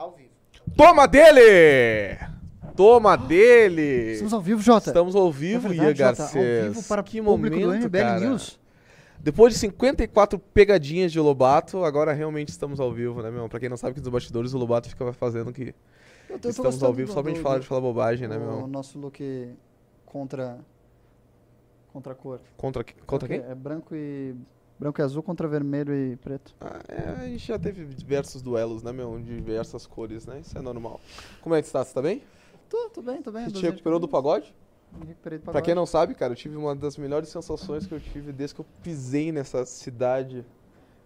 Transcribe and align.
Ao 0.00 0.12
vivo. 0.12 0.30
Toma 0.78 1.06
dele! 1.06 2.16
Toma 2.74 3.16
dele! 3.16 4.12
Estamos 4.12 4.32
ao 4.32 4.40
vivo, 4.40 4.62
Jota. 4.62 4.88
Estamos 4.88 5.14
ao 5.14 5.28
É 5.28 5.30
vivo, 5.30 5.68
verdade, 5.68 5.88
Ian 5.88 5.94
Jota, 5.94 6.22
Garcês. 6.22 6.66
Ao 6.68 6.72
vivo 6.72 6.88
para 6.88 7.02
que 7.02 7.20
o 7.20 7.24
público 7.24 7.56
momento, 7.60 7.80
do 7.82 7.86
MBL 7.88 7.98
cara. 8.00 8.20
News. 8.20 8.58
Depois 9.18 9.52
de 9.52 9.60
54 9.60 10.38
pegadinhas 10.38 11.12
de 11.12 11.20
Lobato, 11.20 11.84
agora 11.84 12.14
realmente 12.14 12.48
estamos 12.48 12.80
ao 12.80 12.90
vivo, 12.90 13.20
né, 13.20 13.30
meu? 13.30 13.46
Pra 13.46 13.60
quem 13.60 13.68
não 13.68 13.76
sabe 13.76 13.92
que 13.92 14.00
nos 14.00 14.08
bastidores 14.08 14.54
o 14.54 14.58
Lobato 14.58 14.88
fica 14.88 15.12
fazendo 15.12 15.52
que 15.52 15.74
Eu 16.30 16.38
tô- 16.38 16.48
eu 16.48 16.50
estamos 16.52 16.82
ao 16.82 16.94
vivo 16.94 17.08
do- 17.10 17.12
só 17.14 17.20
pra 17.22 17.30
gente 17.30 17.40
do- 17.40 17.42
falar 17.42 17.56
do- 17.56 17.60
de 17.60 17.66
falar 17.66 17.80
bobagem, 17.82 18.26
né, 18.26 18.38
O 18.38 18.40
meu? 18.40 18.66
nosso 18.66 18.98
look 18.98 19.50
contra 20.06 20.58
contra 21.92 22.12
a 22.12 22.14
cor. 22.14 22.40
Contra, 22.56 22.82
contra 23.04 23.26
É 23.26 23.28
o 23.28 23.28
quem? 23.28 23.40
quê? 23.46 23.52
É 23.52 23.54
branco 23.54 23.94
e 23.94 24.34
branco 24.80 24.98
e 25.00 25.04
azul 25.04 25.22
contra 25.22 25.46
vermelho 25.46 25.94
e 25.94 26.16
preto. 26.16 26.54
Ah, 26.58 26.80
é, 26.88 27.24
a 27.24 27.28
gente 27.28 27.46
já 27.46 27.58
teve 27.58 27.84
diversos 27.84 28.40
duelos, 28.40 28.82
né, 28.82 28.90
meu? 28.90 29.18
De 29.18 29.36
diversas 29.36 29.86
cores, 29.86 30.24
né? 30.26 30.40
Isso 30.40 30.56
é 30.56 30.62
normal. 30.62 30.98
Como 31.42 31.54
é 31.54 31.60
que 31.60 31.66
está? 31.66 31.84
Você 31.84 31.92
tá 31.92 32.00
bem? 32.00 32.22
Tô, 32.68 32.88
tô 32.88 33.02
bem, 33.02 33.20
tô 33.20 33.30
bem. 33.30 33.44
Você 33.44 33.50
te 33.52 33.62
recuperou 33.66 33.98
do 33.98 34.08
pagode? 34.08 34.54
Me 34.98 35.06
recuperei 35.06 35.38
do 35.38 35.42
Pra 35.42 35.52
pagode. 35.52 35.66
quem 35.66 35.74
não 35.74 35.84
sabe, 35.84 36.14
cara, 36.14 36.32
eu 36.32 36.36
tive 36.36 36.56
uma 36.56 36.74
das 36.74 36.96
melhores 36.96 37.28
sensações 37.28 37.86
que 37.86 37.92
eu 37.92 38.00
tive 38.00 38.32
desde 38.32 38.54
que 38.54 38.62
eu 38.62 38.66
pisei 38.82 39.30
nessa 39.30 39.66
cidade 39.66 40.44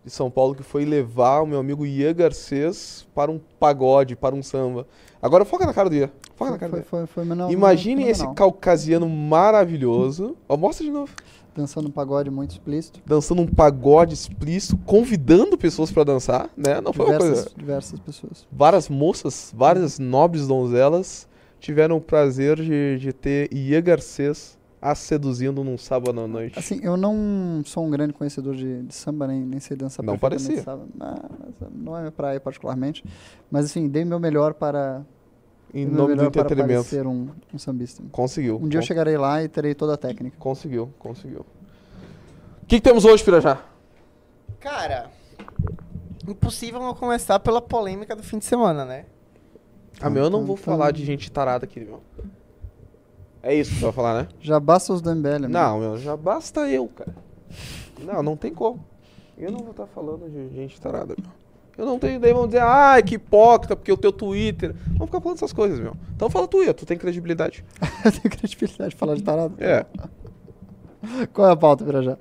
de 0.05 0.11
São 0.11 0.31
Paulo, 0.31 0.55
que 0.55 0.63
foi 0.63 0.85
levar 0.85 1.41
o 1.41 1.47
meu 1.47 1.59
amigo 1.59 1.85
Ian 1.85 2.15
Garcês 2.15 3.07
para 3.15 3.31
um 3.31 3.39
pagode, 3.59 4.15
para 4.15 4.35
um 4.35 4.43
samba. 4.43 4.87
Agora 5.21 5.45
foca 5.45 5.67
na 5.67 5.75
cara 5.75 5.89
do 5.91 5.97
Ian. 5.97 6.11
Foca 6.37 6.51
na 6.53 6.59
Foi, 6.59 6.59
cara 6.59 6.71
foi, 6.71 6.79
dele. 6.81 6.89
foi, 6.91 7.07
foi 7.07 7.25
menor- 7.25 7.51
Imagine 7.51 7.97
menor- 7.97 8.11
esse 8.11 8.35
caucasiano 8.35 9.09
maravilhoso. 9.09 10.37
Ó, 10.49 10.57
mostra 10.57 10.85
de 10.85 10.93
novo. 10.93 11.13
Dançando 11.55 11.89
um 11.89 11.91
pagode 11.91 12.31
muito 12.31 12.51
explícito. 12.53 13.01
Dançando 13.07 13.43
um 13.43 13.47
pagode 13.47 14.15
explícito, 14.15 14.77
convidando 14.79 15.57
pessoas 15.57 15.91
pra 15.93 16.03
dançar, 16.05 16.51
né? 16.57 16.81
Não 16.81 16.93
foi 16.93 17.07
uma 17.07 17.13
diversas, 17.19 17.45
coisa. 17.45 17.57
diversas 17.59 18.01
pessoas. 18.01 18.47
Várias 18.51 18.89
moças, 18.89 19.53
várias 19.57 19.99
nobres 19.99 20.47
donzelas 20.47 21.29
tiveram 21.61 21.97
o 21.97 22.01
prazer 22.01 22.57
de, 22.57 22.99
de 22.99 23.13
ter 23.13 23.49
Ian 23.55 23.83
Garcês 23.83 24.59
a 24.83 24.95
seduzindo 24.95 25.65
num 25.65 25.79
sábado 25.79 26.21
à 26.21 26.29
noite. 26.29 26.59
Assim, 26.59 26.79
eu 26.83 26.95
não 26.95 27.63
sou 27.65 27.87
um 27.87 27.91
grande 27.91 28.13
conhecedor 28.13 28.55
de, 28.55 28.83
de 28.83 28.95
samba, 28.95 29.27
nem, 29.27 29.41
nem 29.41 29.59
sei 29.59 29.75
dançar 29.75 30.05
Não 30.05 30.19
parecia. 30.19 30.63
samba. 30.63 30.87
Não 31.75 31.97
é 31.97 32.01
minha 32.01 32.13
praia 32.13 32.39
particularmente. 32.39 33.03
Mas 33.51 33.65
assim, 33.65 33.89
dei 33.89 34.05
meu 34.05 34.21
melhor 34.21 34.53
para, 34.53 35.03
em 35.75 35.85
nome 35.87 36.15
do 36.15 36.25
entretenimento. 36.25 36.85
parecer 36.85 37.07
um, 37.07 37.29
um 37.53 37.59
sambista. 37.59 38.03
Conseguiu. 38.13 38.57
Um 38.57 38.69
dia 38.69 38.79
eu 38.79 38.83
con- 38.83 38.87
chegarei 38.87 39.17
lá 39.19 39.43
e 39.43 39.49
terei 39.49 39.75
toda 39.75 39.95
a 39.95 39.97
técnica. 39.97 40.37
Conseguiu, 40.39 40.93
conseguiu. 40.99 41.41
O 42.63 42.67
que, 42.67 42.77
que 42.77 42.81
temos 42.81 43.05
hoje, 43.05 43.23
Pirajá? 43.25 43.61
Cara, 44.61 45.11
impossível 46.27 46.81
não 46.81 46.95
começar 46.95 47.39
pela 47.41 47.61
polêmica 47.61 48.17
do 48.17 48.23
fim 48.23 48.39
de 48.39 48.45
semana, 48.45 48.85
né? 48.85 49.05
Ah, 50.01 50.09
meu, 50.09 50.25
eu 50.25 50.31
não 50.31 50.45
vou 50.45 50.57
Tum, 50.57 50.63
tum, 50.63 50.71
falar 50.71 50.87
tum. 50.87 50.93
de 50.95 51.05
gente 51.05 51.31
tarada 51.31 51.65
aqui, 51.67 51.81
meu. 51.81 52.01
É 53.43 53.55
isso 53.55 53.71
que 53.73 53.77
você 53.79 53.85
vai 53.85 53.93
falar, 53.93 54.23
né? 54.23 54.29
Já 54.41 54.59
basta 54.59 54.93
os 54.93 55.03
MBL, 55.03 55.29
amigo. 55.37 55.53
Não, 55.53 55.79
meu, 55.79 55.99
já 55.99 56.17
basta 56.17 56.61
eu, 56.71 56.89
cara. 56.89 57.15
Não, 58.01 58.23
não 58.23 58.37
tem 58.37 58.53
como. 58.55 58.83
Eu 59.37 59.51
não 59.53 59.59
vou 59.61 59.73
estar 59.73 59.87
falando 59.87 60.29
de 60.31 60.55
gente 60.55 60.81
tarada, 60.81 61.15
meu. 61.21 61.31
Eu 61.77 61.87
não 61.87 61.99
tenho. 61.99 62.21
Daí 62.21 62.33
vão 62.33 62.47
dizer, 62.47 62.63
ai, 62.63 63.03
que 63.03 63.17
hipócrita, 63.17 63.75
porque 63.77 63.93
o 63.93 63.97
teu 63.97 64.13
Twitter. 64.13 64.75
Vamos 64.89 65.07
ficar 65.07 65.21
falando 65.21 65.37
essas 65.37 65.53
coisas, 65.53 65.79
meu. 65.79 65.97
Então 66.15 66.31
fala 66.31 66.47
tu, 66.47 66.73
tu 66.75 66.87
tem 66.87 66.97
credibilidade. 66.97 67.65
eu 68.05 68.13
tenho 68.13 68.37
credibilidade 68.37 68.91
de 68.91 68.97
falar 68.97 69.15
de 69.15 69.23
tarado. 69.23 69.55
É. 69.59 69.85
Qual 71.33 71.49
é 71.49 71.53
a 71.53 71.57
pauta, 71.57 71.85
Pirajá? 71.85 72.17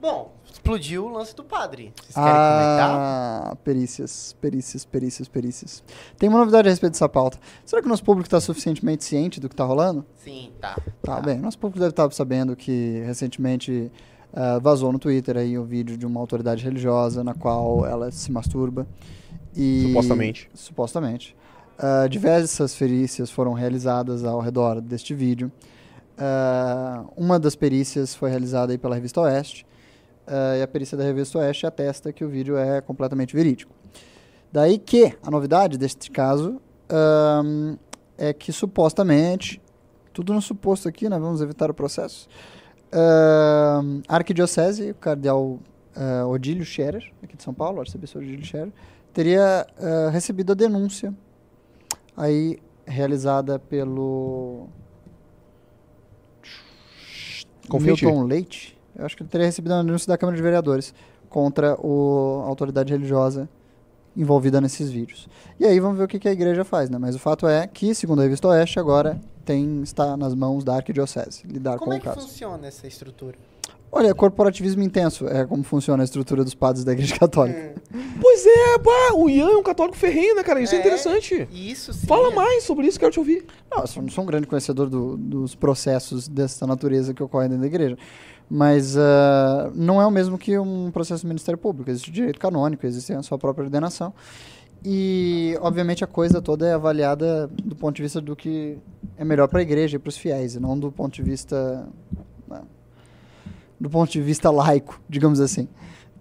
Bom, 0.00 0.32
explodiu 0.50 1.06
o 1.06 1.08
lance 1.10 1.34
do 1.36 1.44
padre. 1.44 1.92
Vocês 1.96 2.14
querem 2.14 2.30
comentar? 2.30 2.90
Ah, 2.90 3.56
perícias, 3.62 4.34
perícias, 4.40 4.84
perícias, 4.84 5.28
perícias. 5.28 5.84
Tem 6.16 6.28
uma 6.28 6.38
novidade 6.38 6.68
a 6.68 6.70
respeito 6.70 6.92
dessa 6.92 7.08
pauta. 7.08 7.38
Será 7.66 7.82
que 7.82 7.86
o 7.86 7.90
nosso 7.90 8.04
público 8.04 8.26
está 8.26 8.40
suficientemente 8.40 9.04
ciente 9.04 9.40
do 9.40 9.48
que 9.48 9.52
está 9.52 9.64
rolando? 9.64 10.06
Sim, 10.16 10.52
tá. 10.58 10.78
Tá, 11.02 11.20
bem, 11.20 11.38
nosso 11.38 11.58
público 11.58 11.78
deve 11.78 11.90
estar 11.90 12.10
sabendo 12.12 12.56
que 12.56 13.02
recentemente 13.04 13.92
ah, 14.32 14.58
vazou 14.58 14.92
no 14.92 14.98
Twitter 14.98 15.36
aí 15.36 15.58
um 15.58 15.64
vídeo 15.64 15.96
de 15.96 16.06
uma 16.06 16.20
autoridade 16.20 16.64
religiosa 16.64 17.24
na 17.24 17.34
qual 17.34 17.84
ela 17.84 18.10
se 18.10 18.30
masturba. 18.30 18.86
E, 19.56 19.86
Supostamente. 19.88 20.50
Supostamente. 20.54 21.36
Ah, 21.78 22.06
diversas 22.08 22.74
perícias 22.74 23.30
foram 23.30 23.52
realizadas 23.52 24.24
ao 24.24 24.40
redor 24.40 24.80
deste 24.80 25.14
vídeo. 25.14 25.50
Ah, 26.16 27.04
uma 27.16 27.38
das 27.38 27.56
perícias 27.56 28.14
foi 28.14 28.30
realizada 28.30 28.72
aí 28.72 28.78
pela 28.78 28.94
Revista 28.94 29.20
Oeste. 29.22 29.66
e 30.58 30.62
a 30.62 30.68
perícia 30.68 30.96
da 30.96 31.02
Revista 31.02 31.38
Oeste 31.38 31.66
atesta 31.66 32.12
que 32.12 32.24
o 32.24 32.28
vídeo 32.28 32.56
é 32.56 32.80
completamente 32.80 33.34
verídico. 33.34 33.72
Daí 34.52 34.78
que 34.78 35.12
a 35.22 35.30
novidade 35.30 35.76
deste 35.76 36.10
caso 36.10 36.60
é 38.16 38.32
que 38.32 38.52
supostamente, 38.52 39.60
tudo 40.12 40.32
no 40.32 40.42
suposto 40.42 40.88
aqui, 40.88 41.08
né? 41.08 41.18
Vamos 41.18 41.40
evitar 41.40 41.70
o 41.70 41.74
processo. 41.74 42.28
A 42.92 44.16
Arquidiocese, 44.16 44.90
o 44.90 44.94
cardeal 44.94 45.58
ah, 45.94 46.26
Odílio 46.26 46.64
Scherer, 46.64 47.12
aqui 47.22 47.36
de 47.36 47.42
São 47.42 47.54
Paulo, 47.54 47.80
arcebispo 47.80 48.18
Odílio 48.18 48.44
Scherer, 48.44 48.72
teria 49.12 49.66
ah, 49.78 50.10
recebido 50.10 50.52
a 50.52 50.54
denúncia 50.54 51.14
aí 52.16 52.58
realizada 52.86 53.58
pelo 53.58 54.68
Confite. 57.68 58.04
Milton 58.04 58.24
Leite. 58.24 58.78
Eu 58.96 59.06
acho 59.06 59.16
que 59.16 59.22
ele 59.22 59.30
teria 59.30 59.46
recebido 59.46 59.72
uma 59.72 59.84
denúncia 59.84 60.08
da 60.08 60.18
Câmara 60.18 60.36
de 60.36 60.42
Vereadores 60.42 60.92
contra 61.28 61.76
o, 61.80 62.42
a 62.44 62.48
autoridade 62.48 62.92
religiosa 62.92 63.48
envolvida 64.16 64.60
nesses 64.60 64.90
vídeos. 64.90 65.28
E 65.58 65.64
aí 65.64 65.78
vamos 65.78 65.96
ver 65.96 66.04
o 66.04 66.08
que, 66.08 66.18
que 66.18 66.28
a 66.28 66.32
igreja 66.32 66.64
faz, 66.64 66.90
né? 66.90 66.98
Mas 66.98 67.14
o 67.14 67.18
fato 67.18 67.46
é 67.46 67.66
que, 67.66 67.94
segundo 67.94 68.18
a 68.18 68.22
Revista 68.24 68.48
Oeste, 68.48 68.80
agora 68.80 69.20
tem, 69.50 69.82
está 69.82 70.16
nas 70.16 70.34
mãos 70.34 70.62
da 70.62 70.76
Arquidiocese 70.76 71.42
lidar 71.46 71.76
Como 71.78 71.90
com 71.90 71.94
é 71.94 71.96
o 71.96 72.00
que 72.00 72.06
caso. 72.06 72.20
funciona 72.20 72.66
essa 72.68 72.86
estrutura? 72.86 73.34
Olha, 73.92 74.14
corporativismo 74.14 74.80
intenso 74.84 75.26
é 75.26 75.44
como 75.44 75.64
funciona 75.64 76.02
a 76.02 76.04
estrutura 76.04 76.44
dos 76.44 76.54
padres 76.54 76.84
da 76.84 76.92
Igreja 76.92 77.18
Católica. 77.18 77.74
Pois 78.20 78.46
é, 78.46 78.78
pá, 78.78 79.14
o 79.16 79.28
Ian 79.28 79.50
é 79.50 79.56
um 79.56 79.62
católico 79.64 79.96
ferrenho, 79.96 80.36
né, 80.36 80.44
cara? 80.44 80.60
Isso 80.62 80.74
é, 80.74 80.78
É. 80.78 80.80
interessante. 80.80 81.48
Isso 81.50 81.92
sim. 81.92 82.06
Fala 82.06 82.30
é- 82.30 82.34
mais 82.34 82.62
sobre 82.62 82.86
isso, 82.86 83.00
quero 83.00 83.10
te 83.10 83.18
ouvir. 83.18 83.44
Não, 83.68 83.78
eu 83.82 84.02
não 84.02 84.08
sou 84.08 84.22
um 84.22 84.26
grande 84.28 84.46
conhecedor 84.46 84.88
do- 84.88 85.16
dos 85.16 85.56
processos 85.56 86.28
dessa 86.28 86.64
natureza 86.68 87.12
que 87.12 87.20
ocorrem 87.22 87.48
dentro 87.48 87.62
da 87.62 87.66
igreja. 87.66 87.98
Mas 88.48 88.96
ah, 88.96 89.70
não 89.74 90.00
é 90.00 90.06
o 90.06 90.10
mesmo 90.10 90.38
que 90.38 90.56
um 90.58 90.90
processo 90.92 91.24
do 91.24 91.28
Ministério 91.28 91.58
Público. 91.58 91.90
Existe 91.90 92.12
direito 92.12 92.38
canônico, 92.38 92.86
existe 92.86 93.12
a 93.12 93.22
sua 93.24 93.38
própria 93.38 93.64
ordenação. 93.64 94.12
E, 94.84 95.56
obviamente, 95.60 96.02
a 96.02 96.06
coisa 96.06 96.40
toda 96.40 96.66
é 96.66 96.72
avaliada 96.72 97.48
do 97.48 97.76
ponto 97.76 97.96
de 97.96 98.02
vista 98.02 98.20
do 98.20 98.34
que 98.34 98.78
é 99.16 99.24
melhor 99.24 99.46
para 99.48 99.58
a 99.58 99.62
igreja 99.62 99.96
e 99.96 99.98
para 99.98 100.08
os 100.08 100.16
fiéis, 100.16 100.54
e 100.54 100.60
não 100.60 100.78
do 100.78 100.90
ponto 100.90 101.14
de 101.14 101.22
vista. 101.22 101.86
né, 102.48 102.62
do 103.78 103.88
ponto 103.90 104.10
de 104.10 104.20
vista 104.20 104.50
laico, 104.50 105.00
digamos 105.08 105.40
assim. 105.40 105.68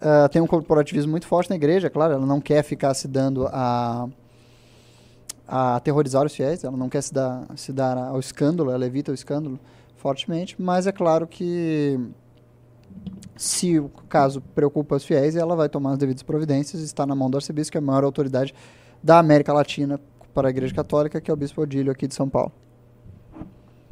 Ah, 0.02 0.30
tem 0.30 0.42
um 0.42 0.48
corporativismo 0.48 1.12
muito 1.12 1.28
forte 1.28 1.50
na 1.50 1.56
igreja, 1.56 1.90
claro, 1.90 2.14
ela 2.14 2.26
não 2.26 2.40
quer 2.40 2.64
ficar 2.64 2.94
se 2.94 3.08
dando 3.08 3.48
a 3.48 4.08
a 5.52 5.78
aterrorizar 5.78 6.24
os 6.24 6.36
fiéis, 6.36 6.64
ela 6.64 6.78
não 6.78 6.88
quer 6.88 7.02
se 7.02 7.12
dar, 7.12 7.48
se 7.56 7.74
dar 7.74 7.98
ao 7.98 8.20
escândalo, 8.20 8.70
ela 8.70 8.86
evita 8.86 9.12
o 9.12 9.16
escândalo 9.16 9.60
fortemente, 9.98 10.56
mas 10.62 10.86
é 10.86 10.92
claro 10.92 11.26
que 11.26 12.00
se 13.40 13.80
o 13.80 13.90
caso 14.10 14.42
preocupa 14.54 14.96
os 14.96 15.06
fiéis, 15.06 15.36
ela 15.36 15.56
vai 15.56 15.70
tomar 15.70 15.94
as 15.94 15.98
devidas 15.98 16.22
providências, 16.24 16.82
está 16.82 17.06
na 17.06 17.16
mão 17.16 17.30
do 17.30 17.38
arcebispo, 17.38 17.72
que 17.72 17.78
é 17.78 17.80
a 17.80 17.82
maior 17.82 18.04
autoridade 18.04 18.54
da 19.02 19.18
América 19.18 19.54
Latina 19.54 20.00
para 20.34 20.50
a 20.50 20.52
Igreja 20.52 20.74
Católica, 20.76 21.22
que 21.22 21.32
é 21.32 21.34
o 21.34 21.38
bispo 21.38 21.62
Odílio 21.62 21.90
aqui 21.92 22.06
de 22.06 22.14
São 22.14 22.28
Paulo. 22.28 22.52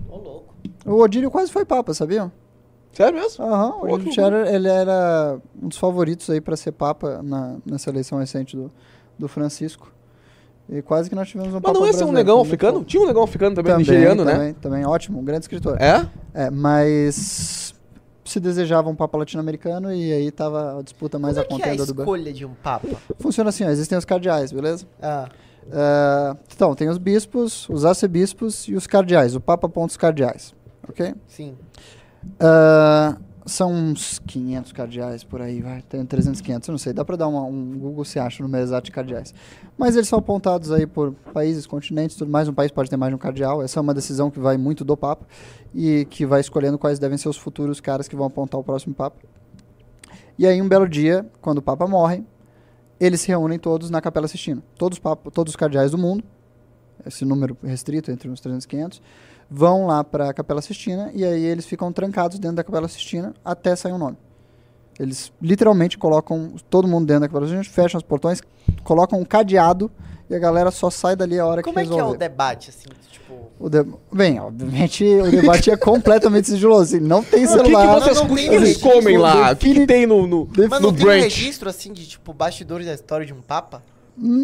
Ô, 0.09 0.17
louco. 0.17 0.53
O 0.85 0.95
Odílio 1.01 1.31
quase 1.31 1.49
foi 1.49 1.63
papa, 1.63 1.93
sabiam? 1.93 2.29
Sério 2.91 3.19
mesmo? 3.19 3.45
Aham, 3.45 3.69
o 3.69 3.71
Pô, 3.79 3.87
que 3.87 3.93
Odílio. 3.93 4.13
Scherer, 4.13 4.53
ele 4.53 4.67
era 4.67 5.39
um 5.61 5.69
dos 5.69 5.77
favoritos 5.77 6.29
aí 6.29 6.41
para 6.41 6.57
ser 6.57 6.73
papa 6.73 7.21
na, 7.23 7.55
nessa 7.65 7.89
eleição 7.89 8.19
recente 8.19 8.55
do, 8.55 8.69
do 9.17 9.29
Francisco. 9.29 9.93
E 10.69 10.81
quase 10.81 11.09
que 11.09 11.15
nós 11.15 11.29
tivemos 11.29 11.53
um 11.53 11.61
Mas 11.63 11.73
não 11.73 11.85
ia 11.85 11.93
ser 11.93 12.03
um 12.03 12.11
negão 12.11 12.41
africano? 12.41 12.83
Tinha 12.83 13.01
um 13.01 13.05
negão 13.07 13.23
africano 13.23 13.55
também, 13.55 13.71
Também, 13.71 13.85
nigeriano, 13.87 14.25
né? 14.25 14.33
também, 14.33 14.53
Também, 14.55 14.85
ótimo, 14.85 15.19
um 15.19 15.23
grande 15.23 15.45
escritor. 15.45 15.81
É? 15.81 16.05
É, 16.33 16.49
mas 16.51 17.73
se 18.29 18.39
desejava 18.39 18.89
um 18.89 18.95
papa 18.95 19.17
latino-americano 19.17 19.93
e 19.93 20.11
aí 20.13 20.31
tava 20.31 20.79
a 20.79 20.81
disputa 20.81 21.17
mais 21.19 21.35
Como 21.35 21.41
a 21.41 21.43
é 21.43 21.47
que 21.47 21.53
é 21.53 21.55
a 21.55 21.59
contenda 21.71 21.85
do... 21.85 21.93
Ba- 21.93 22.03
escolha 22.03 22.33
de 22.33 22.45
um 22.45 22.53
papa? 22.53 22.87
Funciona 23.19 23.49
assim, 23.49 23.63
ó, 23.65 23.69
existem 23.69 23.97
os 23.97 24.05
cardeais, 24.05 24.51
beleza? 24.51 24.85
Ah, 25.01 25.29
É, 25.69 26.37
então, 26.53 26.73
tem 26.75 26.87
os 26.89 26.97
bispos, 26.97 27.67
os 27.69 27.83
arcebispos 27.83 28.67
e 28.69 28.73
os 28.75 28.87
cardeais. 28.87 29.35
O 29.35 29.41
papa 29.41 29.67
aponta 29.67 29.91
os 29.91 29.97
cardeais, 29.97 30.53
ok? 30.87 31.13
sim. 31.27 31.57
É, 32.39 33.15
são 33.47 33.73
uns 33.73 34.19
500 34.19 34.71
cardeais 34.71 35.23
por 35.23 35.41
aí, 35.41 35.61
vai, 35.61 35.81
tem 35.81 36.05
300, 36.05 36.41
500, 36.41 36.67
eu 36.67 36.71
não 36.73 36.77
sei. 36.77 36.93
Dá 36.93 37.03
pra 37.03 37.15
dar 37.15 37.27
uma- 37.27 37.43
um 37.43 37.77
Google 37.79 38.05
se 38.05 38.19
acha 38.19 38.43
o 38.43 38.45
número 38.45 38.63
exato 38.63 38.85
de 38.85 38.91
cardeais. 38.91 39.33
Mas 39.77 39.95
eles 39.95 40.07
são 40.07 40.19
apontados 40.19 40.71
aí 40.71 40.85
por 40.85 41.13
países, 41.33 41.65
continentes, 41.65 42.15
tudo 42.15 42.29
mais. 42.29 42.47
Um 42.47 42.53
país 42.53 42.71
pode 42.71 42.89
ter 42.89 42.97
mais 42.97 43.11
de 43.11 43.15
um 43.15 43.19
cardeal. 43.19 43.63
Essa 43.63 43.79
é 43.79 43.81
uma 43.81 43.93
decisão 43.93 44.29
que 44.29 44.39
vai 44.39 44.57
muito 44.57 44.83
do 44.85 44.95
Papa 44.95 45.25
e 45.73 46.05
que 46.09 46.25
vai 46.25 46.41
escolhendo 46.41 46.77
quais 46.77 46.99
devem 46.99 47.17
ser 47.17 47.29
os 47.29 47.37
futuros 47.37 47.79
caras 47.79 48.07
que 48.07 48.15
vão 48.15 48.27
apontar 48.27 48.59
o 48.59 48.63
próximo 48.63 48.93
Papa. 48.93 49.17
E 50.37 50.45
aí, 50.45 50.61
um 50.61 50.67
belo 50.67 50.87
dia, 50.87 51.25
quando 51.41 51.57
o 51.59 51.61
Papa 51.61 51.87
morre, 51.87 52.23
eles 52.99 53.21
se 53.21 53.27
reúnem 53.29 53.57
todos 53.57 53.89
na 53.89 54.01
Capela 54.01 54.27
Sistina. 54.27 54.61
Todos, 54.77 54.99
todos 55.33 55.51
os 55.51 55.55
cardeais 55.55 55.91
do 55.91 55.97
mundo, 55.97 56.23
esse 57.05 57.23
número 57.25 57.57
restrito, 57.63 58.11
entre 58.11 58.29
uns 58.29 58.39
300 58.39 58.65
e 58.65 58.67
500, 58.67 59.01
vão 59.49 59.85
lá 59.87 60.03
para 60.03 60.29
a 60.29 60.33
Capela 60.33 60.61
Sistina 60.61 61.09
e 61.13 61.23
aí 61.23 61.43
eles 61.43 61.65
ficam 61.65 61.91
trancados 61.91 62.37
dentro 62.39 62.57
da 62.57 62.63
Capela 62.63 62.87
Sistina 62.87 63.33
até 63.43 63.75
sair 63.75 63.93
um 63.93 63.97
nome. 63.97 64.17
Eles 64.99 65.31
literalmente 65.41 65.97
colocam 65.97 66.53
todo 66.69 66.87
mundo 66.87 67.05
dentro 67.05 67.21
da 67.21 67.27
Capela 67.27 67.45
Sistina, 67.45 67.63
fecham 67.63 67.97
os 67.99 68.03
portões, 68.03 68.41
colocam 68.83 69.19
um 69.19 69.23
cadeado 69.25 69.91
e 70.29 70.35
a 70.35 70.39
galera 70.39 70.71
só 70.71 70.89
sai 70.89 71.15
dali 71.15 71.39
a 71.39 71.45
hora 71.45 71.61
Como 71.61 71.75
que 71.75 71.79
é 71.81 71.83
que 71.85 71.89
é 71.89 71.93
resolver. 71.95 72.15
o 72.15 72.19
debate, 72.19 72.69
assim, 72.71 72.89
tipo... 73.09 73.27
O 73.59 73.69
de- 73.69 73.85
Bem, 74.11 74.39
obviamente 74.39 75.05
o 75.05 75.31
debate 75.31 75.71
é 75.71 75.77
completamente 75.77 76.47
sigiloso. 76.49 76.95
assim, 76.95 76.99
não 77.05 77.23
tem 77.23 77.45
O 77.45 77.47
que, 77.47 77.57
que 77.57 77.63
celular. 77.63 77.99
vocês 78.01 78.17
não 78.17 78.25
o 78.25 78.27
que 78.29 78.35
tem 78.35 78.49
que 78.49 78.55
eles 78.55 78.67
registro, 78.69 78.91
comem 78.91 79.17
lá? 79.17 79.51
O 79.51 79.55
que, 79.55 79.73
que 79.73 79.85
tem 79.87 80.05
no, 80.05 80.27
no, 80.27 80.49
Mas 80.57 80.69
no 80.81 80.87
não 80.87 80.93
tem 80.93 81.05
um 81.05 81.09
registro, 81.09 81.69
assim, 81.69 81.93
de, 81.93 82.05
tipo, 82.07 82.33
bastidores 82.33 82.85
da 82.87 82.93
história 82.93 83.25
de 83.25 83.33
um 83.33 83.41
papa? 83.41 83.81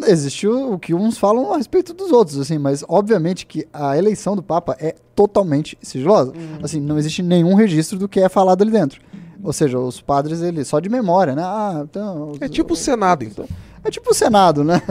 Existe 0.07 0.47
o, 0.47 0.73
o 0.73 0.79
que 0.79 0.93
uns 0.93 1.17
falam 1.17 1.51
a 1.51 1.57
respeito 1.57 1.93
dos 1.93 2.11
outros, 2.11 2.39
assim, 2.39 2.59
mas 2.59 2.83
obviamente 2.87 3.45
que 3.45 3.67
a 3.73 3.97
eleição 3.97 4.35
do 4.35 4.43
Papa 4.43 4.77
é 4.79 4.95
totalmente 5.15 5.77
sigilosa. 5.81 6.31
Assim, 6.61 6.79
não 6.79 6.97
existe 6.97 7.23
nenhum 7.23 7.55
registro 7.55 7.97
do 7.97 8.07
que 8.07 8.19
é 8.19 8.29
falado 8.29 8.61
ali 8.61 8.71
dentro. 8.71 9.01
Ou 9.43 9.51
seja, 9.51 9.79
os 9.79 9.99
padres, 9.99 10.41
eles 10.41 10.67
só 10.67 10.79
de 10.79 10.89
memória, 10.89 11.35
né? 11.35 11.41
Ah, 11.43 11.81
então. 11.83 12.33
É 12.39 12.47
tipo 12.47 12.73
o 12.73 12.77
Senado, 12.77 13.23
então. 13.23 13.45
É 13.83 13.89
tipo 13.89 14.11
o 14.11 14.13
Senado, 14.13 14.63
né? 14.63 14.81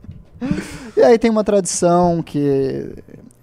e 0.96 1.02
aí 1.02 1.18
tem 1.18 1.30
uma 1.30 1.44
tradição 1.44 2.22
que 2.22 2.92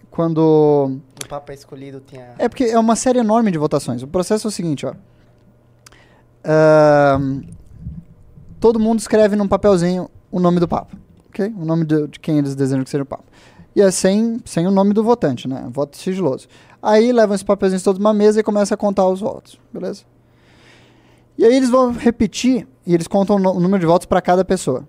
quando 0.10 1.00
O 1.24 1.30
papa 1.30 1.54
escolhido 1.54 2.02
tem 2.02 2.20
a... 2.20 2.34
é 2.40 2.50
porque 2.50 2.64
é 2.64 2.80
uma 2.80 2.96
série 2.96 3.20
enorme 3.20 3.52
de 3.52 3.58
votações. 3.58 4.02
O 4.02 4.08
processo 4.08 4.48
é 4.48 4.50
o 4.50 4.52
seguinte, 4.52 4.86
ó. 4.86 4.94
Ahn, 6.44 7.44
todo 8.60 8.80
mundo 8.80 9.00
escreve 9.00 9.36
num 9.36 9.48
papelzinho 9.48 10.10
o 10.38 10.40
nome 10.40 10.60
do 10.60 10.68
Papa, 10.68 10.96
ok? 11.30 11.54
O 11.58 11.66
nome 11.66 11.86
de, 11.86 12.08
de 12.08 12.20
quem 12.20 12.38
eles 12.38 12.56
desejam 12.56 12.84
que 12.84 12.90
seja 12.90 13.04
o 13.04 13.06
Papa. 13.06 13.24
E 13.76 13.82
é 13.82 13.92
sem, 13.92 14.40
sem 14.46 14.66
o 14.66 14.72
nome 14.72 14.94
do 14.94 15.04
votante, 15.04 15.48
né? 15.48 15.68
Voto 15.70 15.98
sigiloso. 15.98 16.48
Aí 16.82 17.12
levam 17.12 17.36
esses 17.36 17.44
papelzinhos 17.44 17.84
todos 17.84 18.00
numa 18.00 18.14
mesa 18.14 18.40
e 18.40 18.44
começa 18.44 18.74
a 18.74 18.78
contar 18.78 19.08
os 19.08 19.20
votos, 19.20 19.60
beleza? 19.72 20.04
E 21.38 21.46
aí 21.46 21.56
eles 21.56 21.70
vão 21.70 21.92
repetir, 21.92 22.68
e 22.86 22.94
eles 22.94 23.08
contam 23.08 23.36
o 23.36 23.60
número 23.60 23.80
de 23.80 23.86
votos 23.86 24.06
para 24.06 24.22
cada 24.22 24.44
pessoa. 24.44 24.88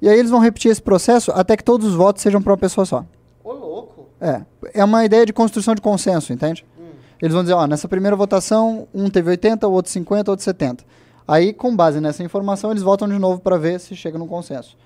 E 0.00 0.08
aí 0.08 0.18
eles 0.18 0.30
vão 0.30 0.40
repetir 0.40 0.70
esse 0.70 0.80
processo 0.80 1.30
até 1.32 1.56
que 1.56 1.64
todos 1.64 1.86
os 1.86 1.94
votos 1.94 2.22
sejam 2.22 2.40
para 2.40 2.52
uma 2.52 2.58
pessoa 2.58 2.84
só. 2.84 3.04
Ô, 3.42 3.52
louco! 3.52 4.06
É. 4.20 4.42
É 4.74 4.84
uma 4.84 5.04
ideia 5.04 5.26
de 5.26 5.32
construção 5.32 5.74
de 5.74 5.80
consenso, 5.80 6.32
entende? 6.32 6.64
Eles 7.20 7.34
vão 7.34 7.42
dizer, 7.42 7.54
ó, 7.54 7.66
nessa 7.66 7.86
primeira 7.86 8.16
votação, 8.16 8.88
um 8.94 9.10
teve 9.10 9.30
80, 9.30 9.68
o 9.68 9.72
outro 9.72 9.92
50, 9.92 10.30
o 10.30 10.32
outro 10.32 10.44
70. 10.44 10.84
Aí, 11.30 11.52
com 11.52 11.76
base 11.76 12.00
nessa 12.00 12.24
informação, 12.24 12.72
eles 12.72 12.82
votam 12.82 13.08
de 13.08 13.16
novo 13.16 13.40
para 13.40 13.56
ver 13.56 13.78
se 13.78 13.94
chega 13.94 14.18
num 14.18 14.26
consenso. 14.26 14.76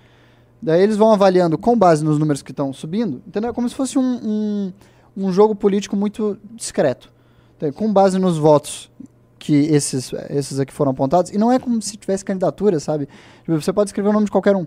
Daí 0.60 0.82
eles 0.82 0.94
vão 0.94 1.10
avaliando 1.10 1.56
com 1.56 1.74
base 1.74 2.04
nos 2.04 2.18
números 2.18 2.42
que 2.42 2.50
estão 2.50 2.70
subindo, 2.70 3.22
entendeu? 3.26 3.48
É 3.48 3.52
como 3.54 3.66
se 3.66 3.74
fosse 3.74 3.98
um, 3.98 4.20
um, 4.22 4.72
um 5.16 5.32
jogo 5.32 5.54
político 5.54 5.96
muito 5.96 6.36
discreto. 6.50 7.10
Então, 7.56 7.72
com 7.72 7.90
base 7.90 8.18
nos 8.18 8.36
votos 8.36 8.90
que 9.38 9.54
esses, 9.54 10.12
esses 10.28 10.60
aqui 10.60 10.70
foram 10.70 10.90
apontados, 10.90 11.30
e 11.30 11.38
não 11.38 11.50
é 11.50 11.58
como 11.58 11.80
se 11.80 11.96
tivesse 11.96 12.22
candidatura, 12.22 12.78
sabe? 12.78 13.08
Tipo, 13.42 13.58
Você 13.58 13.72
pode 13.72 13.88
escrever 13.88 14.10
o 14.10 14.12
nome 14.12 14.26
de 14.26 14.30
qualquer 14.30 14.54
um. 14.54 14.66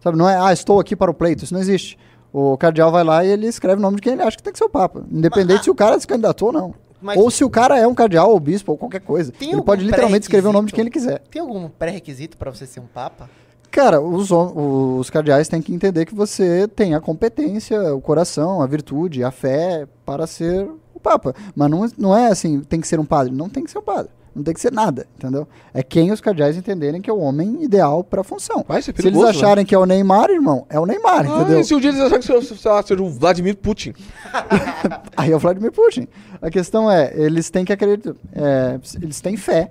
Sabe, 0.00 0.18
não 0.18 0.28
é, 0.28 0.36
ah, 0.36 0.52
estou 0.52 0.80
aqui 0.80 0.96
para 0.96 1.12
o 1.12 1.14
pleito, 1.14 1.44
isso 1.44 1.54
não 1.54 1.60
existe. 1.60 1.96
O 2.32 2.56
cardeal 2.56 2.90
vai 2.90 3.04
lá 3.04 3.24
e 3.24 3.28
ele 3.28 3.46
escreve 3.46 3.78
o 3.78 3.82
nome 3.82 3.98
de 3.98 4.02
quem 4.02 4.14
ele 4.14 4.22
acha 4.22 4.36
que 4.36 4.42
tem 4.42 4.52
que 4.52 4.58
ser 4.58 4.64
o 4.64 4.68
Papa. 4.68 5.04
Independente 5.12 5.58
Mas, 5.58 5.64
se 5.64 5.70
o 5.70 5.76
cara 5.76 6.00
se 6.00 6.08
candidatou 6.08 6.48
ou 6.48 6.52
não. 6.52 6.74
Mas 7.02 7.18
ou 7.18 7.30
se 7.30 7.44
o 7.44 7.50
cara 7.50 7.78
é 7.78 7.86
um 7.86 7.94
cardeal 7.94 8.30
ou 8.30 8.40
bispo 8.40 8.72
ou 8.72 8.78
qualquer 8.78 9.00
coisa. 9.00 9.32
Ele 9.40 9.62
pode 9.62 9.84
literalmente 9.84 10.24
escrever 10.24 10.48
o 10.48 10.52
nome 10.52 10.68
de 10.68 10.72
quem 10.72 10.82
ele 10.82 10.90
quiser. 10.90 11.20
tem 11.30 11.42
algum 11.42 11.68
pré-requisito 11.68 12.36
pra 12.36 12.50
você 12.50 12.66
ser 12.66 12.80
um 12.80 12.86
papa? 12.86 13.28
Cara, 13.70 14.02
os, 14.02 14.30
os 14.30 15.08
cardeais 15.08 15.48
têm 15.48 15.62
que 15.62 15.74
entender 15.74 16.04
que 16.04 16.14
você 16.14 16.68
tem 16.68 16.94
a 16.94 17.00
competência, 17.00 17.94
o 17.94 18.02
coração, 18.02 18.60
a 18.60 18.66
virtude, 18.66 19.24
a 19.24 19.30
fé 19.30 19.86
para 20.04 20.26
ser 20.26 20.68
o 20.94 21.00
Papa. 21.00 21.34
Mas 21.56 21.70
não, 21.70 21.90
não 21.96 22.16
é 22.16 22.26
assim, 22.26 22.60
tem 22.60 22.82
que 22.82 22.86
ser 22.86 23.00
um 23.00 23.04
padre. 23.06 23.32
Não 23.32 23.48
tem 23.48 23.64
que 23.64 23.70
ser 23.70 23.78
um 23.78 23.82
padre. 23.82 24.10
Não 24.34 24.42
tem 24.42 24.54
que 24.54 24.60
ser 24.60 24.72
nada, 24.72 25.06
entendeu? 25.16 25.46
É 25.74 25.82
quem 25.82 26.10
os 26.10 26.20
cardeais 26.20 26.56
entenderem 26.56 27.02
que 27.02 27.10
é 27.10 27.12
o 27.12 27.18
homem 27.18 27.62
ideal 27.62 28.02
para 28.02 28.22
a 28.22 28.24
função. 28.24 28.64
Vai 28.66 28.80
ser 28.80 28.86
Se 28.86 28.90
eles 28.92 29.02
perigoso, 29.04 29.24
né? 29.24 29.30
acharem 29.30 29.64
que 29.66 29.74
é 29.74 29.78
o 29.78 29.84
Neymar, 29.84 30.30
irmão, 30.30 30.66
é 30.70 30.80
o 30.80 30.86
Neymar, 30.86 31.26
Ah, 31.30 31.40
entendeu? 31.42 31.60
e 31.60 31.64
se 31.64 31.74
um 31.74 31.80
dia 31.80 31.90
eles 31.90 32.00
acharem 32.00 32.20
que 32.20 32.26
seja, 32.26 32.54
sei 32.56 32.70
lá, 32.70 32.82
seja 32.82 33.02
o 33.02 33.10
Vladimir 33.10 33.56
Putin? 33.58 33.92
Aí 35.16 35.30
é 35.30 35.36
o 35.36 35.38
Vladimir 35.38 35.70
Putin. 35.70 36.08
A 36.40 36.50
questão 36.50 36.90
é, 36.90 37.12
eles 37.14 37.50
têm 37.50 37.64
que 37.64 37.72
acreditar, 37.72 38.14
é, 38.32 38.78
eles 39.02 39.20
têm 39.20 39.36
fé 39.36 39.70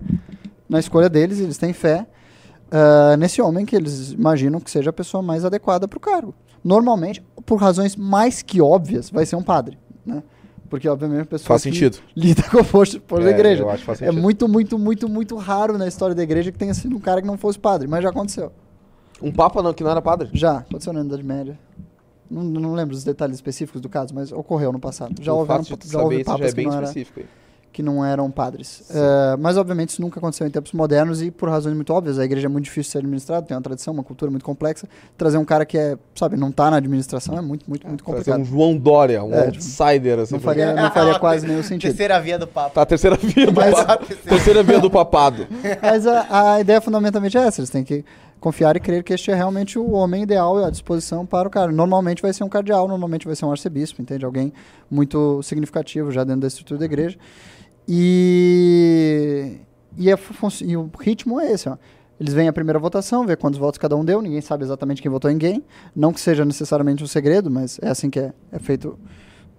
na 0.69 0.79
escolha 0.79 1.09
deles, 1.09 1.39
eles 1.39 1.57
têm 1.57 1.73
fé 1.73 2.05
ah, 2.71 3.15
nesse 3.17 3.41
homem 3.41 3.65
que 3.65 3.75
eles 3.75 4.11
imaginam 4.11 4.59
que 4.59 4.69
seja 4.71 4.91
a 4.91 4.93
pessoa 4.93 5.21
mais 5.21 5.43
adequada 5.43 5.87
para 5.87 5.97
o 5.97 5.99
cargo. 5.99 6.33
Normalmente, 6.63 7.23
por 7.45 7.55
razões 7.59 7.95
mais 7.95 8.41
que 8.43 8.61
óbvias, 8.61 9.09
vai 9.09 9.25
ser 9.25 9.35
um 9.35 9.41
padre, 9.43 9.77
né? 9.90 9.90
Porque, 10.71 10.87
obviamente, 10.87 11.21
a 11.23 11.25
pessoa 11.25 11.47
Faz 11.49 11.61
sentido. 11.63 11.97
lida 12.15 12.41
com 12.49 12.59
o 12.59 12.65
posto 12.65 12.99
por 13.01 13.21
da 13.21 13.29
É, 13.29 13.33
igreja. 13.33 13.61
eu 13.61 13.69
acho 13.69 13.79
que 13.79 13.85
faz 13.85 14.01
É 14.01 14.09
muito, 14.09 14.47
muito, 14.47 14.79
muito, 14.79 15.09
muito 15.09 15.35
raro 15.35 15.77
na 15.77 15.85
história 15.85 16.15
da 16.15 16.23
igreja 16.23 16.49
que 16.49 16.57
tenha 16.57 16.73
sido 16.73 16.95
um 16.95 16.99
cara 16.99 17.21
que 17.21 17.27
não 17.27 17.37
fosse 17.37 17.59
padre, 17.59 17.89
mas 17.89 18.01
já 18.01 18.09
aconteceu. 18.09 18.53
Um 19.21 19.33
papa 19.33 19.61
não, 19.61 19.73
que 19.73 19.83
não 19.83 19.91
era 19.91 20.01
padre? 20.01 20.29
Já, 20.31 20.59
aconteceu 20.59 20.93
na 20.93 21.01
Idade 21.01 21.23
Média. 21.23 21.59
Não, 22.29 22.41
não 22.41 22.73
lembro 22.73 22.95
os 22.95 23.03
detalhes 23.03 23.35
específicos 23.35 23.81
do 23.81 23.89
caso, 23.89 24.15
mas 24.15 24.31
ocorreu 24.31 24.71
no 24.71 24.79
passado. 24.79 25.13
Já 25.21 25.33
o 25.33 25.39
houveram, 25.39 25.65
fato 25.65 25.81
de 25.85 25.87
já 25.87 25.91
saber 25.99 26.03
houve 26.05 26.15
isso 26.21 26.25
já 26.29 26.31
é 26.31 26.37
papas 26.37 26.49
que 26.51 26.55
bem 26.55 26.65
não, 26.67 26.73
era, 26.73 26.83
específico. 26.85 27.19
aí. 27.19 27.25
Que 27.71 27.81
não 27.81 28.03
eram 28.05 28.29
padres. 28.29 28.83
É, 28.89 29.37
mas, 29.37 29.57
obviamente, 29.57 29.89
isso 29.89 30.01
nunca 30.01 30.19
aconteceu 30.19 30.45
em 30.45 30.49
tempos 30.49 30.73
modernos 30.73 31.21
e 31.21 31.31
por 31.31 31.49
razões 31.49 31.73
muito 31.75 31.93
óbvias. 31.93 32.19
A 32.19 32.25
igreja 32.25 32.47
é 32.47 32.49
muito 32.49 32.65
difícil 32.65 32.83
de 32.89 32.91
ser 32.91 32.97
administrada, 32.99 33.45
tem 33.45 33.55
uma 33.55 33.63
tradição, 33.63 33.93
uma 33.93 34.03
cultura 34.03 34.29
muito 34.29 34.43
complexa. 34.43 34.87
Trazer 35.17 35.37
um 35.37 35.45
cara 35.45 35.65
que 35.65 35.77
é, 35.77 35.97
sabe, 36.15 36.35
não 36.37 36.51
tá 36.51 36.69
na 36.69 36.77
administração 36.77 37.37
é 37.37 37.41
muito, 37.41 37.65
muito, 37.69 37.87
muito 37.87 38.03
Trazer 38.03 38.17
complicado. 38.19 38.41
um 38.41 38.45
João 38.45 38.77
Dória, 38.77 39.23
um 39.23 39.33
É, 39.33 39.45
outsider, 39.45 40.19
assim. 40.19 40.33
Não 40.33 40.41
faria, 40.41 40.73
não 40.73 40.91
faria 40.91 41.17
quase 41.19 41.47
nenhum 41.47 41.63
sentido. 41.63 41.89
Terceira 41.91 42.19
via 42.19 42.37
do 42.37 42.47
papa. 42.47 42.69
Tá, 42.71 42.81
a 42.81 42.85
terceira 42.85 43.15
via 43.15 43.45
do 43.47 43.53
Mas- 43.53 43.73
papado. 43.73 44.05
Terceira 44.05 44.63
via 44.63 44.79
do 44.79 44.89
papado. 44.91 45.47
Mas 45.81 46.05
a, 46.05 46.53
a 46.55 46.59
ideia 46.61 46.81
fundamentalmente 46.81 47.37
é 47.37 47.41
essa: 47.41 47.61
eles 47.61 47.69
têm 47.69 47.83
que 47.83 48.03
confiar 48.39 48.75
e 48.75 48.79
crer 48.79 49.03
que 49.03 49.13
este 49.13 49.29
é 49.29 49.35
realmente 49.35 49.77
o 49.77 49.91
homem 49.91 50.23
ideal 50.23 50.59
e 50.59 50.65
à 50.65 50.69
disposição 50.71 51.25
para 51.27 51.47
o 51.47 51.51
cara. 51.51 51.71
Normalmente 51.71 52.21
vai 52.23 52.33
ser 52.33 52.43
um 52.43 52.49
cardeal, 52.49 52.87
normalmente 52.87 53.25
vai 53.27 53.35
ser 53.35 53.45
um 53.45 53.51
arcebispo, 53.51 54.01
entende? 54.01 54.25
Alguém 54.25 54.51
muito 54.89 55.41
significativo 55.43 56.11
já 56.11 56.23
dentro 56.23 56.41
da 56.41 56.47
estrutura 56.47 56.79
da 56.79 56.85
igreja. 56.85 57.17
E, 57.93 59.57
e, 59.97 60.17
fun- 60.17 60.47
e 60.65 60.77
o 60.77 60.89
ritmo 60.99 61.39
é 61.39 61.51
esse: 61.51 61.67
ó. 61.69 61.77
eles 62.19 62.33
veem 62.33 62.47
a 62.47 62.53
primeira 62.53 62.79
votação, 62.79 63.25
vê 63.25 63.35
quantos 63.35 63.59
votos 63.59 63.77
cada 63.77 63.95
um 63.95 64.05
deu, 64.05 64.21
ninguém 64.21 64.41
sabe 64.41 64.63
exatamente 64.63 65.01
quem 65.01 65.11
votou 65.11 65.29
em 65.29 65.37
quem. 65.37 65.63
Não 65.95 66.13
que 66.13 66.19
seja 66.21 66.45
necessariamente 66.45 67.03
um 67.03 67.07
segredo, 67.07 67.49
mas 67.51 67.79
é 67.81 67.89
assim 67.89 68.09
que 68.09 68.19
é, 68.19 68.33
é 68.51 68.59
feito 68.59 68.97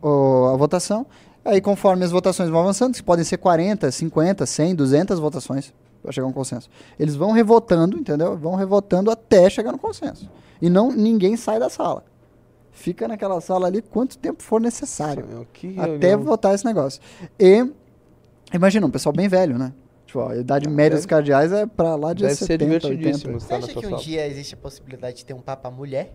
o- 0.00 0.50
a 0.52 0.56
votação. 0.56 1.06
Aí, 1.44 1.60
conforme 1.60 2.04
as 2.04 2.10
votações 2.12 2.48
vão 2.48 2.60
avançando, 2.60 2.94
que 2.94 3.02
podem 3.02 3.24
ser 3.24 3.36
40, 3.36 3.90
50, 3.90 4.46
100, 4.46 4.74
200 4.76 5.18
votações 5.18 5.74
para 6.00 6.12
chegar 6.12 6.26
a 6.26 6.30
um 6.30 6.32
consenso. 6.32 6.70
Eles 6.98 7.16
vão 7.16 7.32
revotando, 7.32 7.98
entendeu? 7.98 8.36
Vão 8.38 8.54
revotando 8.54 9.10
até 9.10 9.50
chegar 9.50 9.72
no 9.72 9.78
consenso. 9.78 10.30
E 10.60 10.70
não 10.70 10.90
ninguém 10.92 11.36
sai 11.36 11.58
da 11.58 11.68
sala. 11.68 12.04
Fica 12.70 13.06
naquela 13.06 13.40
sala 13.40 13.66
ali 13.66 13.82
quanto 13.82 14.16
tempo 14.16 14.42
for 14.42 14.60
necessário 14.60 15.26
até 15.80 16.16
votar 16.16 16.54
esse 16.54 16.64
negócio. 16.64 17.00
E 17.38 17.66
imagina, 18.56 18.86
um 18.86 18.90
pessoal 18.90 19.12
bem 19.14 19.28
velho, 19.28 19.58
né? 19.58 19.72
Tipo, 20.06 20.20
ó, 20.20 20.28
a 20.30 20.36
idade 20.36 20.68
média 20.68 20.96
dos 20.96 21.06
deve- 21.06 21.08
cardeais 21.08 21.52
é 21.52 21.66
pra 21.66 21.94
lá 21.96 22.12
de 22.12 22.22
Deve 22.22 22.34
ser 22.34 22.44
70, 22.46 22.64
divertidíssimo 22.88 23.32
80. 23.34 23.38
Você 23.40 23.44
estar 23.44 23.56
acha 23.56 23.66
nessa 23.68 23.80
que 23.80 23.86
um 23.86 23.90
sala. 23.90 24.02
dia 24.02 24.26
existe 24.26 24.54
a 24.54 24.58
possibilidade 24.58 25.16
de 25.18 25.24
ter 25.24 25.34
um 25.34 25.40
papa 25.40 25.70
mulher? 25.70 26.14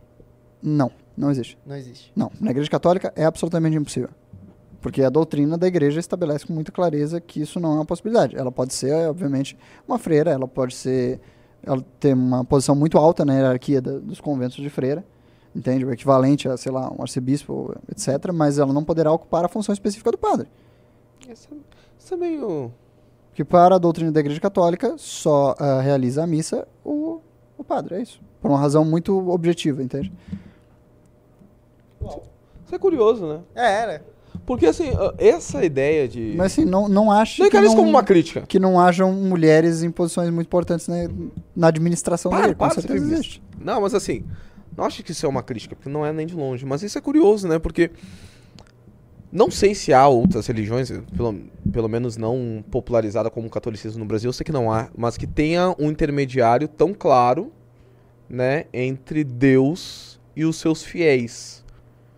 Não, 0.62 0.92
não 1.16 1.32
existe. 1.32 1.58
Não 1.66 1.76
existe. 1.76 2.12
Não, 2.16 2.32
na 2.40 2.52
igreja 2.52 2.70
católica 2.70 3.12
é 3.16 3.26
absolutamente 3.26 3.78
impossível. 3.78 4.10
Porque 4.82 5.02
a 5.04 5.10
doutrina 5.10 5.58
da 5.58 5.68
igreja 5.68 6.00
estabelece 6.00 6.46
com 6.46 6.54
muita 6.54 6.72
clareza 6.72 7.20
que 7.20 7.42
isso 7.42 7.60
não 7.60 7.72
é 7.72 7.76
uma 7.76 7.86
possibilidade. 7.86 8.36
Ela 8.38 8.52
pode 8.52 8.74
ser, 8.74 8.94
obviamente, 9.10 9.58
uma 9.88 9.98
freira, 9.98 10.32
ela 10.32 10.48
pode 10.48 10.76
ser. 10.76 11.20
Ela 11.64 11.84
tem 12.00 12.14
uma 12.14 12.46
posição 12.46 12.76
muito 12.76 12.98
alta 12.98 13.26
na 13.26 13.34
hierarquia 13.34 13.82
da- 13.82 13.98
dos 13.98 14.22
conventos 14.22 14.58
de 14.58 14.70
freira, 14.70 15.04
entende? 15.56 15.84
O 15.84 15.92
equivalente 15.92 16.48
a, 16.48 16.56
sei 16.56 16.72
lá, 16.72 16.92
um 16.94 17.02
arcebispo, 17.02 17.76
etc. 17.92 18.32
Mas 18.34 18.60
ela 18.60 18.72
não 18.72 18.84
poderá 18.84 19.12
ocupar 19.12 19.44
a 19.44 19.48
função 19.48 19.74
específica 19.74 20.12
do 20.12 20.18
padre. 20.18 20.48
Isso, 21.28 21.48
é- 21.52 21.77
isso 22.08 22.14
é 22.14 22.18
meio... 22.18 22.72
Que 23.34 23.44
para 23.44 23.76
a 23.76 23.78
doutrina 23.78 24.12
da 24.12 24.20
igreja 24.20 24.40
católica 24.40 24.96
só 24.98 25.54
ah, 25.60 25.80
realiza 25.80 26.24
a 26.24 26.28
missa 26.28 26.68
o, 26.84 27.20
o 27.56 27.64
padre, 27.64 27.96
é 27.96 28.02
isso. 28.02 28.20
Por 28.42 28.50
uma 28.50 28.60
razão 28.60 28.84
muito 28.84 29.30
objetiva, 29.30 29.84
entende? 29.84 30.12
Isso 32.66 32.74
é 32.74 32.80
curioso, 32.80 33.28
né? 33.28 33.42
É, 33.54 33.82
era. 33.82 34.06
Porque, 34.44 34.66
assim, 34.66 34.90
ah, 34.98 35.14
essa 35.20 35.64
ideia 35.64 36.08
de... 36.08 36.34
Mas 36.36 36.54
assim, 36.54 36.66
não, 36.66 36.88
não 36.88 37.12
acho 37.12 37.44
Não 37.44 37.50
que 37.50 37.60
não, 37.60 37.76
como 37.76 37.90
uma 37.90 38.04
crítica. 38.04 38.42
que 38.42 38.58
não 38.58 38.80
hajam 38.80 39.12
mulheres 39.12 39.84
em 39.84 39.92
posições 39.92 40.32
muito 40.32 40.48
importantes 40.48 40.88
na, 40.88 40.96
na 41.56 41.68
administração 41.68 42.32
da 42.32 42.38
Para, 42.38 42.46
igreja. 42.48 42.58
Com 42.58 42.66
para 42.66 42.74
ser 42.74 42.88
certeza 42.88 43.14
existe. 43.14 43.44
Não, 43.60 43.82
mas 43.82 43.94
assim, 43.94 44.26
não 44.76 44.86
acho 44.86 45.04
que 45.04 45.12
isso 45.12 45.26
é 45.26 45.30
uma 45.30 45.44
crítica, 45.44 45.76
porque 45.76 45.90
não 45.90 46.04
é 46.04 46.12
nem 46.12 46.26
de 46.26 46.36
longe. 46.36 46.66
Mas 46.66 46.82
isso 46.82 46.98
é 46.98 47.02
curioso, 47.02 47.48
né? 47.48 47.60
Porque 47.60 47.92
não 49.32 49.52
sei 49.52 49.76
se 49.76 49.94
há 49.94 50.08
outras 50.08 50.48
religiões, 50.48 50.92
pelo, 51.16 51.36
pelo 51.72 51.88
menos 51.90 52.16
não 52.18 52.64
popularizada 52.72 53.30
como 53.30 53.48
o 53.48 53.50
catolicismo 53.50 54.00
no 54.00 54.06
Brasil, 54.06 54.30
eu 54.30 54.34
sei 54.34 54.44
que 54.44 54.52
não 54.52 54.72
há, 54.72 54.90
mas 54.98 55.18
que 55.18 55.28
tenha 55.28 55.76
um 55.78 55.90
intermediário 55.90 56.68
tão 56.68 56.94
claro 56.94 57.52
né, 58.30 58.66
entre 58.74 59.24
Deus 59.24 60.20
e 60.36 60.44
os 60.46 60.58
seus 60.58 60.84
fiéis, 60.84 61.64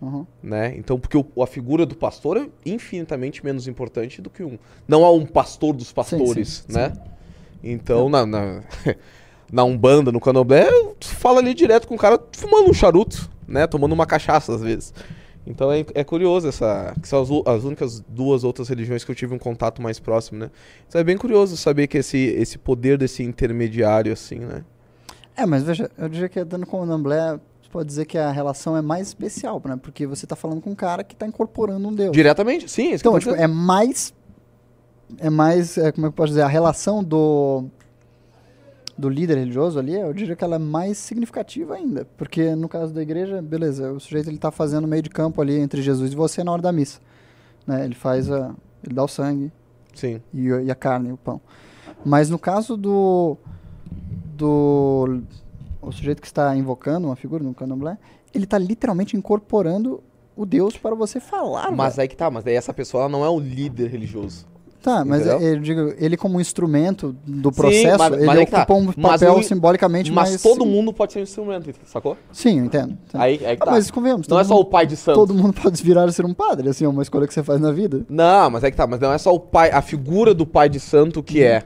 Uhum. 0.00 0.24
né? 0.42 0.74
Então, 0.78 0.98
porque 0.98 1.16
o- 1.16 1.42
a 1.42 1.46
figura 1.46 1.84
do 1.84 1.94
pastor 1.94 2.36
é 2.38 2.48
infinitamente 2.64 3.44
menos 3.44 3.68
importante 3.68 4.22
do 4.22 4.30
que 4.30 4.42
um. 4.42 4.58
Não 4.88 5.04
há 5.04 5.12
um 5.12 5.26
pastor 5.26 5.74
dos 5.74 5.92
pastores, 5.92 6.64
sim, 6.66 6.72
né? 6.72 6.92
Então, 7.62 8.08
na, 8.08 8.24
na, 8.24 8.62
na 9.52 9.62
Umbanda, 9.64 10.10
no 10.10 10.18
Candomblé, 10.18 10.66
fala 11.02 11.40
ali 11.40 11.52
direto 11.52 11.86
com 11.86 11.96
o 11.96 11.98
cara 11.98 12.18
fumando 12.32 12.70
um 12.70 12.72
charuto, 12.74 13.30
né? 13.46 13.66
Tomando 13.66 13.92
uma 13.92 14.06
cachaça 14.06 14.54
às 14.54 14.62
vezes. 14.62 14.94
Então 15.46 15.72
é, 15.72 15.84
é 15.94 16.04
curioso 16.04 16.48
essa. 16.48 16.94
Que 17.00 17.08
são 17.08 17.20
as, 17.22 17.28
as 17.46 17.64
únicas 17.64 18.00
duas 18.00 18.44
outras 18.44 18.68
religiões 18.68 19.04
que 19.04 19.10
eu 19.10 19.14
tive 19.14 19.34
um 19.34 19.38
contato 19.38 19.80
mais 19.80 19.98
próximo, 19.98 20.38
né? 20.38 20.50
Então 20.86 21.00
é 21.00 21.04
bem 21.04 21.16
curioso 21.16 21.56
saber 21.56 21.86
que 21.86 21.98
esse, 21.98 22.18
esse 22.18 22.58
poder 22.58 22.98
desse 22.98 23.22
intermediário, 23.22 24.12
assim, 24.12 24.40
né? 24.40 24.64
É, 25.36 25.46
mas 25.46 25.62
veja, 25.62 25.90
eu 25.96 26.08
diria 26.08 26.28
que 26.28 26.44
dando 26.44 26.66
com 26.66 26.82
o 26.82 26.86
Namblé, 26.86 27.38
você 27.62 27.70
pode 27.70 27.88
dizer 27.88 28.04
que 28.04 28.18
a 28.18 28.30
relação 28.30 28.76
é 28.76 28.82
mais 28.82 29.08
especial, 29.08 29.60
né? 29.64 29.78
Porque 29.80 30.06
você 30.06 30.26
tá 30.26 30.36
falando 30.36 30.60
com 30.60 30.70
um 30.70 30.74
cara 30.74 31.02
que 31.02 31.16
tá 31.16 31.26
incorporando 31.26 31.88
um 31.88 31.94
deus. 31.94 32.12
Diretamente? 32.12 32.70
Sim, 32.70 32.92
Então, 32.92 33.18
tipo, 33.18 33.34
é 33.34 33.46
mais. 33.46 34.12
É 35.18 35.30
mais. 35.30 35.78
é, 35.78 35.90
como 35.92 36.06
é 36.06 36.10
que 36.10 36.12
eu 36.12 36.16
posso 36.16 36.28
dizer? 36.28 36.42
A 36.42 36.48
relação 36.48 37.02
do. 37.02 37.64
Do 39.00 39.08
líder 39.08 39.38
religioso 39.38 39.78
ali, 39.78 39.94
eu 39.94 40.12
diria 40.12 40.36
que 40.36 40.44
ela 40.44 40.56
é 40.56 40.58
mais 40.58 40.98
significativa 40.98 41.74
ainda. 41.74 42.06
Porque 42.18 42.54
no 42.54 42.68
caso 42.68 42.92
da 42.92 43.00
igreja, 43.00 43.40
beleza, 43.40 43.90
o 43.92 43.98
sujeito 43.98 44.28
ele 44.28 44.36
tá 44.36 44.50
fazendo 44.50 44.86
meio 44.86 45.02
de 45.02 45.08
campo 45.08 45.40
ali 45.40 45.58
entre 45.58 45.80
Jesus 45.80 46.12
e 46.12 46.14
você 46.14 46.44
na 46.44 46.52
hora 46.52 46.60
da 46.60 46.70
missa. 46.70 47.00
Né? 47.66 47.84
Ele 47.84 47.94
faz 47.94 48.30
a. 48.30 48.54
Ele 48.84 48.94
dá 48.94 49.02
o 49.02 49.08
sangue 49.08 49.50
Sim. 49.94 50.20
e, 50.34 50.48
e 50.48 50.70
a 50.70 50.74
carne, 50.74 51.12
o 51.12 51.16
pão. 51.16 51.40
Mas 52.04 52.28
no 52.28 52.38
caso 52.38 52.76
do. 52.76 53.38
Do. 54.36 55.22
O 55.80 55.90
sujeito 55.90 56.20
que 56.20 56.26
está 56.26 56.54
invocando 56.54 57.08
uma 57.08 57.16
figura 57.16 57.42
no 57.42 57.54
candomblé, 57.54 57.96
ele 58.34 58.44
está 58.44 58.58
literalmente 58.58 59.16
incorporando 59.16 60.02
o 60.36 60.44
Deus 60.44 60.76
para 60.76 60.94
você 60.94 61.18
falar. 61.20 61.70
Mas 61.70 61.98
aí 61.98 62.06
que 62.06 62.16
tá, 62.16 62.30
mas 62.30 62.44
daí 62.44 62.54
essa 62.54 62.74
pessoa 62.74 63.04
ela 63.04 63.08
não 63.08 63.24
é 63.24 63.30
o 63.30 63.40
líder 63.40 63.88
religioso. 63.88 64.46
Tá, 64.82 65.04
mas 65.04 65.26
Entendeu? 65.26 65.40
eu 65.48 65.60
digo, 65.60 65.94
ele 65.98 66.16
como 66.16 66.38
um 66.38 66.40
instrumento 66.40 67.14
do 67.26 67.52
processo, 67.52 67.98
mas- 67.98 68.12
ele 68.14 68.24
mas 68.24 68.38
aí 68.38 68.44
que 68.46 68.50
tá. 68.50 68.58
ocupa 68.62 68.74
um 68.74 68.84
Mas 68.96 69.20
papel 69.20 69.36
eu- 69.36 69.42
simbolicamente 69.42 70.10
Mas 70.10 70.30
mais... 70.30 70.42
todo 70.42 70.64
mundo 70.64 70.90
pode 70.92 71.12
ser 71.12 71.18
um 71.18 71.22
instrumento, 71.22 71.70
sacou? 71.84 72.16
Sim, 72.32 72.60
eu 72.60 72.64
entendo. 72.64 72.92
entendo. 73.08 73.20
Aí, 73.22 73.32
aí 73.44 73.56
que 73.56 73.62
Ah, 73.62 73.66
tá. 73.66 73.70
mas 73.72 73.90
convenhamos, 73.90 74.26
Não 74.26 74.40
é 74.40 74.44
só 74.44 74.58
o 74.58 74.64
pai 74.64 74.86
de 74.86 74.96
santo. 74.96 75.16
todo 75.16 75.34
mundo 75.34 75.52
pode 75.60 75.82
virar 75.82 76.04
a 76.04 76.12
ser 76.12 76.24
um 76.24 76.32
padre, 76.32 76.70
assim, 76.70 76.86
é 76.86 76.88
uma 76.88 77.02
escolha 77.02 77.26
que 77.26 77.34
você 77.34 77.42
faz 77.42 77.60
na 77.60 77.70
vida. 77.72 78.06
Não, 78.08 78.48
mas 78.50 78.64
é 78.64 78.70
que 78.70 78.76
tá, 78.76 78.86
mas 78.86 78.98
não 79.00 79.12
é 79.12 79.18
só 79.18 79.34
o 79.34 79.38
pai, 79.38 79.70
a 79.70 79.82
figura 79.82 80.32
do 80.32 80.46
pai 80.46 80.68
de 80.70 80.80
santo 80.80 81.22
que 81.22 81.42
é, 81.42 81.64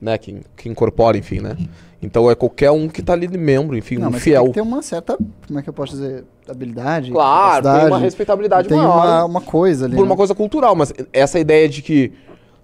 né, 0.00 0.16
que, 0.16 0.40
que 0.56 0.70
incorpora, 0.70 1.18
enfim, 1.18 1.40
né? 1.40 1.54
Então 2.00 2.30
é 2.30 2.34
qualquer 2.34 2.70
um 2.70 2.88
que 2.88 3.02
tá 3.02 3.12
ali 3.12 3.26
de 3.26 3.36
membro, 3.36 3.76
enfim, 3.76 3.96
Não, 3.98 4.08
um 4.08 4.12
mas 4.12 4.22
fiel. 4.22 4.44
tem 4.44 4.52
que 4.52 4.54
ter 4.54 4.60
uma 4.62 4.80
certa, 4.80 5.18
como 5.46 5.58
é 5.58 5.62
que 5.62 5.68
eu 5.68 5.72
posso 5.74 5.92
dizer, 5.92 6.24
habilidade, 6.48 7.10
Claro, 7.10 7.64
tem 7.64 7.86
uma 7.88 7.98
respeitabilidade 7.98 8.68
tem 8.68 8.78
maior 8.78 8.94
uma, 9.04 9.24
uma 9.24 9.40
coisa 9.42 9.84
ali, 9.84 9.96
por 9.96 10.02
né? 10.02 10.06
uma 10.08 10.16
coisa 10.16 10.34
cultural, 10.34 10.74
mas 10.74 10.94
essa 11.12 11.38
ideia 11.38 11.68
de 11.68 11.82
que 11.82 12.12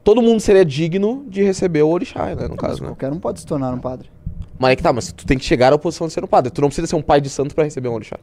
todo 0.05 0.21
mundo 0.23 0.39
seria 0.41 0.65
digno 0.65 1.25
de 1.29 1.43
receber 1.43 1.83
o 1.83 1.89
orixá, 1.89 2.27
né, 2.27 2.43
no 2.43 2.51
Mas 2.51 2.59
caso, 2.59 2.83
né? 2.83 2.89
Qualquer 2.89 3.11
um 3.13 3.19
pode 3.19 3.41
se 3.41 3.47
tornar 3.47 3.73
um 3.75 3.79
padre. 3.81 4.09
Mas 4.59 4.73
é 4.73 4.77
que 4.77 4.83
tá, 4.83 4.93
mas 4.93 5.11
tu 5.13 5.27
tem 5.27 5.37
que 5.37 5.45
chegar 5.45 5.73
à 5.73 5.79
posição 5.79 6.07
de 6.07 6.13
ser 6.13 6.23
um 6.23 6.29
padre. 6.29 6.51
Tu 6.53 6.61
não 6.61 6.69
precisa 6.69 6.87
ser 6.87 6.95
um 6.97 7.03
pai 7.03 7.21
de 7.21 7.29
santo 7.29 7.55
pra 7.55 7.65
receber 7.65 7.89
um 7.89 7.95
orixá. 7.95 8.17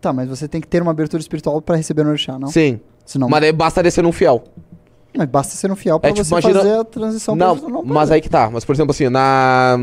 Tá, 0.00 0.12
mas 0.12 0.28
você 0.28 0.46
tem 0.46 0.60
que 0.60 0.66
ter 0.68 0.82
uma 0.82 0.90
abertura 0.90 1.20
espiritual 1.20 1.60
para 1.62 1.76
receber 1.76 2.02
no 2.04 2.10
orixá, 2.10 2.38
não? 2.38 2.48
Sim. 2.48 2.78
Senão, 3.06 3.28
Mas 3.28 3.50
bastaria 3.52 3.90
ser 3.90 4.04
um 4.04 4.12
fiel. 4.12 4.44
mas 5.16 5.26
basta 5.28 5.54
ser 5.56 5.70
um 5.72 5.76
fiel 5.76 5.98
para 5.98 6.10
É, 6.10 6.12
tipo, 6.12 6.24
você 6.26 6.30
imagina- 6.34 6.60
fazer 6.60 6.74
a 6.78 6.84
transição 6.84 7.34
Não, 7.34 7.56
pra 7.58 7.68
um 7.78 7.84
mas 7.84 8.10
aí 8.10 8.20
que 8.20 8.28
tá. 8.28 8.50
Mas, 8.52 8.64
por 8.66 8.74
exemplo, 8.74 8.90
assim, 8.90 9.08
na. 9.08 9.78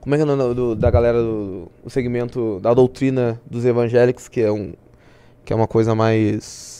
Como 0.00 0.14
é 0.14 0.18
que 0.18 0.22
é 0.22 0.24
o 0.24 0.36
nome 0.36 0.54
do- 0.54 0.74
da 0.76 0.90
galera 0.90 1.20
do, 1.20 1.68
do 1.82 1.90
segmento 1.90 2.58
da 2.60 2.72
doutrina 2.72 3.40
dos 3.50 3.64
evangélicos, 3.64 4.28
que 4.28 4.40
é 4.40 4.50
um. 4.50 4.72
Que 5.44 5.52
é 5.52 5.56
uma 5.56 5.66
coisa 5.66 5.92
mais 5.94 6.71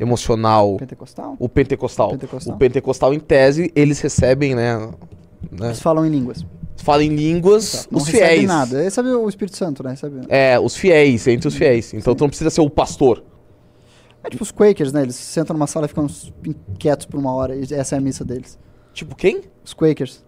emocional. 0.00 0.76
Pentecostal? 0.78 1.36
O 1.38 1.48
pentecostal. 1.48 2.10
Pentecostal. 2.10 2.54
O 2.54 2.58
pentecostal, 2.58 3.14
em 3.14 3.20
tese, 3.20 3.70
eles 3.76 4.00
recebem, 4.00 4.54
né? 4.54 4.78
né 5.52 5.66
Eles 5.66 5.80
falam 5.80 6.06
em 6.06 6.10
línguas. 6.10 6.44
falam 6.78 7.02
em 7.02 7.14
línguas, 7.14 7.86
Não 7.90 7.98
os 8.00 8.08
fiéis. 8.08 8.44
nada. 8.44 8.82
Recebe 8.82 9.10
o 9.10 9.28
Espírito 9.28 9.56
Santo, 9.56 9.82
né? 9.82 9.90
Recebe... 9.90 10.20
É, 10.28 10.58
os 10.58 10.74
fiéis, 10.74 11.28
entre 11.28 11.46
os 11.46 11.54
fiéis. 11.54 11.92
Então 11.92 12.14
tu 12.14 12.22
não 12.22 12.28
precisa 12.28 12.48
ser 12.48 12.62
o 12.62 12.70
pastor. 12.70 13.22
É 14.24 14.28
tipo 14.28 14.42
os 14.42 14.50
Quakers, 14.50 14.92
né? 14.92 15.02
Eles 15.02 15.16
sentam 15.16 15.54
numa 15.54 15.66
sala 15.66 15.86
e 15.86 15.88
ficam 15.88 16.06
quietos 16.78 17.06
por 17.06 17.18
uma 17.18 17.34
hora. 17.34 17.54
E 17.54 17.62
essa 17.72 17.94
é 17.94 17.98
a 17.98 18.00
missa 18.00 18.24
deles. 18.24 18.58
Tipo, 18.92 19.14
quem? 19.14 19.42
Os 19.64 19.72
Quakers. 19.72 20.24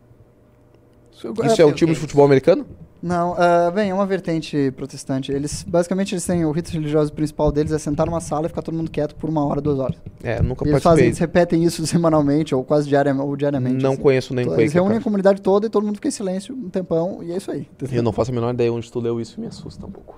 Isso 1.12 1.62
é 1.62 1.64
o 1.64 1.72
time 1.72 1.92
de 1.92 1.98
futebol 1.98 2.24
americano? 2.24 2.66
Não, 3.02 3.34
ah, 3.36 3.68
bem, 3.74 3.90
é 3.90 3.94
uma 3.94 4.06
vertente 4.06 4.70
protestante. 4.76 5.32
Eles, 5.32 5.64
basicamente, 5.64 6.14
eles 6.14 6.24
têm 6.24 6.44
o 6.44 6.52
rito 6.52 6.70
religioso 6.70 7.12
principal 7.12 7.50
deles 7.50 7.72
é 7.72 7.78
sentar 7.78 8.06
numa 8.06 8.20
sala 8.20 8.46
e 8.46 8.48
ficar 8.48 8.62
todo 8.62 8.74
mundo 8.76 8.90
quieto 8.90 9.16
por 9.16 9.28
uma 9.28 9.44
hora, 9.44 9.60
duas 9.60 9.80
horas. 9.80 9.96
É, 10.22 10.40
nunca 10.40 10.64
E 10.64 10.70
eles, 10.70 10.82
fazem, 10.82 11.06
eles 11.06 11.18
repetem 11.18 11.64
isso 11.64 11.84
semanalmente 11.86 12.54
ou 12.54 12.62
quase 12.62 12.88
diariamente. 12.88 13.26
Ou 13.26 13.36
diariamente 13.36 13.82
Não 13.82 13.94
assim. 13.94 14.02
conheço 14.02 14.32
nem 14.32 14.42
Então, 14.44 14.52
Quaker, 14.52 14.62
Eles 14.62 14.72
reúnem 14.72 14.90
cara. 14.92 15.00
a 15.00 15.04
comunidade 15.04 15.42
toda 15.42 15.66
e 15.66 15.68
todo 15.70 15.84
mundo 15.84 15.96
fica 15.96 16.06
em 16.06 16.12
silêncio 16.12 16.54
um 16.54 16.70
tempão 16.70 17.18
e 17.24 17.32
é 17.32 17.36
isso 17.36 17.50
aí. 17.50 17.62
entendeu? 17.72 17.96
Eu 17.96 18.02
não 18.04 18.12
faço 18.12 18.30
a 18.30 18.34
menor 18.34 18.54
ideia 18.54 18.72
onde 18.72 18.90
tu 18.90 19.00
leu 19.00 19.20
isso 19.20 19.40
me 19.40 19.48
assusta 19.48 19.84
um 19.84 19.90
pouco. 19.90 20.16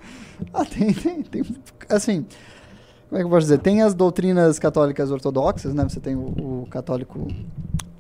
Ah, 0.53 0.67
tem, 0.67 0.93
tem, 0.93 1.23
tem. 1.23 1.43
Assim, 1.89 2.27
como 3.09 3.19
é 3.19 3.19
que 3.21 3.25
eu 3.25 3.31
posso 3.31 3.43
dizer? 3.47 3.59
Tem 3.61 3.81
as 3.81 3.95
doutrinas 3.95 4.59
católicas 4.59 5.11
ortodoxas, 5.11 5.73
né? 5.73 5.85
Você 5.85 6.01
tem 6.01 6.15
o, 6.17 6.65
o 6.65 6.67
católico 6.71 7.27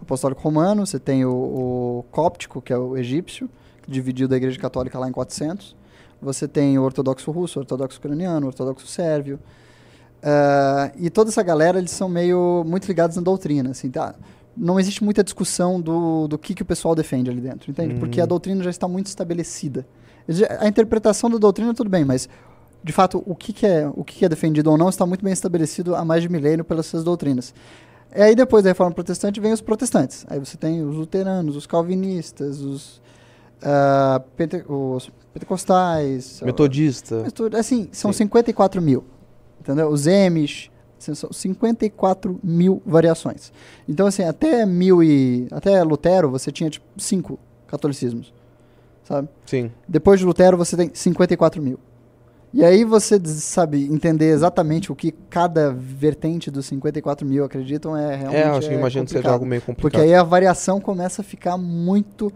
apostólico 0.02 0.42
romano, 0.42 0.84
você 0.86 0.98
tem 0.98 1.24
o, 1.24 1.30
o 1.32 2.04
cóptico, 2.10 2.60
que 2.60 2.70
é 2.72 2.76
o 2.76 2.96
egípcio, 2.98 3.48
que 3.84 3.90
dividiu 3.90 4.26
da 4.26 4.36
igreja 4.36 4.58
católica 4.58 4.98
lá 4.98 5.08
em 5.08 5.12
400. 5.12 5.76
Você 6.20 6.48
tem 6.48 6.78
o 6.78 6.82
ortodoxo 6.82 7.30
russo, 7.30 7.58
o 7.58 7.62
ortodoxo 7.62 7.98
ucraniano, 7.98 8.46
o 8.46 8.48
ortodoxo 8.48 8.86
sérvio. 8.86 9.38
Ah, 10.22 10.90
e 10.96 11.10
toda 11.10 11.28
essa 11.28 11.42
galera, 11.42 11.78
eles 11.78 11.90
são 11.90 12.08
meio 12.08 12.64
muito 12.66 12.86
ligados 12.86 13.14
na 13.14 13.22
doutrina, 13.22 13.70
assim, 13.70 13.90
tá? 13.90 14.14
Não 14.56 14.80
existe 14.80 15.04
muita 15.04 15.22
discussão 15.22 15.80
do, 15.80 16.26
do 16.26 16.38
que, 16.38 16.54
que 16.54 16.62
o 16.62 16.64
pessoal 16.64 16.94
defende 16.94 17.28
ali 17.28 17.40
dentro, 17.40 17.70
entende? 17.70 17.94
Porque 17.96 18.20
a 18.20 18.26
doutrina 18.26 18.62
já 18.62 18.70
está 18.70 18.88
muito 18.88 19.06
estabelecida. 19.06 19.86
A 20.60 20.66
interpretação 20.66 21.28
da 21.28 21.36
doutrina, 21.36 21.74
tudo 21.74 21.90
bem, 21.90 22.04
mas 22.04 22.28
de 22.82 22.92
fato, 22.92 23.22
o 23.26 23.34
que, 23.34 23.52
que 23.52 23.66
é, 23.66 23.90
o 23.94 24.04
que, 24.04 24.16
que 24.18 24.24
é 24.24 24.28
defendido 24.28 24.70
ou 24.70 24.78
não 24.78 24.88
está 24.88 25.04
muito 25.04 25.24
bem 25.24 25.32
estabelecido 25.32 25.94
há 25.94 26.04
mais 26.04 26.22
de 26.22 26.28
milênio 26.28 26.64
pelas 26.64 26.86
suas 26.86 27.02
doutrinas. 27.02 27.54
E 28.14 28.20
aí, 28.20 28.34
depois 28.34 28.62
da 28.62 28.70
reforma 28.70 28.92
protestante, 28.92 29.40
vem 29.40 29.52
os 29.52 29.60
protestantes. 29.60 30.24
Aí 30.28 30.38
você 30.38 30.56
tem 30.56 30.82
os 30.82 30.94
luteranos, 30.94 31.56
os 31.56 31.66
calvinistas, 31.66 32.60
os, 32.60 33.02
ah, 33.62 34.20
pente- 34.36 34.64
os 34.68 35.10
pentecostais. 35.32 36.40
Metodista. 36.42 37.20
Mas 37.22 37.32
tudo- 37.32 37.56
assim, 37.56 37.88
são 37.92 38.12
Sim. 38.12 38.18
54 38.24 38.80
mil. 38.80 39.04
Entendeu? 39.60 39.88
Os 39.88 40.06
Amish, 40.06 40.70
assim, 40.98 41.14
são 41.14 41.32
54 41.32 42.38
mil 42.42 42.82
variações. 42.84 43.52
Então, 43.88 44.06
assim, 44.06 44.22
até 44.24 44.64
mil 44.66 45.02
e. 45.02 45.46
Até 45.50 45.82
Lutero 45.82 46.30
você 46.30 46.52
tinha 46.52 46.68
tipo 46.70 46.84
cinco 46.98 47.38
catolicismos. 47.66 48.32
Sabe? 49.04 49.28
Sim. 49.46 49.70
Depois 49.88 50.18
de 50.20 50.26
Lutero 50.26 50.56
você 50.56 50.76
tem 50.76 50.90
54 50.94 51.60
mil. 51.62 51.78
E 52.56 52.64
aí 52.64 52.84
você 52.84 53.20
sabe 53.24 53.84
entender 53.92 54.26
exatamente 54.30 54.92
o 54.92 54.94
que 54.94 55.10
cada 55.28 55.72
vertente 55.72 56.52
dos 56.52 56.66
54 56.66 57.26
mil 57.26 57.44
acreditam 57.44 57.96
é 57.96 58.14
realmente. 58.14 58.42
É, 58.42 58.46
eu 58.48 58.54
acho 58.54 58.68
que 58.68 58.74
é 58.74 58.78
imagino 58.78 59.04
que 59.04 59.10
seja 59.10 59.28
algo 59.28 59.44
meio 59.44 59.60
complicado. 59.60 59.82
Porque 59.82 59.96
aí 60.00 60.14
a 60.14 60.22
variação 60.22 60.80
começa 60.80 61.20
a 61.20 61.24
ficar 61.24 61.58
muito, 61.58 62.32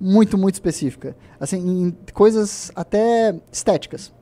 muito, 0.00 0.38
muito 0.38 0.54
específica. 0.54 1.14
Assim, 1.38 1.58
em 1.58 1.96
coisas 2.12 2.70
até 2.74 3.34
estéticas. 3.52 4.12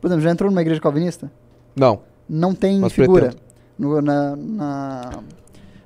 Por 0.00 0.08
exemplo, 0.08 0.22
já 0.22 0.30
entrou 0.30 0.50
numa 0.50 0.60
igreja 0.60 0.80
calvinista? 0.80 1.30
Não. 1.76 2.00
Não 2.28 2.54
tem 2.54 2.78
Mas 2.80 2.92
figura. 2.92 3.34
No- 3.78 4.02
na, 4.02 4.34
na, 4.36 5.10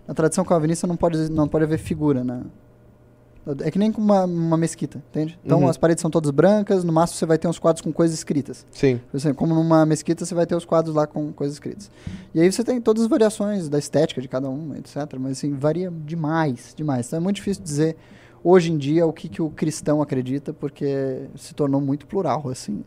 na 0.09 0.15
tradição 0.15 0.45
calvinista 0.45 0.87
não 0.87 0.97
pode, 0.97 1.31
não 1.31 1.47
pode 1.47 1.65
haver 1.65 1.79
figura. 1.79 2.25
Na, 2.25 2.43
é 3.61 3.71
que 3.73 3.79
nem 3.79 3.91
com 3.91 4.01
uma, 4.01 4.25
uma 4.25 4.57
mesquita, 4.57 5.03
entende? 5.11 5.37
Então 5.45 5.61
Uhum. 5.63 5.69
as 5.69 5.77
paredes 5.77 6.01
são 6.01 6.11
todas 6.11 6.31
brancas, 6.31 6.85
no 6.85 6.93
máximo 6.93 7.19
você 7.19 7.27
vai 7.27 7.37
ter 7.39 7.49
uns 7.49 7.59
quadros 7.59 7.83
com 7.83 7.93
coisas 7.93 8.17
escritas. 8.17 8.65
Sim. 8.71 9.01
Exemplo, 9.13 9.37
como 9.37 9.53
numa 9.55 9.85
mesquita 9.85 10.25
você 10.25 10.33
vai 10.35 10.47
ter 10.47 10.55
os 10.55 10.65
quadros 10.65 10.95
lá 10.95 11.07
com 11.09 11.33
coisas 11.33 11.57
escritas. 11.57 11.91
E 12.35 12.41
aí 12.41 12.51
você 12.53 12.63
tem 12.63 12.81
todas 12.81 13.03
as 13.03 13.09
variações 13.09 13.69
da 13.69 13.79
estética 13.81 14.21
de 14.23 14.29
cada 14.29 14.49
um, 14.49 14.77
etc. 14.77 14.97
Mas 15.19 15.33
assim, 15.33 15.55
varia 15.55 15.91
demais, 15.91 16.73
demais. 16.77 17.07
Então 17.09 17.17
é 17.17 17.21
muito 17.21 17.37
difícil 17.37 17.63
dizer 17.65 17.97
hoje 18.45 18.73
em 18.73 18.77
dia 18.77 19.07
o 19.07 19.13
que, 19.13 19.29
que 19.29 19.43
o 19.43 19.51
cristão 19.51 20.01
acredita, 20.03 20.53
porque 20.53 21.23
se 21.37 21.55
tornou 21.55 21.81
muito 21.81 22.07
plural, 22.07 22.49
assim. 22.51 22.83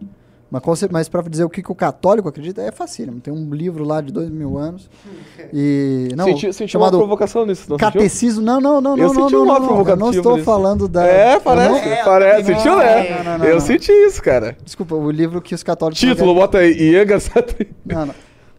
Mas, 0.51 0.63
mas 0.91 1.09
para 1.09 1.21
dizer 1.24 1.43
o 1.43 1.50
que, 1.50 1.62
que 1.62 1.71
o 1.71 1.75
católico 1.75 2.29
acredita 2.29 2.62
é 2.62 2.71
facílimo. 2.71 3.19
Tem 3.19 3.33
um 3.33 3.53
livro 3.53 3.83
lá 3.83 4.00
de 4.00 4.13
dois 4.13 4.29
mil 4.29 4.57
anos. 4.57 4.89
E. 5.53 6.09
Não, 6.15 6.25
senti 6.25 6.51
senti 6.53 6.75
uma 6.75 6.85
chamado 6.88 6.97
provocação 6.97 7.45
nisso, 7.45 7.69
não? 7.69 7.77
Catecismo. 7.77 8.41
Não, 8.41 8.59
não, 8.59 8.81
não, 8.81 8.97
Eu 8.97 9.07
não, 9.07 9.13
não, 9.13 9.21
senti 9.24 9.33
não, 9.33 9.45
não, 9.45 9.45
não. 9.45 9.53
Eu 9.55 9.59
não 9.59 9.65
provocativo 9.67 10.09
estou 10.12 10.33
nisso. 10.33 10.45
falando 10.45 10.88
da. 10.88 11.05
É, 11.05 11.39
parece, 11.39 11.69
não- 11.69 11.77
É, 11.93 12.03
parece. 12.03 12.51
não, 12.51 12.57
Sentiu, 12.57 12.77
né? 12.77 13.09
não, 13.17 13.24
não, 13.24 13.38
não, 13.39 13.45
eu 13.45 13.53
não. 13.55 13.59
senti 13.62 13.91
isso, 13.91 14.21
cara. 14.24 14.57
Desculpa, 14.63 14.95
o 14.95 15.12
livro 15.12 15.41
que 15.41 15.53
os 15.53 15.62
católicos. 15.62 16.00
Título, 16.00 16.33
bota 16.33 16.57
aí, 16.59 16.74
Ian. 16.93 17.05
Não, 17.85 18.05
não. 18.07 18.15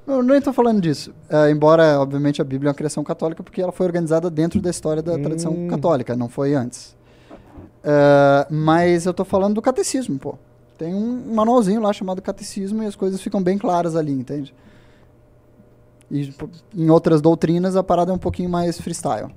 Não, 0.06 0.22
nem 0.22 0.38
estou 0.38 0.52
falando 0.52 0.80
disso. 0.80 1.12
Ah, 1.28 1.50
embora, 1.50 1.98
obviamente, 2.00 2.40
a 2.40 2.44
Bíblia 2.44 2.68
é 2.68 2.70
uma 2.70 2.74
criação 2.76 3.02
católica 3.02 3.42
porque 3.42 3.60
ela 3.60 3.72
foi 3.72 3.86
organizada 3.86 4.30
dentro 4.30 4.60
da 4.60 4.70
história 4.70 5.02
da 5.02 5.18
tradição 5.18 5.52
Hum. 5.52 5.68
católica, 5.68 6.14
não 6.14 6.28
foi 6.28 6.54
antes. 6.54 6.94
Ah, 7.84 8.46
mas 8.50 9.06
eu 9.06 9.12
tô 9.14 9.24
falando 9.24 9.54
do 9.54 9.62
catecismo, 9.62 10.18
pô. 10.18 10.36
Tem 10.78 10.94
um 10.94 11.34
manualzinho 11.34 11.80
lá 11.80 11.92
chamado 11.92 12.20
catecismo 12.20 12.82
e 12.82 12.86
as 12.86 12.94
coisas 12.94 13.20
ficam 13.20 13.42
bem 13.42 13.56
claras 13.58 13.96
ali, 13.96 14.12
entende? 14.12 14.54
E 16.10 16.32
em 16.74 16.90
outras 16.90 17.20
doutrinas 17.20 17.74
a 17.74 17.82
parada 17.82 18.12
é 18.12 18.14
um 18.14 18.18
pouquinho 18.18 18.48
mais 18.48 18.80
freestyle. 18.80 19.34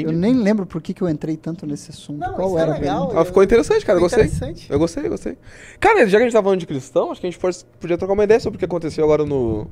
Entendi. 0.00 0.14
Eu 0.14 0.18
nem 0.18 0.34
lembro 0.34 0.66
por 0.66 0.80
que, 0.82 0.92
que 0.94 1.02
eu 1.02 1.08
entrei 1.08 1.36
tanto 1.36 1.66
nesse 1.66 1.90
assunto. 1.90 2.18
Não, 2.18 2.34
Qual 2.34 2.48
isso 2.48 2.58
é 2.58 2.62
era 2.62 2.72
a 2.74 2.78
legal. 2.78 3.12
Ah, 3.18 3.24
ficou 3.24 3.42
interessante, 3.42 3.84
cara. 3.84 3.98
Eu 3.98 4.08
Ficou 4.08 4.18
gostei. 4.24 4.36
interessante. 4.36 4.72
Eu 4.72 4.78
gostei, 4.78 5.06
eu 5.06 5.10
gostei. 5.10 5.38
Cara, 5.80 6.06
já 6.06 6.18
que 6.18 6.22
a 6.22 6.26
gente 6.26 6.32
tá 6.32 6.42
falando 6.42 6.60
de 6.60 6.66
cristão, 6.66 7.10
acho 7.10 7.20
que 7.20 7.26
a 7.26 7.30
gente 7.30 7.40
pode- 7.40 7.64
podia 7.80 7.96
trocar 7.98 8.14
uma 8.14 8.24
ideia 8.24 8.40
sobre 8.40 8.56
o 8.56 8.58
que 8.58 8.64
aconteceu 8.64 9.04
agora 9.04 9.24
no, 9.24 9.66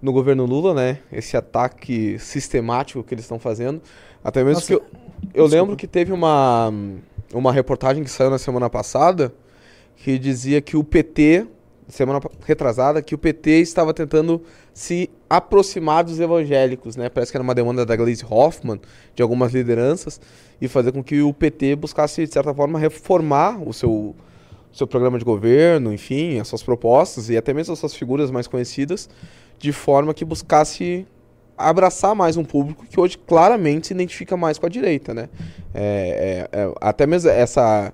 no 0.00 0.12
governo 0.12 0.44
Lula, 0.46 0.74
né? 0.74 0.98
Esse 1.12 1.36
ataque 1.36 2.18
sistemático 2.18 3.02
que 3.02 3.14
eles 3.14 3.24
estão 3.24 3.38
fazendo. 3.38 3.80
Até 4.24 4.40
mesmo 4.44 4.54
Nossa, 4.54 4.66
que 4.66 4.74
eu, 4.74 4.82
eu 5.34 5.46
lembro 5.46 5.76
que 5.76 5.86
teve 5.86 6.12
uma, 6.12 6.72
uma 7.32 7.52
reportagem 7.52 8.02
que 8.04 8.10
saiu 8.10 8.30
na 8.30 8.38
semana 8.38 8.68
passada 8.70 9.32
que 9.96 10.18
dizia 10.18 10.60
que 10.60 10.76
o 10.76 10.82
PT, 10.82 11.46
semana 11.92 12.20
retrasada, 12.46 13.02
que 13.02 13.14
o 13.14 13.18
PT 13.18 13.60
estava 13.60 13.92
tentando 13.92 14.42
se 14.72 15.10
aproximar 15.28 16.02
dos 16.02 16.18
evangélicos, 16.18 16.96
né? 16.96 17.10
Parece 17.10 17.30
que 17.30 17.36
era 17.36 17.44
uma 17.44 17.54
demanda 17.54 17.84
da 17.84 17.94
Gleisi 17.94 18.24
Hoffmann, 18.28 18.80
de 19.14 19.22
algumas 19.22 19.52
lideranças, 19.52 20.18
e 20.58 20.68
fazer 20.68 20.92
com 20.92 21.04
que 21.04 21.20
o 21.20 21.34
PT 21.34 21.76
buscasse, 21.76 22.26
de 22.26 22.32
certa 22.32 22.54
forma, 22.54 22.78
reformar 22.78 23.62
o 23.62 23.74
seu, 23.74 24.16
seu 24.72 24.86
programa 24.86 25.18
de 25.18 25.24
governo, 25.24 25.92
enfim, 25.92 26.38
as 26.40 26.48
suas 26.48 26.62
propostas 26.62 27.28
e 27.28 27.36
até 27.36 27.52
mesmo 27.52 27.74
as 27.74 27.78
suas 27.78 27.94
figuras 27.94 28.30
mais 28.30 28.46
conhecidas, 28.46 29.10
de 29.58 29.70
forma 29.70 30.14
que 30.14 30.24
buscasse 30.24 31.06
abraçar 31.58 32.14
mais 32.14 32.38
um 32.38 32.44
público 32.44 32.86
que 32.86 32.98
hoje 32.98 33.18
claramente 33.18 33.88
se 33.88 33.92
identifica 33.92 34.34
mais 34.34 34.58
com 34.58 34.64
a 34.64 34.68
direita, 34.68 35.12
né? 35.12 35.28
É, 35.74 36.48
é, 36.50 36.58
é, 36.58 36.72
até 36.80 37.06
mesmo 37.06 37.28
essa 37.28 37.92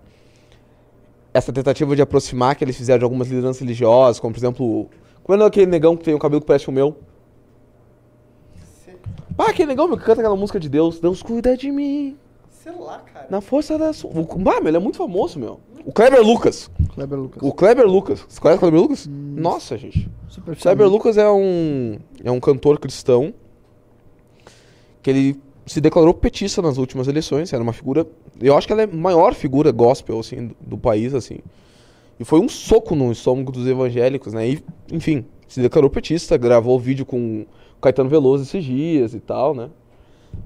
essa 1.38 1.52
tentativa 1.52 1.97
de 1.97 2.02
aproximar 2.02 2.54
que 2.57 2.64
eles 2.64 2.76
fizeram 2.76 2.99
de 2.99 3.04
algumas 3.04 3.28
lideranças 3.28 3.61
religiosas, 3.61 4.21
como 4.21 4.33
por 4.35 4.38
exemplo, 4.38 4.88
como 5.23 5.42
é 5.42 5.47
aquele 5.47 5.66
negão 5.66 5.97
que 5.97 6.04
tem 6.04 6.14
o 6.14 6.18
cabelo 6.18 6.40
que 6.40 6.47
parece 6.47 6.68
o 6.68 6.73
meu? 6.73 6.97
Ah, 9.37 9.50
aquele 9.50 9.68
negão 9.68 9.87
meu, 9.87 9.97
que 9.97 10.04
canta 10.04 10.21
aquela 10.21 10.37
música 10.37 10.59
de 10.59 10.68
Deus, 10.68 10.99
Deus 10.99 11.23
cuida 11.23 11.57
de 11.57 11.71
mim, 11.71 12.16
Sei 12.50 12.73
lá, 12.73 12.99
cara. 12.99 13.26
na 13.30 13.40
força 13.40 13.78
da 13.78 13.92
sua... 13.92 14.11
O, 14.11 14.25
bah, 14.38 14.61
meu, 14.61 14.68
ele 14.68 14.76
é 14.76 14.80
muito 14.80 14.99
famoso, 14.99 15.38
meu. 15.38 15.61
O 15.85 15.92
Kleber 15.92 16.21
Lucas. 16.21 16.68
Kleber 16.92 17.18
Lucas. 17.18 17.42
O 17.42 17.52
Kleber 17.52 17.87
Lucas. 17.87 18.26
Você 18.28 18.40
conhece 18.40 18.57
o 18.57 18.61
Kleber 18.61 18.80
Lucas? 18.80 19.07
Nossa, 19.09 19.78
gente. 19.78 20.11
O 20.28 20.33
Superficialmente. 20.33 20.62
Kleber 20.62 20.88
Lucas 20.88 21.16
é 21.16 21.30
um, 21.30 21.99
é 22.23 22.30
um 22.30 22.40
cantor 22.40 22.78
cristão 22.78 23.33
que 25.00 25.09
ele 25.09 25.40
se 25.69 25.81
declarou 25.81 26.13
petista 26.15 26.61
nas 26.61 26.79
últimas 26.79 27.07
eleições. 27.09 27.53
Era 27.53 27.63
uma 27.63 27.73
figura. 27.73 28.07
Eu 28.41 28.57
acho 28.57 28.67
que 28.67 28.73
ela 28.73 28.83
é 28.83 28.85
a 28.87 28.89
maior 28.89 29.35
figura 29.35 29.71
gospel 29.71 30.19
assim, 30.19 30.49
do, 30.49 30.57
do 30.61 30.79
país. 30.79 31.15
assim. 31.15 31.39
E 32.19 32.25
foi 32.25 32.41
um 32.41 32.49
soco 32.49 32.97
no 32.97 33.13
estômago 33.13 33.53
dos 33.53 33.67
evangélicos, 33.67 34.33
né? 34.33 34.49
E, 34.49 34.65
enfim, 34.91 35.25
se 35.47 35.61
declarou 35.61 35.89
petista, 35.89 36.37
gravou 36.37 36.79
vídeo 36.81 37.07
com 37.07 37.47
Caetano 37.81 38.11
Veloso 38.11 38.43
esses 38.43 38.65
dias 38.65 39.15
e 39.15 39.21
tal, 39.21 39.55
né? 39.55 39.69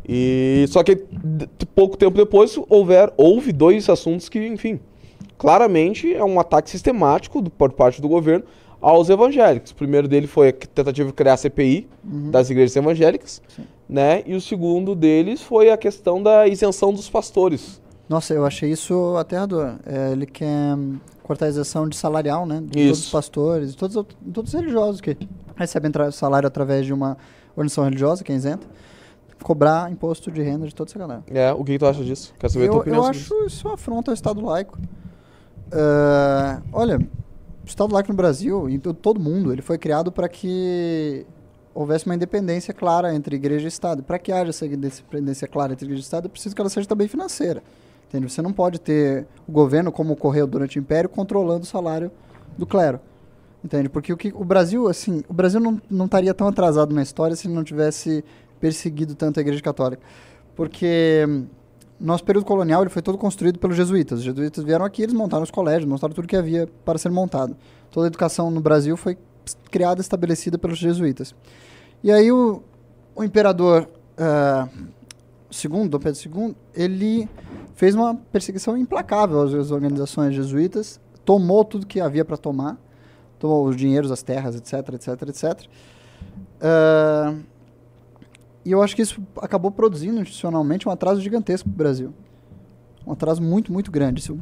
E 0.07 0.65
só 0.69 0.83
que 0.83 1.05
pouco 1.75 1.97
tempo 1.97 2.17
depois 2.17 2.59
houver, 2.69 3.13
houve 3.17 3.53
dois 3.53 3.89
assuntos 3.89 4.29
que, 4.29 4.39
enfim, 4.47 4.79
claramente 5.39 6.13
é 6.15 6.25
um 6.25 6.39
ataque 6.39 6.71
sistemático 6.71 7.41
do- 7.41 7.51
por 7.51 7.73
parte 7.73 8.01
do 8.01 8.09
governo 8.09 8.45
aos 8.83 9.09
evangélicos. 9.09 9.71
O 9.71 9.75
primeiro 9.77 10.09
dele 10.09 10.27
foi 10.27 10.49
a 10.49 10.53
tentativa 10.53 11.09
de 11.09 11.15
criar 11.15 11.35
a 11.35 11.37
CPI 11.37 11.89
das 12.03 12.51
igrejas 12.51 12.75
evangélicas, 12.77 13.41
né? 13.89 14.23
E 14.27 14.35
o 14.35 14.41
segundo 14.41 14.95
deles 14.95 15.41
foi 15.41 15.71
a 15.71 15.77
questão 15.77 16.21
da 16.23 16.47
isenção 16.49 16.93
dos 16.93 17.09
pastores. 17.09 17.81
Nossa, 18.09 18.35
eu 18.35 18.45
achei 18.45 18.71
isso 18.71 19.17
aterrador. 19.17 19.77
É, 19.87 20.13
ele 20.13 20.27
quer 20.27 20.77
cortar 21.23 21.47
a 21.47 21.49
isenção 21.49 21.89
de 21.89 21.97
salarial, 21.97 22.45
né? 22.45 22.61
De 22.61 22.67
todos 22.73 22.91
os 22.91 22.99
Isso. 23.05 23.13
pastores, 23.13 23.71
de 23.71 23.77
todos, 23.77 23.97
os- 23.97 24.07
todos 24.35 24.53
os 24.53 24.61
religiosos 24.61 25.01
que 25.01 25.17
recebem 25.57 25.91
salário 26.11 26.47
através 26.47 26.85
de 26.85 26.93
uma 26.93 27.17
organização 27.57 27.85
religiosa, 27.85 28.25
que 28.25 28.33
é 28.33 28.35
isenta, 28.35 28.67
cobrar 29.43 29.91
imposto 29.91 30.31
de 30.31 30.43
renda 30.43 30.67
de 30.67 30.75
toda 30.75 30.91
essa 30.91 30.99
galera. 30.99 31.23
É, 31.29 31.53
o 31.53 31.65
que, 31.65 31.79
tu 31.79 31.87
acha 31.87 32.03
disso? 32.05 32.35
Quero 32.39 32.53
saber 32.53 32.67
a 32.67 32.69
tua 32.69 32.77
Eu, 32.77 32.81
opinião 32.81 33.05
eu 33.05 33.11
isso. 33.13 33.35
acho 33.35 33.47
isso 33.47 33.69
uma 33.69 33.75
afronta 33.75 34.11
ao 34.11 34.15
Estado 34.15 34.45
laico. 34.45 34.79
Ah, 35.73 36.61
olha, 36.73 36.99
Estado 37.73 37.93
laico 37.95 38.11
no 38.11 38.17
Brasil, 38.17 38.69
em 38.69 38.79
to- 38.79 38.95
todo 38.95 39.19
mundo, 39.21 39.53
ele 39.53 39.63
foi 39.63 39.79
criado 39.79 40.13
para 40.13 40.29
que 40.29 41.27
houvesse 41.75 42.05
uma 42.07 42.15
independência 42.15 42.73
clara 42.75 43.15
entre 43.15 43.37
igreja 43.37 43.65
e 43.65 43.69
Estado. 43.69 44.03
Para 44.03 44.19
que 44.19 44.31
haja 44.31 44.51
essa 44.51 44.67
independência 44.67 45.49
clara 45.49 45.73
entre 45.73 45.87
igreja 45.87 46.01
e 46.01 46.05
Estado, 46.05 46.27
é 46.27 46.29
preciso 46.29 46.55
que 46.55 46.61
ela 46.61 46.69
seja 46.71 46.87
também 46.87 47.09
financeira. 47.09 47.63
Entende? 48.09 48.31
Você 48.31 48.43
não 48.43 48.53
pode 48.53 48.79
ter 48.79 49.27
o 49.49 49.53
governo, 49.53 49.91
como 49.91 50.13
ocorreu 50.13 50.47
durante 50.47 50.79
o 50.79 50.81
Império, 50.81 51.09
controlando 51.09 51.63
o 51.63 51.67
salário 51.67 52.11
do 52.59 52.67
clero. 52.67 53.01
Entende? 53.65 53.89
Porque 53.89 54.13
o, 54.13 54.17
que, 54.17 54.33
o 54.35 54.45
Brasil, 54.45 54.89
assim, 54.89 55.23
o 55.29 55.33
Brasil 55.33 55.59
não, 55.61 55.81
não 55.89 56.05
estaria 56.05 56.35
tão 56.35 56.47
atrasado 56.49 56.95
na 56.95 57.03
história 57.03 57.35
se 57.35 57.49
não 57.49 57.65
tivesse 57.65 58.23
perseguido 58.61 59.15
tanto 59.15 59.39
a 59.39 59.41
Igreja 59.41 59.63
Católica. 59.63 60.03
Porque 60.55 61.25
hum, 61.27 61.47
nosso 62.03 62.25
período 62.25 62.45
colonial 62.45 62.83
ele 62.83 62.91
foi 62.91 63.03
todo 63.03 63.17
construído 63.17 63.59
pelos 63.59 63.77
jesuítas. 63.77 64.19
Os 64.19 64.25
jesuítas 64.25 64.65
vieram 64.65 64.85
aqui, 64.85 65.03
eles 65.03 65.15
montaram 65.15 65.43
os 65.43 65.51
colégios, 65.51 65.85
montaram 65.89 66.13
tudo 66.15 66.27
que 66.27 66.37
havia 66.37 66.69
para 66.85 66.99
ser 66.99 67.11
montado. 67.11 67.57
Toda 67.91 68.07
a 68.07 68.09
educação 68.09 68.51
no 68.51 68.61
Brasil 68.61 68.97
foi 68.97 69.17
criada 69.71 70.01
estabelecida 70.01 70.59
pelos 70.59 70.79
jesuítas. 70.79 71.35
E 72.03 72.11
aí 72.11 72.31
o, 72.33 72.63
o 73.15 73.23
imperador 73.23 73.89
segundo, 75.51 75.91
Dom 75.91 75.99
Pedro 75.99 76.21
II, 76.21 76.57
ele 76.75 77.29
fez 77.75 77.95
uma 77.95 78.15
perseguição 78.15 78.77
implacável 78.77 79.43
às, 79.43 79.71
organizações 79.71 80.35
jesuítas, 80.35 81.01
tomou 81.25 81.65
tudo 81.65 81.87
que 81.87 82.01
havia 82.01 82.25
para 82.25 82.37
tomar, 82.37 82.79
tomou 83.39 83.67
os 83.67 83.77
dinheiros, 83.77 84.11
as 84.11 84.23
terras, 84.23 84.57
etc, 84.57 84.95
etc, 84.95 85.29
etc. 85.29 85.69
Ah, 86.61 87.35
e 88.65 88.71
eu 88.71 88.83
acho 88.83 88.95
que 88.95 89.03
isso 89.03 89.21
acabou 89.37 89.71
produzindo 89.71 90.21
institucionalmente 90.21 90.89
um 90.89 90.93
atraso 90.93 91.21
gigantesco 91.21 91.69
para 91.69 91.75
o 91.75 91.79
Brasil. 91.79 92.15
Um 93.05 93.13
atraso 93.13 93.43
muito, 93.43 93.73
muito 93.73 93.91
grande. 93.91 94.31
O 94.31 94.39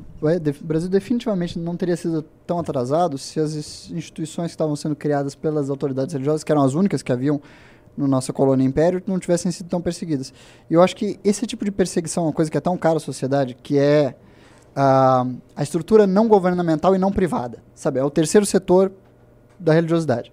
Brasil 0.62 0.90
definitivamente 0.90 1.58
não 1.58 1.76
teria 1.76 1.96
sido 1.96 2.22
tão 2.46 2.58
atrasado 2.58 3.16
se 3.16 3.40
as 3.40 3.54
ins- 3.54 3.90
instituições 3.90 4.48
que 4.48 4.54
estavam 4.54 4.76
sendo 4.76 4.94
criadas 4.94 5.34
pelas 5.34 5.70
autoridades 5.70 6.12
religiosas, 6.12 6.44
que 6.44 6.52
eram 6.52 6.62
as 6.62 6.74
únicas 6.74 7.02
que 7.02 7.10
haviam 7.10 7.40
no 7.96 8.06
nossa 8.06 8.32
colônia 8.32 8.64
império, 8.64 9.02
não 9.06 9.18
tivessem 9.18 9.50
sido 9.50 9.68
tão 9.68 9.80
perseguidas. 9.80 10.32
E 10.68 10.74
eu 10.74 10.82
acho 10.82 10.94
que 10.94 11.18
esse 11.24 11.46
tipo 11.46 11.64
de 11.64 11.70
perseguição 11.70 12.24
é 12.24 12.26
uma 12.26 12.32
coisa 12.32 12.50
que 12.50 12.56
é 12.56 12.60
tão 12.60 12.76
cara 12.76 12.98
à 12.98 13.00
sociedade, 13.00 13.56
que 13.62 13.78
é 13.78 14.14
a, 14.76 15.26
a 15.56 15.62
estrutura 15.62 16.06
não 16.06 16.28
governamental 16.28 16.94
e 16.94 16.98
não 16.98 17.10
privada. 17.10 17.62
Sabe? 17.74 17.98
É 17.98 18.04
o 18.04 18.10
terceiro 18.10 18.44
setor 18.44 18.92
da 19.58 19.72
religiosidade 19.72 20.30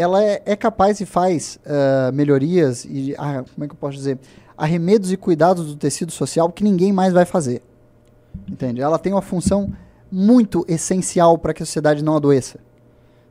ela 0.00 0.24
é, 0.24 0.42
é 0.46 0.56
capaz 0.56 1.00
e 1.00 1.06
faz 1.06 1.58
ah, 1.66 2.10
melhorias 2.12 2.86
e, 2.86 3.14
ah, 3.18 3.44
como 3.54 3.64
é 3.64 3.68
que 3.68 3.74
eu 3.74 3.78
posso 3.78 3.96
dizer, 3.96 4.18
arremedos 4.56 5.12
e 5.12 5.16
cuidados 5.16 5.66
do 5.66 5.76
tecido 5.76 6.10
social 6.10 6.50
que 6.50 6.64
ninguém 6.64 6.92
mais 6.92 7.12
vai 7.12 7.26
fazer. 7.26 7.62
Entende? 8.48 8.80
Ela 8.80 8.98
tem 8.98 9.12
uma 9.12 9.22
função 9.22 9.72
muito 10.10 10.64
essencial 10.66 11.36
para 11.36 11.52
que 11.52 11.62
a 11.62 11.66
sociedade 11.66 12.02
não 12.02 12.16
adoeça. 12.16 12.58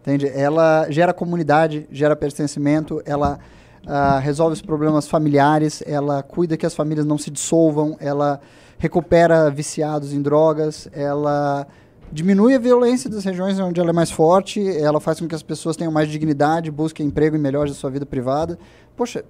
Entende? 0.01 0.27
Ela 0.27 0.86
gera 0.89 1.13
comunidade, 1.13 1.88
gera 1.91 2.15
pertencimento, 2.15 3.01
ela 3.03 3.39
ah, 3.88 4.19
resolve 4.19 4.53
os 4.53 4.62
problemas 4.62 5.08
familiares, 5.08 5.82
ela 5.88 6.21
cuida 6.21 6.55
que 6.55 6.65
as 6.65 6.75
famílias 6.75 7.05
não 7.05 7.17
se 7.17 7.32
dissolvam, 7.32 7.97
ela 7.99 8.39
recupera 8.77 9.49
viciados 9.49 10.13
em 10.13 10.21
drogas, 10.21 10.88
ela 10.93 11.65
diminui 12.12 12.56
a 12.56 12.60
violência 12.60 13.10
das 13.10 13.24
regiões 13.24 13.60
onde 13.60 13.80
ela 13.80 13.89
é 13.89 13.93
mais 13.93 14.12
forte, 14.12 14.65
ela 14.78 15.00
faz 15.00 15.19
com 15.19 15.28
que 15.28 15.36
as 15.36 15.43
pessoas 15.43 15.76
tenham 15.76 15.91
mais 15.91 16.10
dignidade, 16.10 16.72
busquem 16.72 17.06
emprego 17.08 17.36
e 17.36 17.39
melhores 17.39 17.72
a 17.74 17.76
sua 17.76 17.89
vida 17.89 18.06
privada. 18.06 18.58
Poxa, 18.95 19.24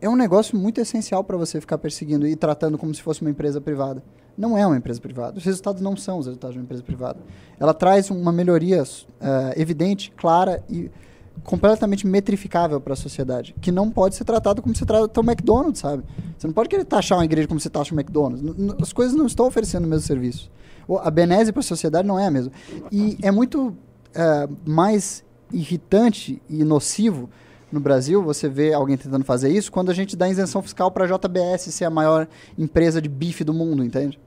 é 0.00 0.08
um 0.08 0.16
negócio 0.16 0.56
muito 0.58 0.80
essencial 0.80 1.22
para 1.24 1.36
você 1.36 1.60
ficar 1.60 1.78
perseguindo 1.78 2.26
e 2.26 2.36
tratando 2.36 2.76
como 2.76 2.94
se 2.94 3.00
fosse 3.00 3.20
uma 3.22 3.30
empresa 3.30 3.60
privada. 3.60 4.02
Não 4.36 4.58
é 4.58 4.66
uma 4.66 4.76
empresa 4.76 5.00
privada. 5.00 5.38
Os 5.38 5.44
resultados 5.44 5.80
não 5.80 5.96
são 5.96 6.18
os 6.18 6.26
resultados 6.26 6.54
de 6.54 6.58
uma 6.58 6.64
empresa 6.64 6.82
privada. 6.82 7.20
Ela 7.58 7.72
traz 7.72 8.10
uma 8.10 8.32
melhoria 8.32 8.82
eh, 9.20 9.54
evidente, 9.56 10.12
clara 10.16 10.62
e 10.68 10.90
completamente 11.44 12.06
metrificável 12.06 12.80
para 12.80 12.92
a 12.94 12.96
sociedade, 12.96 13.54
que 13.60 13.70
não 13.72 13.90
pode 13.90 14.14
ser 14.16 14.24
tratado 14.24 14.60
como 14.60 14.74
se 14.74 14.84
trata 14.84 15.20
o 15.20 15.24
McDonald's, 15.24 15.80
sabe? 15.80 16.02
Você 16.36 16.46
não 16.46 16.54
pode 16.54 16.68
querer 16.68 16.84
taxar 16.84 17.18
uma 17.18 17.24
igreja 17.24 17.46
como 17.48 17.58
você 17.60 17.70
taxa 17.70 17.94
o 17.94 17.98
McDonald's. 17.98 18.42
N- 18.42 18.74
As 18.80 18.92
coisas 18.92 19.16
não 19.16 19.26
estão 19.26 19.46
oferecendo 19.46 19.84
o 19.84 19.88
mesmo 19.88 20.06
serviço. 20.06 20.50
A 21.02 21.10
benese 21.10 21.52
para 21.52 21.60
a 21.60 21.64
sociedade 21.64 22.06
não 22.06 22.18
é 22.18 22.26
a 22.26 22.30
mesma. 22.30 22.52
E 22.90 23.18
é 23.22 23.30
muito 23.30 23.76
eh, 24.14 24.48
mais 24.64 25.24
irritante 25.52 26.40
e 26.48 26.64
nocivo 26.64 27.28
no 27.70 27.80
Brasil 27.80 28.22
você 28.22 28.48
vê 28.48 28.72
alguém 28.72 28.96
tentando 28.96 29.24
fazer 29.24 29.50
isso 29.50 29.70
quando 29.70 29.90
a 29.90 29.94
gente 29.94 30.16
dá 30.16 30.28
isenção 30.28 30.62
fiscal 30.62 30.90
para 30.90 31.04
a 31.04 31.08
JBS 31.08 31.62
ser 31.74 31.84
a 31.84 31.90
maior 31.90 32.28
empresa 32.56 33.02
de 33.02 33.08
bife 33.08 33.42
do 33.42 33.52
mundo, 33.52 33.84
entende? 33.84 34.18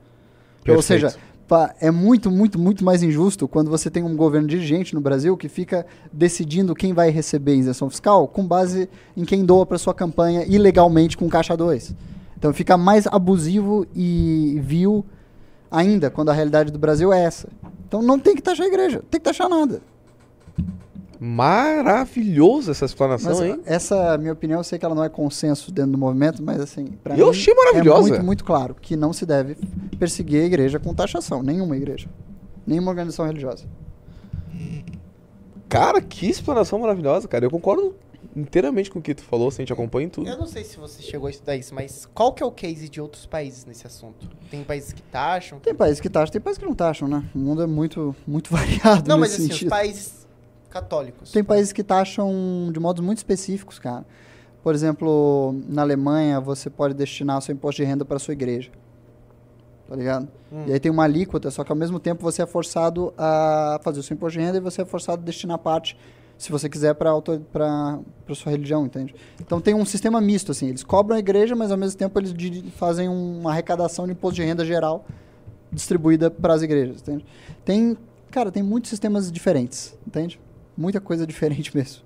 Ou 0.60 0.76
Perfeito. 0.76 0.84
seja, 0.84 1.16
pá, 1.48 1.74
é 1.80 1.90
muito, 1.90 2.30
muito, 2.30 2.60
muito 2.60 2.84
mais 2.84 3.02
injusto 3.02 3.48
quando 3.48 3.70
você 3.70 3.90
tem 3.90 4.04
um 4.04 4.16
governo 4.18 4.48
dirigente 4.48 4.94
no 4.94 5.00
Brasil 5.00 5.38
que 5.38 5.48
fica 5.48 5.86
decidindo 6.12 6.76
quem 6.76 6.94
vai 6.94 7.10
receber 7.10 7.56
isenção 7.56 7.90
fiscal 7.90 8.28
com 8.28 8.46
base 8.46 8.90
em 9.16 9.24
quem 9.24 9.46
doa 9.46 9.66
para 9.66 9.78
sua 9.78 9.94
campanha 9.94 10.44
ilegalmente 10.46 11.16
com 11.16 11.30
caixa 11.30 11.56
2. 11.56 11.96
Então 12.38 12.54
fica 12.54 12.78
mais 12.78 13.08
abusivo 13.08 13.88
e 13.96 14.60
vil 14.62 15.06
ainda 15.72 16.10
quando 16.10 16.30
a 16.30 16.34
realidade 16.34 16.72
do 16.72 16.80
Brasil 16.80 17.12
é 17.14 17.24
essa. 17.24 17.48
Então 17.88 18.02
não 18.02 18.20
tem 18.20 18.36
que 18.36 18.42
taxar 18.42 18.66
a 18.66 18.70
igreja, 18.70 19.02
tem 19.10 19.20
que 19.20 19.26
taxar 19.26 19.50
nada. 19.50 19.82
Maravilhoso 21.20 22.70
essa 22.70 22.86
explanação, 22.86 23.32
Mas 23.32 23.42
hein? 23.42 23.60
essa 23.66 24.18
minha 24.20 24.34
opinião, 24.34 24.60
eu 24.60 24.64
sei 24.64 24.78
que 24.78 24.86
ela 24.86 24.94
não 24.94 25.04
é 25.04 25.10
consenso 25.10 25.72
dentro 25.72 25.94
do 25.94 25.98
movimento, 25.98 26.44
mas 26.44 26.60
assim, 26.62 26.86
pra 27.04 27.18
Eu 27.18 27.26
mim 27.26 27.32
achei 27.32 27.54
é 27.54 27.56
maravilhosa. 27.58 28.10
muito, 28.10 28.24
muito 28.26 28.46
claro 28.46 28.76
que 28.80 28.96
não 28.96 29.12
se 29.12 29.26
deve 29.26 29.56
perseguir 29.98 30.44
a 30.44 30.46
igreja 30.46 30.78
com 30.80 30.94
taxação, 30.94 31.42
nenhuma 31.42 31.76
igreja, 31.76 32.08
nenhuma 32.68 32.92
organização 32.92 33.26
religiosa. 33.26 33.66
Cara, 35.68 36.02
que 36.02 36.30
explanação 36.30 36.80
maravilhosa, 36.80 37.28
cara. 37.28 37.46
Eu 37.46 37.52
concordo 37.52 37.96
inteiramente 38.38 38.92
com 38.92 39.00
o 39.00 39.02
que 39.02 39.16
tu 39.16 39.24
falou, 39.24 39.48
assim, 39.48 39.62
a 39.62 39.64
gente 39.64 39.74
acompanha 39.74 40.06
em 40.06 40.10
tudo. 40.10 40.30
Eu 40.30 40.38
não 40.38 40.46
sei 40.46 40.64
se 40.64 40.78
você 40.78 41.02
chegou 41.02 41.28
a 41.28 41.30
estudar 41.30 41.56
isso, 41.56 41.74
mas 41.74 42.06
qual 42.14 42.32
que 42.32 42.44
é 42.44 42.46
o 42.46 42.52
case 42.52 42.88
de 42.88 43.02
outros 43.02 43.26
países 43.26 43.66
nesse 43.66 43.88
assunto? 43.88 44.28
Tem 44.50 44.64
países 44.64 44.94
que 44.94 45.02
taxam? 45.02 45.60
Tem 45.60 45.74
países 45.74 46.00
que 46.00 46.10
taxam, 46.10 46.32
tem 46.32 46.42
países 46.42 46.60
que 46.60 46.66
não 46.66 46.76
taxam, 46.76 47.08
né? 47.08 47.24
O 47.34 47.40
mundo 47.40 47.64
é 47.64 47.68
muito, 47.68 48.16
muito 48.26 48.50
variado 48.54 49.08
Não, 49.10 49.18
mas 49.18 49.32
nesse 49.32 49.42
assim, 49.42 49.52
os 49.52 49.56
sentido. 49.56 49.70
países 49.70 50.28
católicos. 50.70 51.32
Tem 51.32 51.44
países 51.44 51.74
que 51.74 51.84
taxam 51.84 52.70
de 52.72 52.80
modos 52.80 53.04
muito 53.04 53.18
específicos, 53.18 53.80
cara. 53.80 54.06
Por 54.62 54.76
exemplo, 54.76 55.56
na 55.68 55.82
Alemanha, 55.82 56.40
você 56.40 56.70
pode 56.70 56.94
destinar 56.94 57.42
seu 57.42 57.54
imposto 57.54 57.82
de 57.82 57.88
renda 57.88 58.06
para 58.06 58.20
sua 58.20 58.34
igreja. 58.34 58.70
Tá 59.88 59.96
ligado? 59.96 60.28
Hum. 60.52 60.66
E 60.68 60.74
aí 60.74 60.80
tem 60.80 60.92
uma 60.92 61.06
alíquota, 61.06 61.50
só 61.50 61.64
que 61.64 61.72
ao 61.72 61.76
mesmo 61.76 62.00
tempo 62.00 62.22
você 62.22 62.42
é 62.42 62.46
forçado 62.46 63.14
a 63.18 63.80
fazer 63.82 64.02
o 64.02 64.04
seu 64.04 64.16
imposto 64.16 64.38
de 64.38 64.46
renda 64.46 64.58
e 64.58 64.62
você 64.62 64.82
é 64.82 64.86
forçado 64.86 65.22
a 65.22 65.26
destinar 65.26 65.58
parte, 65.60 65.98
se 66.38 66.52
você 66.52 66.70
quiser, 66.70 66.94
para 66.94 67.12
para 67.52 68.00
sua 68.36 68.52
religião, 68.52 68.86
entende? 68.86 69.16
Então 69.42 69.60
tem 69.60 69.74
um 69.74 69.86
sistema 69.86 70.22
misto, 70.22 70.52
assim. 70.52 70.70
Eles 70.70 70.84
cobram 70.84 71.16
a 71.16 71.20
igreja, 71.20 71.56
mas 71.56 71.72
ao 71.72 71.78
mesmo 71.78 71.98
tempo 71.98 72.20
eles 72.20 72.34
fazem 72.76 73.10
uma 73.10 73.52
arrecadação 73.52 74.06
de 74.06 74.12
imposto 74.12 74.36
de 74.36 74.44
renda 74.44 74.66
geral 74.66 75.06
distribuída 75.72 76.30
para 76.30 76.54
as 76.54 76.62
igrejas, 76.62 77.02
entende? 77.02 77.26
Tem, 77.66 77.98
cara, 78.32 78.52
tem 78.52 78.64
muitos 78.64 78.90
sistemas 78.90 79.32
diferentes, 79.32 79.98
entende? 80.06 80.40
Muita 80.78 81.02
coisa 81.02 81.26
diferente 81.28 81.76
mesmo. 81.76 82.04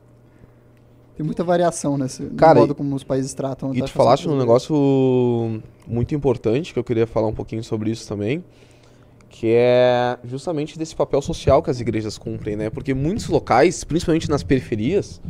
Tem 1.15 1.25
muita 1.25 1.43
variação 1.43 1.97
nesse 1.97 2.23
Cara, 2.31 2.55
no 2.55 2.61
modo 2.61 2.73
como 2.73 2.95
os 2.95 3.03
países 3.03 3.33
tratam 3.33 3.75
E 3.75 3.81
tu 3.81 3.91
falaste 3.91 4.25
num 4.25 4.31
igrejas. 4.31 4.47
negócio 4.47 5.61
muito 5.85 6.15
importante 6.15 6.73
que 6.73 6.79
eu 6.79 6.83
queria 6.83 7.05
falar 7.05 7.27
um 7.27 7.33
pouquinho 7.33 7.63
sobre 7.63 7.91
isso 7.91 8.07
também, 8.07 8.43
que 9.31 9.47
é 9.55 10.17
justamente 10.25 10.77
desse 10.77 10.93
papel 10.93 11.21
social 11.21 11.63
que 11.63 11.71
as 11.71 11.79
igrejas 11.79 12.17
cumprem, 12.17 12.57
né? 12.57 12.69
Porque 12.69 12.93
muitos 12.93 13.27
locais, 13.29 13.83
principalmente 13.83 14.29
nas 14.29 14.43
periferias, 14.43 15.21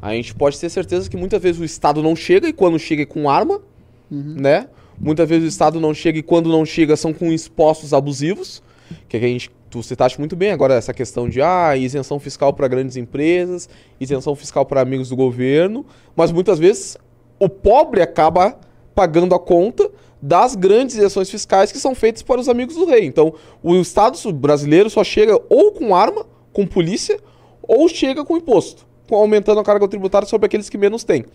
a 0.00 0.12
gente 0.14 0.34
pode 0.34 0.58
ter 0.58 0.70
certeza 0.70 1.08
que 1.08 1.16
muitas 1.16 1.40
vezes 1.40 1.60
o 1.60 1.64
Estado 1.64 2.02
não 2.02 2.16
chega 2.16 2.48
e 2.48 2.52
quando 2.52 2.78
chega 2.78 3.02
é 3.02 3.06
com 3.06 3.28
arma, 3.30 3.60
Uhum. 4.10 4.36
né? 4.38 4.68
Muitas 4.98 5.28
vezes 5.28 5.44
o 5.44 5.48
Estado 5.48 5.80
não 5.80 5.92
chega 5.92 6.18
e 6.18 6.22
quando 6.22 6.48
não 6.48 6.64
chega 6.64 6.96
são 6.96 7.12
com 7.12 7.32
impostos 7.32 7.92
abusivos, 7.92 8.62
que 9.08 9.16
a 9.16 9.20
gente 9.20 9.50
tu 9.70 9.82
citaste 9.82 10.18
muito 10.20 10.36
bem 10.36 10.52
agora 10.52 10.74
essa 10.74 10.94
questão 10.94 11.28
de 11.28 11.42
ah, 11.42 11.76
isenção 11.76 12.20
fiscal 12.20 12.52
para 12.52 12.68
grandes 12.68 12.96
empresas, 12.96 13.68
isenção 13.98 14.36
fiscal 14.36 14.64
para 14.64 14.80
amigos 14.80 15.08
do 15.08 15.16
governo, 15.16 15.84
mas 16.14 16.30
muitas 16.30 16.60
vezes 16.60 16.96
o 17.40 17.48
pobre 17.48 18.00
acaba 18.00 18.56
pagando 18.94 19.34
a 19.34 19.38
conta 19.38 19.90
das 20.26 20.56
grandes 20.56 20.96
isenções 20.96 21.28
fiscais 21.28 21.70
que 21.70 21.78
são 21.78 21.94
feitas 21.94 22.22
para 22.22 22.40
os 22.40 22.48
amigos 22.48 22.76
do 22.76 22.86
rei. 22.86 23.04
Então, 23.04 23.34
o 23.62 23.74
Estado 23.74 24.16
brasileiro 24.32 24.88
só 24.88 25.04
chega 25.04 25.38
ou 25.50 25.70
com 25.70 25.94
arma, 25.94 26.24
com 26.50 26.66
polícia, 26.66 27.20
ou 27.62 27.86
chega 27.90 28.24
com 28.24 28.34
imposto, 28.34 28.86
aumentando 29.10 29.60
a 29.60 29.62
carga 29.62 29.86
tributária 29.86 30.26
sobre 30.26 30.46
aqueles 30.46 30.70
que 30.70 30.78
menos 30.78 31.04
têm. 31.04 31.26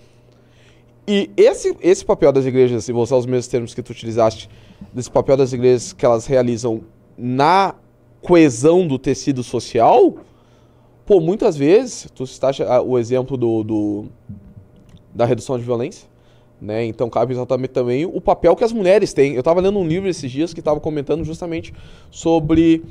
E 1.08 1.30
esse, 1.38 1.76
esse 1.82 2.04
papel 2.04 2.32
das 2.32 2.48
igrejas, 2.48 2.90
e 2.90 2.92
vou 2.92 3.04
usar 3.04 3.18
os 3.18 3.28
mesmos 3.28 3.48
termos 3.48 3.76
que 3.76 3.84
tu 3.84 3.92
utilizaste, 3.92 4.50
desse 4.92 5.12
papel 5.12 5.38
das 5.38 5.54
igrejas 5.54 5.94
que 5.94 6.04
elas 6.04 6.26
realizam 6.26 6.82
na 7.16 7.76
coesão 8.24 8.88
do 8.88 8.98
tecido 8.98 9.44
social, 9.44 10.18
pô, 11.06 11.20
muitas 11.20 11.56
vezes, 11.56 12.08
tu 12.16 12.26
citaste 12.26 12.64
ah, 12.64 12.82
o 12.82 12.98
exemplo 12.98 13.38
do, 13.38 13.64
do- 13.64 14.06
da 15.14 15.26
redução 15.26 15.60
de 15.60 15.64
violência, 15.64 16.08
né? 16.62 16.86
Então 16.86 17.10
cabe 17.10 17.34
exatamente 17.34 17.72
também 17.72 18.06
o 18.06 18.20
papel 18.20 18.56
que 18.56 18.64
as 18.64 18.72
mulheres 18.72 19.14
têm. 19.14 19.34
Eu 19.34 19.40
estava 19.40 19.62
lendo 19.62 19.80
um 19.80 19.88
livro 19.88 20.10
esses 20.10 20.30
dias 20.32 20.54
que 20.54 20.60
estava 20.60 20.80
comentando 20.80 21.24
justamente 21.24 21.74
sobre 22.12 22.84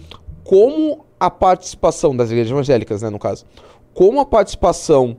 como 0.44 1.04
a 1.20 1.30
participação 1.30 2.16
das 2.16 2.30
igrejas 2.30 2.50
evangélicas, 2.50 3.02
né, 3.02 3.10
no 3.10 3.18
caso, 3.18 3.44
como 3.92 4.20
a 4.20 4.24
participação 4.24 5.16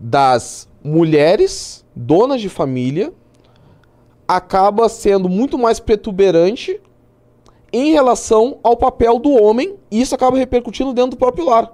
das 0.00 0.68
mulheres 0.82 1.84
donas 1.94 2.40
de 2.40 2.48
família 2.48 3.12
acaba 4.26 4.88
sendo 4.88 5.28
muito 5.28 5.58
mais 5.58 5.78
protuberante 5.78 6.80
em 7.72 7.92
relação 7.92 8.58
ao 8.62 8.76
papel 8.76 9.18
do 9.18 9.30
homem 9.30 9.74
e 9.90 10.00
isso 10.00 10.14
acaba 10.14 10.38
repercutindo 10.38 10.92
dentro 10.94 11.12
do 11.12 11.16
próprio 11.16 11.44
lar. 11.44 11.72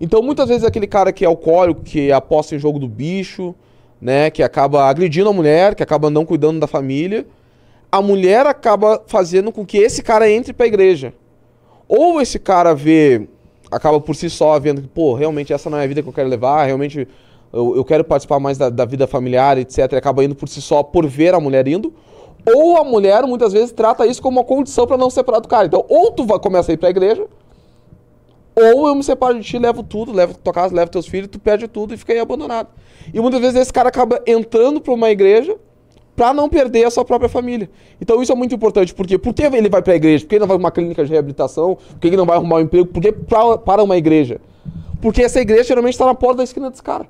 Então, 0.00 0.22
muitas 0.22 0.48
vezes 0.48 0.64
aquele 0.64 0.86
cara 0.86 1.12
que 1.12 1.24
é 1.24 1.28
alcoólico, 1.28 1.82
que 1.82 2.12
aposta 2.12 2.54
em 2.54 2.58
jogo 2.58 2.78
do 2.78 2.88
bicho, 2.88 3.54
né, 4.00 4.30
que 4.30 4.42
acaba 4.42 4.84
agredindo 4.84 5.28
a 5.28 5.32
mulher, 5.32 5.74
que 5.74 5.82
acaba 5.82 6.10
não 6.10 6.24
cuidando 6.24 6.60
da 6.60 6.66
família, 6.66 7.26
a 7.90 8.02
mulher 8.02 8.46
acaba 8.46 9.02
fazendo 9.06 9.50
com 9.50 9.64
que 9.64 9.78
esse 9.78 10.02
cara 10.02 10.30
entre 10.30 10.52
para 10.52 10.66
a 10.66 10.68
igreja. 10.68 11.12
Ou 11.88 12.20
esse 12.20 12.38
cara 12.38 12.74
vê, 12.74 13.28
acaba 13.70 14.00
por 14.00 14.14
si 14.14 14.28
só 14.28 14.58
vendo 14.58 14.82
que, 14.82 14.88
pô, 14.88 15.14
realmente 15.14 15.52
essa 15.52 15.70
não 15.70 15.78
é 15.78 15.84
a 15.84 15.86
vida 15.86 16.02
que 16.02 16.08
eu 16.08 16.12
quero 16.12 16.28
levar, 16.28 16.64
realmente 16.64 17.06
eu, 17.52 17.76
eu 17.76 17.84
quero 17.84 18.04
participar 18.04 18.40
mais 18.40 18.58
da, 18.58 18.68
da 18.68 18.84
vida 18.84 19.06
familiar, 19.06 19.56
etc. 19.56 19.92
E 19.92 19.96
acaba 19.96 20.24
indo 20.24 20.34
por 20.34 20.48
si 20.48 20.60
só 20.60 20.82
por 20.82 21.06
ver 21.06 21.34
a 21.34 21.40
mulher 21.40 21.66
indo. 21.66 21.94
Ou 22.54 22.76
a 22.76 22.84
mulher 22.84 23.22
muitas 23.22 23.52
vezes 23.52 23.72
trata 23.72 24.06
isso 24.06 24.22
como 24.22 24.38
uma 24.38 24.44
condição 24.44 24.86
para 24.86 24.96
não 24.96 25.10
separar 25.10 25.40
do 25.40 25.48
cara. 25.48 25.66
Então, 25.66 25.84
ou 25.88 26.12
tu 26.12 26.24
vai, 26.24 26.38
começa 26.38 26.70
a 26.70 26.74
ir 26.74 26.76
pra 26.76 26.90
igreja, 26.90 27.26
ou 28.56 28.88
eu 28.88 28.94
me 28.94 29.04
separo 29.04 29.38
de 29.38 29.46
ti, 29.46 29.58
levo 29.58 29.82
tudo, 29.82 30.12
levo 30.12 30.34
tua 30.34 30.52
casa, 30.52 30.74
levo 30.74 30.90
teus 30.90 31.06
filhos, 31.06 31.28
tu 31.30 31.38
perde 31.38 31.68
tudo 31.68 31.92
e 31.92 31.96
fica 31.96 32.14
aí 32.14 32.18
abandonado. 32.18 32.68
E 33.12 33.20
muitas 33.20 33.40
vezes 33.40 33.60
esse 33.60 33.72
cara 33.72 33.90
acaba 33.90 34.20
entrando 34.26 34.80
pra 34.80 34.94
uma 34.94 35.10
igreja 35.10 35.56
pra 36.16 36.32
não 36.32 36.48
perder 36.48 36.84
a 36.84 36.90
sua 36.90 37.04
própria 37.04 37.28
família. 37.28 37.68
Então 38.00 38.22
isso 38.22 38.32
é 38.32 38.34
muito 38.34 38.54
importante, 38.54 38.94
porque 38.94 39.18
por 39.18 39.34
que 39.34 39.42
ele 39.42 39.68
vai 39.68 39.82
pra 39.82 39.94
igreja? 39.94 40.24
Por 40.24 40.30
que 40.30 40.34
ele 40.36 40.40
não 40.40 40.48
vai 40.48 40.56
pra 40.56 40.64
uma 40.64 40.70
clínica 40.70 41.04
de 41.04 41.10
reabilitação? 41.10 41.76
Por 41.76 42.00
que 42.00 42.06
ele 42.06 42.16
não 42.16 42.24
vai 42.24 42.36
arrumar 42.36 42.56
um 42.56 42.60
emprego? 42.60 42.86
Por 42.86 43.02
que 43.02 43.12
pra, 43.12 43.58
para 43.58 43.82
uma 43.82 43.96
igreja? 43.98 44.40
Porque 45.02 45.22
essa 45.22 45.38
igreja 45.38 45.64
geralmente 45.64 45.92
está 45.92 46.06
na 46.06 46.14
porta 46.14 46.38
da 46.38 46.44
esquina 46.44 46.70
desse 46.70 46.82
cara. 46.82 47.06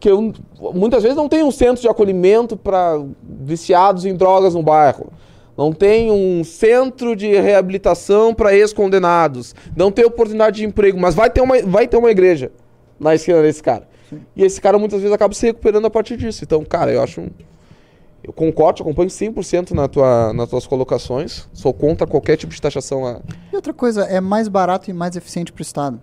Que 0.00 0.10
eu, 0.10 0.32
muitas 0.74 1.04
vezes 1.04 1.16
não 1.16 1.28
tem 1.28 1.44
um 1.44 1.52
centro 1.52 1.80
de 1.80 1.88
acolhimento 1.88 2.56
para 2.56 3.00
viciados 3.22 4.04
em 4.04 4.16
drogas 4.16 4.54
no 4.54 4.62
bairro. 4.62 5.12
Não 5.58 5.72
tem 5.72 6.08
um 6.10 6.44
centro 6.44 7.16
de 7.16 7.26
reabilitação 7.32 8.32
para 8.32 8.54
ex-condenados. 8.54 9.56
Não 9.76 9.90
tem 9.90 10.04
oportunidade 10.04 10.58
de 10.58 10.64
emprego, 10.64 10.96
mas 11.00 11.16
vai 11.16 11.28
ter 11.28 11.40
uma, 11.40 11.60
vai 11.62 11.88
ter 11.88 11.96
uma 11.96 12.10
igreja 12.12 12.52
na 12.98 13.12
esquina 13.16 13.42
desse 13.42 13.60
cara. 13.60 13.88
E 14.36 14.44
esse 14.44 14.60
cara 14.60 14.78
muitas 14.78 15.00
vezes 15.00 15.12
acaba 15.12 15.34
se 15.34 15.44
recuperando 15.46 15.84
a 15.86 15.90
partir 15.90 16.16
disso. 16.16 16.44
Então, 16.44 16.64
cara, 16.64 16.92
eu 16.92 17.02
acho. 17.02 17.20
um- 17.22 17.30
Eu 18.22 18.32
concordo, 18.32 18.82
acompanho 18.82 19.08
100% 19.10 19.72
na 19.72 19.88
tua, 19.88 20.32
nas 20.32 20.48
tuas 20.48 20.66
colocações. 20.66 21.48
Sou 21.52 21.72
contra 21.74 22.06
qualquer 22.06 22.36
tipo 22.36 22.52
de 22.54 22.60
taxação. 22.62 23.04
A... 23.06 23.20
E 23.52 23.56
outra 23.56 23.72
coisa, 23.74 24.04
é 24.04 24.20
mais 24.20 24.48
barato 24.48 24.90
e 24.90 24.92
mais 24.94 25.16
eficiente 25.16 25.52
para 25.52 25.60
o 25.60 25.62
Estado. 25.62 26.00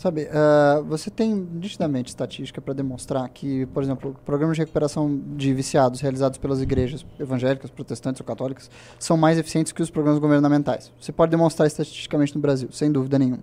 Sabe, 0.00 0.30
ah, 0.32 0.82
você 0.88 1.10
tem 1.10 1.34
nitidamente 1.34 2.08
estatística 2.08 2.58
para 2.58 2.72
demonstrar 2.72 3.28
que, 3.28 3.66
por 3.66 3.82
exemplo, 3.82 4.16
programas 4.24 4.56
de 4.56 4.62
recuperação 4.62 5.20
de 5.36 5.52
viciados 5.52 6.00
realizados 6.00 6.38
pelas 6.38 6.62
igrejas 6.62 7.04
evangélicas, 7.18 7.70
protestantes 7.70 8.18
ou 8.18 8.26
católicas 8.26 8.70
são 8.98 9.18
mais 9.18 9.36
eficientes 9.36 9.72
que 9.72 9.82
os 9.82 9.90
programas 9.90 10.18
governamentais. 10.18 10.90
Você 10.98 11.12
pode 11.12 11.30
demonstrar 11.30 11.66
estatisticamente 11.66 12.34
no 12.34 12.40
Brasil, 12.40 12.70
sem 12.72 12.90
dúvida 12.90 13.18
nenhuma. 13.18 13.42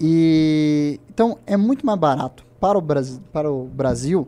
E 0.00 0.98
então 1.08 1.38
é 1.46 1.56
muito 1.56 1.86
mais 1.86 2.00
barato 2.00 2.44
para 2.58 2.76
o 2.76 2.80
Brasil, 2.80 3.20
para 3.32 3.48
o 3.48 3.66
Brasil 3.68 4.26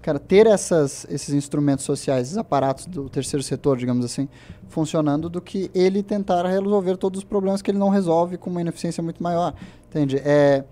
cara, 0.00 0.18
ter 0.18 0.46
essas, 0.46 1.06
esses 1.10 1.34
instrumentos 1.34 1.84
sociais, 1.84 2.28
esses 2.28 2.38
aparatos 2.38 2.86
do 2.86 3.10
terceiro 3.10 3.42
setor, 3.42 3.76
digamos 3.76 4.02
assim, 4.02 4.28
funcionando 4.68 5.28
do 5.28 5.42
que 5.42 5.70
ele 5.74 6.02
tentar 6.02 6.46
resolver 6.46 6.96
todos 6.96 7.18
os 7.18 7.24
problemas 7.24 7.60
que 7.60 7.70
ele 7.70 7.78
não 7.78 7.90
resolve 7.90 8.38
com 8.38 8.48
uma 8.48 8.60
ineficiência 8.60 9.02
muito 9.02 9.22
maior. 9.22 9.52
Entende? 9.90 10.18
É, 10.24 10.64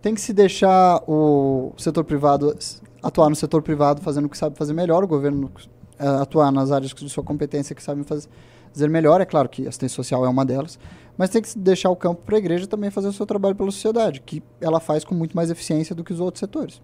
tem 0.00 0.14
que 0.14 0.20
se 0.20 0.32
deixar 0.32 1.02
o 1.08 1.72
setor 1.76 2.04
privado 2.04 2.56
atuar 3.02 3.28
no 3.30 3.36
setor 3.36 3.62
privado 3.62 4.00
fazendo 4.02 4.26
o 4.26 4.28
que 4.28 4.36
sabe 4.38 4.56
fazer 4.56 4.72
melhor, 4.72 5.02
o 5.04 5.06
governo 5.08 5.50
eh, 5.98 6.06
atuar 6.22 6.50
nas 6.52 6.70
áreas 6.72 6.92
de 6.92 7.08
sua 7.08 7.22
competência 7.24 7.74
que 7.74 7.82
sabem 7.82 8.04
faz- 8.04 8.28
fazer 8.72 8.88
melhor. 8.88 9.20
É 9.20 9.24
claro 9.24 9.48
que 9.48 9.66
a 9.66 9.68
assistência 9.68 9.94
social 9.96 10.24
é 10.24 10.28
uma 10.28 10.44
delas, 10.44 10.78
mas 11.16 11.30
tem 11.30 11.40
que 11.42 11.48
se 11.48 11.58
deixar 11.58 11.90
o 11.90 11.96
campo 11.96 12.22
para 12.22 12.36
a 12.36 12.38
igreja 12.38 12.66
também 12.66 12.90
fazer 12.90 13.08
o 13.08 13.12
seu 13.12 13.26
trabalho 13.26 13.54
pela 13.54 13.70
sociedade, 13.70 14.20
que 14.20 14.42
ela 14.60 14.80
faz 14.80 15.04
com 15.04 15.14
muito 15.14 15.34
mais 15.36 15.50
eficiência 15.50 15.94
do 15.94 16.02
que 16.04 16.12
os 16.12 16.20
outros 16.20 16.40
setores. 16.40 16.80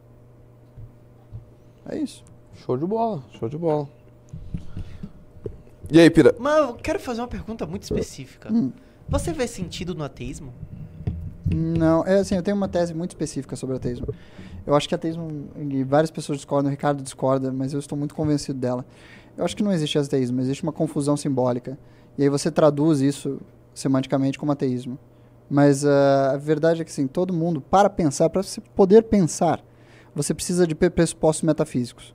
É 1.89 1.99
isso. 1.99 2.25
Show 2.55 2.77
de 2.77 2.87
bola, 2.87 3.23
show 3.39 3.49
de 3.49 3.59
bola. 3.59 3.89
E 5.91 6.01
aí, 6.01 6.09
Pira? 6.09 6.35
Mas 6.39 6.57
eu 6.59 6.75
quero 6.75 6.99
fazer 6.99 7.21
uma 7.21 7.29
pergunta 7.29 7.67
muito 7.67 7.83
específica. 7.83 8.53
Hum. 8.53 8.73
Você 9.09 9.33
vê 9.33 9.47
sentido 9.47 9.95
no 9.95 10.03
ateísmo? 10.03 10.53
Não, 11.55 12.05
é 12.05 12.19
assim, 12.19 12.35
eu 12.35 12.43
tenho 12.43 12.57
uma 12.57 12.69
tese 12.69 12.93
muito 12.93 13.11
específica 13.11 13.55
sobre 13.55 13.77
ateísmo. 13.77 14.09
Eu 14.67 14.75
acho 14.75 14.89
que 14.89 14.95
ateísmo, 14.95 15.49
e 15.57 15.85
várias 15.85 16.11
pessoas 16.11 16.39
discordam, 16.39 16.69
o 16.69 16.71
Ricardo 16.71 17.03
discorda, 17.03 17.53
mas 17.53 17.73
eu 17.73 17.79
estou 17.79 17.97
muito 17.97 18.15
convencido 18.15 18.59
dela. 18.59 18.85
Eu 19.37 19.45
acho 19.45 19.57
que 19.57 19.63
não 19.63 19.73
existe 19.73 19.99
ateísmo, 19.99 20.41
existe 20.41 20.63
uma 20.63 20.73
confusão 20.73 21.17
simbólica. 21.17 21.79
E 22.17 22.23
aí 22.23 22.29
você 22.29 22.51
traduz 22.51 23.01
isso 23.01 23.41
semanticamente 23.75 24.39
como 24.39 24.53
ateísmo. 24.53 24.99
Mas 25.49 25.85
uh, 25.85 25.89
a 26.33 26.37
verdade 26.37 26.83
é 26.83 26.85
que 26.85 26.93
sim, 26.93 27.07
todo 27.07 27.33
mundo, 27.33 27.61
para 27.61 27.91
pensar, 27.91 28.31
para 28.31 28.43
você 28.43 28.61
poder 28.61 29.05
pensar, 29.05 29.63
você 30.15 30.33
precisa 30.33 30.67
de 30.67 30.75
pressupostos 30.75 31.43
metafísicos. 31.43 32.15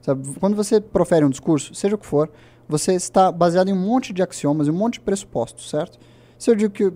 Sabe? 0.00 0.38
Quando 0.38 0.54
você 0.54 0.80
profere 0.80 1.24
um 1.24 1.30
discurso, 1.30 1.74
seja 1.74 1.94
o 1.94 1.98
que 1.98 2.04
for, 2.04 2.30
você 2.68 2.92
está 2.92 3.32
baseado 3.32 3.68
em 3.68 3.72
um 3.72 3.80
monte 3.80 4.12
de 4.12 4.22
axiomas 4.22 4.66
e 4.66 4.70
um 4.70 4.74
monte 4.74 4.94
de 4.94 5.00
pressupostos, 5.00 5.70
certo? 5.70 5.98
Se 6.38 6.50
eu 6.50 6.54
digo 6.54 6.72
que. 6.72 6.92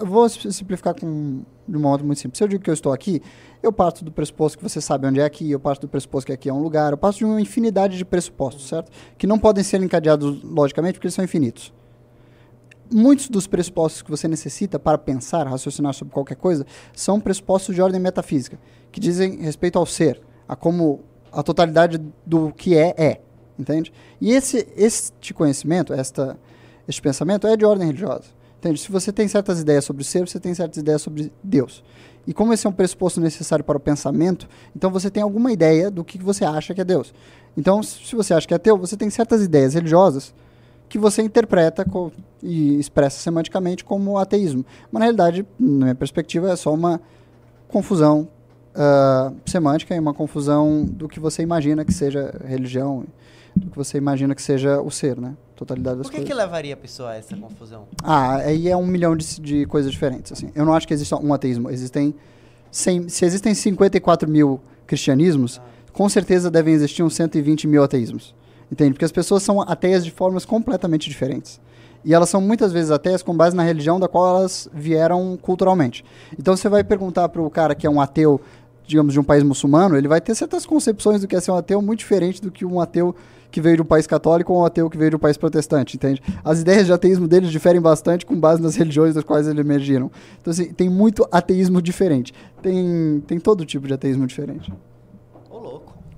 Vou 0.00 0.28
simplificar 0.28 0.94
com, 0.94 1.42
de 1.68 1.76
uma 1.76 1.90
modo 1.90 2.04
muito 2.04 2.18
simples. 2.18 2.38
Se 2.38 2.44
eu 2.44 2.48
digo 2.48 2.62
que 2.62 2.70
eu 2.70 2.74
estou 2.74 2.92
aqui, 2.92 3.22
eu 3.62 3.72
parto 3.72 4.04
do 4.04 4.10
pressuposto 4.10 4.58
que 4.58 4.64
você 4.64 4.80
sabe 4.80 5.06
onde 5.06 5.20
é 5.20 5.24
aqui, 5.24 5.50
eu 5.50 5.60
parto 5.60 5.82
do 5.82 5.88
pressuposto 5.88 6.26
que 6.26 6.32
aqui 6.32 6.48
é 6.48 6.52
um 6.52 6.60
lugar, 6.60 6.92
eu 6.92 6.98
parto 6.98 7.18
de 7.18 7.24
uma 7.24 7.40
infinidade 7.40 7.96
de 7.96 8.04
pressupostos, 8.04 8.66
certo? 8.68 8.90
Que 9.16 9.26
não 9.26 9.38
podem 9.38 9.62
ser 9.62 9.80
encadeados 9.82 10.42
logicamente 10.42 10.94
porque 10.94 11.06
eles 11.06 11.14
são 11.14 11.24
infinitos. 11.24 11.72
Muitos 12.92 13.28
dos 13.28 13.46
pressupostos 13.46 14.02
que 14.02 14.10
você 14.10 14.26
necessita 14.26 14.78
para 14.78 14.98
pensar, 14.98 15.46
raciocinar 15.46 15.94
sobre 15.94 16.12
qualquer 16.12 16.36
coisa, 16.36 16.66
são 16.92 17.20
pressupostos 17.20 17.74
de 17.74 17.80
ordem 17.80 18.00
metafísica, 18.00 18.58
que 18.90 18.98
dizem 18.98 19.40
respeito 19.40 19.78
ao 19.78 19.86
ser, 19.86 20.20
a 20.48 20.56
como 20.56 21.00
a 21.30 21.44
totalidade 21.44 22.00
do 22.26 22.52
que 22.52 22.76
é 22.76 22.92
é, 22.98 23.20
entende? 23.56 23.92
E 24.20 24.32
esse 24.32 24.66
este 24.76 25.32
conhecimento, 25.32 25.92
esta 25.92 26.36
este 26.88 27.00
pensamento 27.00 27.46
é 27.46 27.56
de 27.56 27.64
ordem 27.64 27.86
religiosa. 27.86 28.39
Entende? 28.60 28.78
Se 28.78 28.92
você 28.92 29.10
tem 29.10 29.26
certas 29.26 29.58
ideias 29.58 29.86
sobre 29.86 30.02
o 30.02 30.04
ser, 30.04 30.28
você 30.28 30.38
tem 30.38 30.52
certas 30.52 30.76
ideias 30.76 31.00
sobre 31.00 31.32
Deus. 31.42 31.82
E 32.26 32.34
como 32.34 32.52
esse 32.52 32.66
é 32.66 32.70
um 32.70 32.72
pressuposto 32.72 33.18
necessário 33.18 33.64
para 33.64 33.78
o 33.78 33.80
pensamento, 33.80 34.46
então 34.76 34.90
você 34.90 35.10
tem 35.10 35.22
alguma 35.22 35.50
ideia 35.50 35.90
do 35.90 36.04
que 36.04 36.18
você 36.18 36.44
acha 36.44 36.74
que 36.74 36.80
é 36.82 36.84
Deus. 36.84 37.14
Então, 37.56 37.82
se 37.82 38.14
você 38.14 38.34
acha 38.34 38.46
que 38.46 38.52
é 38.52 38.56
ateu, 38.56 38.76
você 38.76 38.98
tem 38.98 39.08
certas 39.08 39.42
ideias 39.42 39.72
religiosas 39.72 40.34
que 40.90 40.98
você 40.98 41.22
interpreta 41.22 41.86
e 42.42 42.78
expressa 42.78 43.18
semanticamente 43.18 43.82
como 43.82 44.18
ateísmo. 44.18 44.64
Mas, 44.92 45.00
na 45.00 45.06
realidade, 45.06 45.46
na 45.58 45.84
minha 45.86 45.94
perspectiva, 45.94 46.50
é 46.50 46.56
só 46.56 46.74
uma 46.74 47.00
confusão 47.66 48.28
uh, 48.74 49.34
semântica 49.46 49.94
e 49.94 49.98
uma 49.98 50.14
confusão 50.14 50.84
do 50.84 51.08
que 51.08 51.20
você 51.20 51.42
imagina 51.42 51.84
que 51.84 51.92
seja 51.92 52.34
religião, 52.44 53.04
do 53.54 53.70
que 53.70 53.76
você 53.76 53.98
imagina 53.98 54.34
que 54.34 54.42
seja 54.42 54.80
o 54.80 54.90
ser, 54.90 55.20
né? 55.20 55.34
Totalidade 55.56 55.98
das 55.98 56.06
Por 56.06 56.12
que, 56.12 56.18
coisas. 56.18 56.34
que 56.34 56.42
levaria 56.42 56.74
a 56.74 56.76
pessoa 56.76 57.10
a 57.10 57.16
essa 57.16 57.36
confusão? 57.36 57.86
Ah, 58.02 58.36
aí 58.36 58.68
é 58.68 58.76
um 58.76 58.86
milhão 58.86 59.14
de, 59.14 59.40
de 59.40 59.66
coisas 59.66 59.92
diferentes. 59.92 60.32
Assim. 60.32 60.50
Eu 60.54 60.64
não 60.64 60.72
acho 60.72 60.88
que 60.88 60.94
exista 60.94 61.16
um 61.16 61.34
ateísmo. 61.34 61.70
Existem 61.70 62.14
100, 62.70 63.08
se 63.08 63.24
existem 63.24 63.54
54 63.54 64.28
mil 64.28 64.60
cristianismos, 64.86 65.60
com 65.92 66.08
certeza 66.08 66.50
devem 66.50 66.72
existir 66.72 67.02
uns 67.02 67.14
120 67.14 67.66
mil 67.66 67.82
ateísmos. 67.82 68.34
Entende? 68.72 68.92
Porque 68.92 69.04
as 69.04 69.12
pessoas 69.12 69.42
são 69.42 69.60
ateias 69.60 70.04
de 70.04 70.10
formas 70.10 70.44
completamente 70.44 71.10
diferentes. 71.10 71.60
E 72.04 72.14
elas 72.14 72.30
são 72.30 72.40
muitas 72.40 72.72
vezes 72.72 72.90
ateias 72.90 73.22
com 73.22 73.36
base 73.36 73.54
na 73.54 73.62
religião 73.62 74.00
da 74.00 74.08
qual 74.08 74.38
elas 74.38 74.68
vieram 74.72 75.36
culturalmente. 75.40 76.04
Então 76.38 76.56
você 76.56 76.68
vai 76.68 76.82
perguntar 76.82 77.28
para 77.28 77.42
o 77.42 77.50
cara 77.50 77.74
que 77.74 77.86
é 77.86 77.90
um 77.90 78.00
ateu, 78.00 78.40
digamos, 78.90 79.12
de 79.12 79.20
um 79.20 79.24
país 79.24 79.42
muçulmano, 79.42 79.96
ele 79.96 80.08
vai 80.08 80.20
ter 80.20 80.34
certas 80.34 80.66
concepções 80.66 81.20
do 81.20 81.28
que 81.28 81.36
é 81.36 81.40
ser 81.40 81.52
um 81.52 81.56
ateu 81.56 81.80
muito 81.80 82.00
diferente 82.00 82.42
do 82.42 82.50
que 82.50 82.64
um 82.64 82.80
ateu 82.80 83.14
que 83.50 83.60
veio 83.60 83.76
de 83.76 83.82
um 83.82 83.84
país 83.84 84.06
católico 84.06 84.52
ou 84.52 84.60
um 84.60 84.64
ateu 84.64 84.88
que 84.88 84.98
veio 84.98 85.10
de 85.10 85.16
um 85.16 85.18
país 85.18 85.36
protestante, 85.36 85.96
entende? 85.96 86.22
As 86.44 86.60
ideias 86.60 86.86
de 86.86 86.92
ateísmo 86.92 87.26
deles 87.26 87.50
diferem 87.50 87.80
bastante 87.80 88.24
com 88.24 88.38
base 88.38 88.62
nas 88.62 88.76
religiões 88.76 89.14
das 89.14 89.24
quais 89.24 89.46
eles 89.46 89.58
emergiram. 89.58 90.10
Então, 90.40 90.50
assim, 90.50 90.72
tem 90.72 90.88
muito 90.88 91.26
ateísmo 91.32 91.80
diferente. 91.82 92.32
Tem, 92.62 93.22
tem 93.26 93.40
todo 93.40 93.64
tipo 93.64 93.86
de 93.86 93.94
ateísmo 93.94 94.26
diferente. 94.26 94.72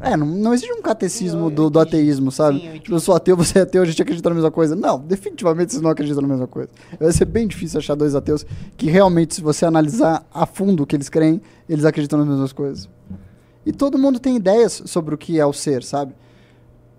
É, 0.02 0.16
não, 0.16 0.26
não 0.26 0.52
existe 0.52 0.72
um 0.72 0.82
catecismo 0.82 1.48
do, 1.48 1.70
do 1.70 1.78
ateísmo, 1.78 2.32
sabe? 2.32 2.58
Sim, 2.58 2.66
eu 2.66 2.80
Tipo, 2.80 2.94
eu 2.96 3.00
sou 3.00 3.14
ateu, 3.14 3.36
você 3.36 3.60
é 3.60 3.62
ateu, 3.62 3.82
a 3.82 3.84
gente 3.84 4.02
acredita 4.02 4.28
na 4.28 4.34
mesma 4.34 4.50
coisa. 4.50 4.74
Não, 4.74 4.98
definitivamente 4.98 5.70
vocês 5.70 5.82
não 5.82 5.90
acreditam 5.90 6.22
na 6.22 6.28
mesma 6.28 6.48
coisa. 6.48 6.68
Vai 6.98 7.12
ser 7.12 7.24
bem 7.24 7.46
difícil 7.46 7.78
achar 7.78 7.94
dois 7.94 8.14
ateus 8.14 8.44
que 8.76 8.90
realmente, 8.90 9.36
se 9.36 9.40
você 9.40 9.64
analisar 9.64 10.26
a 10.34 10.44
fundo 10.44 10.82
o 10.82 10.86
que 10.86 10.96
eles 10.96 11.08
creem, 11.08 11.40
eles 11.68 11.84
acreditam 11.84 12.18
nas 12.18 12.28
mesmas 12.28 12.52
coisas. 12.52 12.88
E 13.64 13.72
todo 13.72 13.96
mundo 13.96 14.18
tem 14.18 14.36
ideias 14.36 14.82
sobre 14.86 15.14
o 15.14 15.18
que 15.18 15.38
é 15.38 15.46
o 15.46 15.52
ser, 15.52 15.84
sabe? 15.84 16.14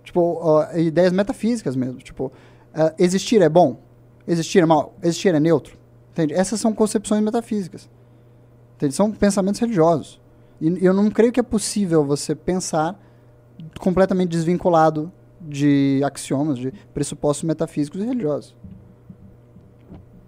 Tipo, 0.03 0.39
ó, 0.41 0.65
ideias 0.73 1.11
metafísicas 1.11 1.75
mesmo. 1.75 1.97
Tipo, 1.97 2.31
ah, 2.73 2.93
existir 2.97 3.41
é 3.41 3.49
bom? 3.49 3.81
Existir 4.25 4.59
é 4.59 4.65
mal? 4.65 4.95
Existir 5.03 5.35
é 5.35 5.39
neutro? 5.39 5.77
Entende? 6.11 6.33
Essas 6.33 6.59
são 6.59 6.73
concepções 6.73 7.21
metafísicas. 7.21 7.89
Entende? 8.75 8.93
São 8.93 9.11
pensamentos 9.11 9.59
religiosos. 9.59 10.21
E 10.63 10.85
eu 10.85 10.93
não 10.93 11.11
creio 11.11 11.33
que 11.33 11.41
é 11.41 11.43
possível 11.43 12.05
você 12.05 12.33
pensar 12.33 12.97
completamente 13.81 14.29
desvinculado 14.29 15.11
de 15.41 16.01
axiomas, 16.05 16.57
de 16.57 16.71
pressupostos 16.93 17.43
metafísicos 17.43 18.01
e 18.01 18.05
religiosos. 18.05 18.55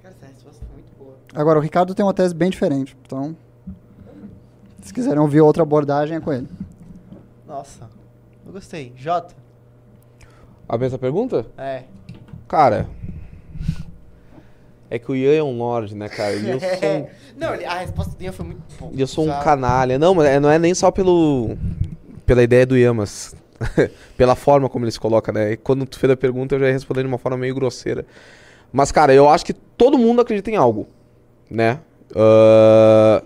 Cara, 0.04 0.14
essa 0.14 0.26
resposta 0.26 0.66
foi 0.66 0.76
muito 0.76 0.94
boa. 0.98 1.16
Agora, 1.34 1.58
o 1.58 1.62
Ricardo 1.62 1.96
tem 1.96 2.06
uma 2.06 2.14
tese 2.14 2.36
bem 2.36 2.50
diferente. 2.50 2.98
Então, 3.06 3.34
se 4.82 4.94
quiserem 4.94 5.20
ouvir 5.20 5.40
outra 5.40 5.64
abordagem, 5.64 6.18
é 6.18 6.20
com 6.20 6.34
ele. 6.34 6.50
Nossa, 7.48 7.90
eu 8.46 8.52
gostei. 8.52 8.92
Jota? 8.98 9.34
A 10.68 10.78
mesma 10.78 10.98
pergunta? 10.98 11.46
É. 11.58 11.86
Cara. 12.46 12.90
É 14.90 15.00
que 15.00 15.12
o 15.12 15.16
Ian 15.16 15.34
é 15.34 15.44
um 15.44 15.58
lord, 15.58 15.96
né, 15.96 16.08
cara? 16.10 16.34
E 16.36 16.50
eu 16.50 16.60
sou 16.80 16.90
um, 16.90 17.08
Não, 17.38 17.50
a 17.50 17.80
resposta 17.80 18.16
dele 18.18 18.32
foi 18.32 18.46
muito 18.46 18.62
boa. 18.80 18.92
e 18.94 19.02
eu 19.02 19.08
sou 19.08 19.26
um 19.26 19.30
sabe? 19.30 19.44
canalha. 19.44 19.98
Não, 20.00 20.14
mas 20.14 20.28
é- 20.28 20.40
não 20.40 20.50
é 20.50 20.60
nem 20.60 20.74
só 20.74 20.92
pelo 20.92 21.58
pela 22.26 22.42
ideia 22.44 22.66
do 22.66 22.76
Ian, 22.78 22.94
mas 22.96 23.36
pela 24.18 24.36
forma 24.36 24.68
como 24.70 24.86
ele 24.86 24.92
se 24.92 25.00
coloca, 25.00 25.32
né? 25.32 25.54
E 25.54 25.58
quando 25.58 25.86
tu 25.86 25.98
fez 26.00 26.12
a 26.12 26.18
pergunta, 26.18 26.56
eu 26.56 26.60
já 26.60 26.68
ia 26.68 26.74
responder 26.74 27.02
de 27.02 27.08
uma 27.08 27.18
forma 27.18 27.38
meio 27.38 27.54
grosseira. 27.56 28.06
Mas, 28.74 28.92
cara, 28.92 29.14
eu 29.14 29.30
acho 29.30 29.46
que 29.46 29.54
todo 29.54 29.98
mundo 29.98 30.22
acredita 30.22 30.50
em 30.52 30.56
algo, 30.56 30.88
né? 31.50 31.80
Ah, 32.16 33.24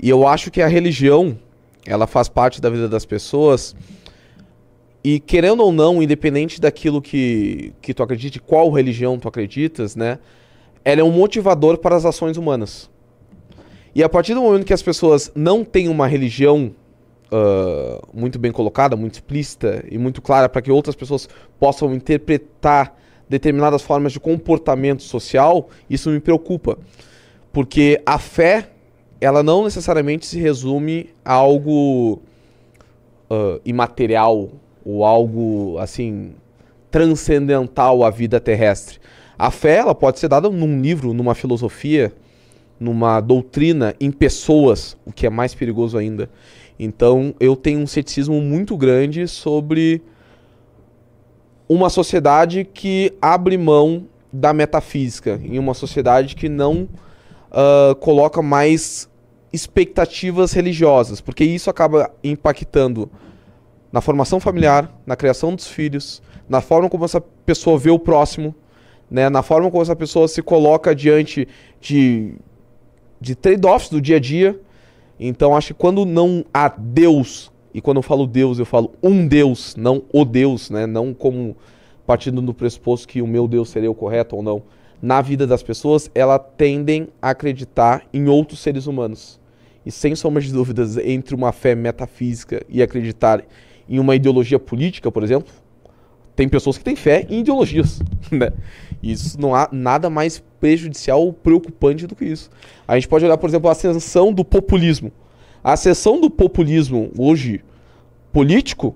e 0.00 0.08
eu 0.08 0.26
acho 0.26 0.50
que 0.50 0.60
a 0.60 0.66
religião, 0.68 1.38
ela 1.86 2.06
faz 2.06 2.28
parte 2.28 2.60
da 2.60 2.68
vida 2.70 2.88
das 2.88 3.04
pessoas. 3.06 3.74
E 5.02 5.20
querendo 5.20 5.60
ou 5.62 5.72
não, 5.72 6.02
independente 6.02 6.60
daquilo 6.60 7.00
que, 7.00 7.72
que 7.80 7.94
tu 7.94 8.02
acredite, 8.02 8.38
qual 8.40 8.70
religião 8.70 9.18
tu 9.18 9.28
acreditas, 9.28 9.94
né? 9.96 10.18
Ela 10.86 11.00
é 11.00 11.04
um 11.04 11.10
motivador 11.10 11.78
para 11.78 11.96
as 11.96 12.04
ações 12.04 12.36
humanas. 12.36 12.88
E 13.92 14.04
a 14.04 14.08
partir 14.08 14.34
do 14.34 14.40
momento 14.40 14.64
que 14.64 14.72
as 14.72 14.82
pessoas 14.82 15.32
não 15.34 15.64
têm 15.64 15.88
uma 15.88 16.06
religião 16.06 16.72
ah, 17.32 18.00
muito 18.14 18.38
bem 18.38 18.52
colocada, 18.52 18.94
muito 18.94 19.14
explícita 19.14 19.84
e 19.90 19.98
muito 19.98 20.22
clara 20.22 20.48
para 20.48 20.62
que 20.62 20.70
outras 20.70 20.94
pessoas 20.94 21.28
possam 21.58 21.92
interpretar 21.92 22.96
determinadas 23.28 23.82
formas 23.82 24.12
de 24.12 24.20
comportamento 24.20 25.02
social, 25.02 25.68
isso 25.90 26.08
me 26.08 26.20
preocupa. 26.20 26.78
Porque 27.52 28.00
a 28.06 28.16
fé, 28.16 28.68
ela 29.20 29.42
não 29.42 29.64
necessariamente 29.64 30.24
se 30.24 30.38
resume 30.38 31.10
a 31.24 31.32
algo 31.32 32.22
ah, 33.28 33.58
imaterial 33.64 34.50
ou 34.84 35.04
algo 35.04 35.78
assim 35.80 36.34
transcendental 36.92 38.04
à 38.04 38.10
vida 38.10 38.38
terrestre. 38.38 39.00
A 39.38 39.50
fé, 39.50 39.76
ela 39.76 39.94
pode 39.94 40.18
ser 40.18 40.28
dada 40.28 40.48
num 40.48 40.80
livro, 40.80 41.12
numa 41.12 41.34
filosofia, 41.34 42.12
numa 42.78 43.20
doutrina, 43.20 43.94
em 44.00 44.10
pessoas, 44.10 44.96
o 45.04 45.12
que 45.12 45.26
é 45.26 45.30
mais 45.30 45.54
perigoso 45.54 45.98
ainda. 45.98 46.30
Então, 46.78 47.34
eu 47.40 47.56
tenho 47.56 47.80
um 47.80 47.86
ceticismo 47.86 48.40
muito 48.40 48.76
grande 48.76 49.26
sobre 49.26 50.02
uma 51.68 51.90
sociedade 51.90 52.64
que 52.64 53.12
abre 53.20 53.56
mão 53.58 54.06
da 54.32 54.52
metafísica, 54.52 55.40
em 55.42 55.58
uma 55.58 55.74
sociedade 55.74 56.34
que 56.34 56.48
não 56.48 56.88
ah, 57.50 57.96
coloca 58.00 58.42
mais 58.42 59.08
expectativas 59.52 60.52
religiosas, 60.52 61.20
porque 61.20 61.42
isso 61.44 61.70
acaba 61.70 62.10
impactando 62.22 63.10
na 63.90 64.02
formação 64.02 64.38
familiar, 64.38 64.94
na 65.06 65.16
criação 65.16 65.54
dos 65.54 65.66
filhos, 65.66 66.22
na 66.48 66.60
forma 66.60 66.90
como 66.90 67.04
essa 67.06 67.20
pessoa 67.20 67.78
vê 67.78 67.90
o 67.90 67.98
próximo, 67.98 68.54
né, 69.10 69.28
na 69.28 69.42
forma 69.42 69.70
como 69.70 69.82
essa 69.82 69.96
pessoa 69.96 70.28
se 70.28 70.42
coloca 70.42 70.94
diante 70.94 71.46
de, 71.80 72.34
de 73.20 73.34
trade-offs 73.34 73.90
do 73.90 74.00
dia 74.00 74.16
a 74.16 74.20
dia. 74.20 74.58
Então 75.18 75.56
acho 75.56 75.68
que 75.68 75.74
quando 75.74 76.04
não 76.04 76.44
há 76.52 76.68
Deus, 76.68 77.50
e 77.72 77.80
quando 77.80 77.98
eu 77.98 78.02
falo 78.02 78.26
Deus, 78.26 78.58
eu 78.58 78.66
falo 78.66 78.92
um 79.02 79.26
Deus, 79.26 79.74
não 79.76 80.02
o 80.12 80.24
Deus, 80.24 80.70
né, 80.70 80.86
não 80.86 81.14
como 81.14 81.56
partindo 82.06 82.40
do 82.40 82.54
pressuposto 82.54 83.08
que 83.08 83.20
o 83.20 83.26
meu 83.26 83.48
Deus 83.48 83.68
seria 83.68 83.90
o 83.90 83.94
correto 83.94 84.36
ou 84.36 84.42
não. 84.42 84.62
Na 85.02 85.20
vida 85.20 85.46
das 85.46 85.62
pessoas, 85.62 86.10
elas 86.14 86.40
tendem 86.56 87.08
a 87.20 87.30
acreditar 87.30 88.06
em 88.12 88.28
outros 88.28 88.60
seres 88.60 88.86
humanos. 88.86 89.38
E 89.84 89.90
sem 89.90 90.14
sombra 90.14 90.40
de 90.40 90.52
dúvidas, 90.52 90.96
entre 90.96 91.34
uma 91.34 91.52
fé 91.52 91.74
metafísica 91.74 92.64
e 92.68 92.82
acreditar 92.82 93.44
em 93.88 93.98
uma 93.98 94.16
ideologia 94.16 94.58
política, 94.58 95.12
por 95.12 95.22
exemplo, 95.22 95.52
tem 96.36 96.48
pessoas 96.48 96.76
que 96.76 96.84
têm 96.84 96.94
fé 96.94 97.26
em 97.30 97.40
ideologias, 97.40 98.00
né? 98.30 98.52
Isso 99.02 99.40
não 99.40 99.54
há 99.54 99.68
nada 99.72 100.10
mais 100.10 100.38
prejudicial 100.60 101.22
ou 101.22 101.32
preocupante 101.32 102.06
do 102.06 102.14
que 102.14 102.26
isso. 102.26 102.50
A 102.86 102.94
gente 102.94 103.08
pode 103.08 103.24
olhar, 103.24 103.38
por 103.38 103.48
exemplo, 103.48 103.68
a 103.68 103.72
ascensão 103.72 104.32
do 104.32 104.44
populismo. 104.44 105.10
A 105.64 105.72
ascensão 105.72 106.20
do 106.20 106.30
populismo 106.30 107.10
hoje 107.18 107.64
político 108.32 108.94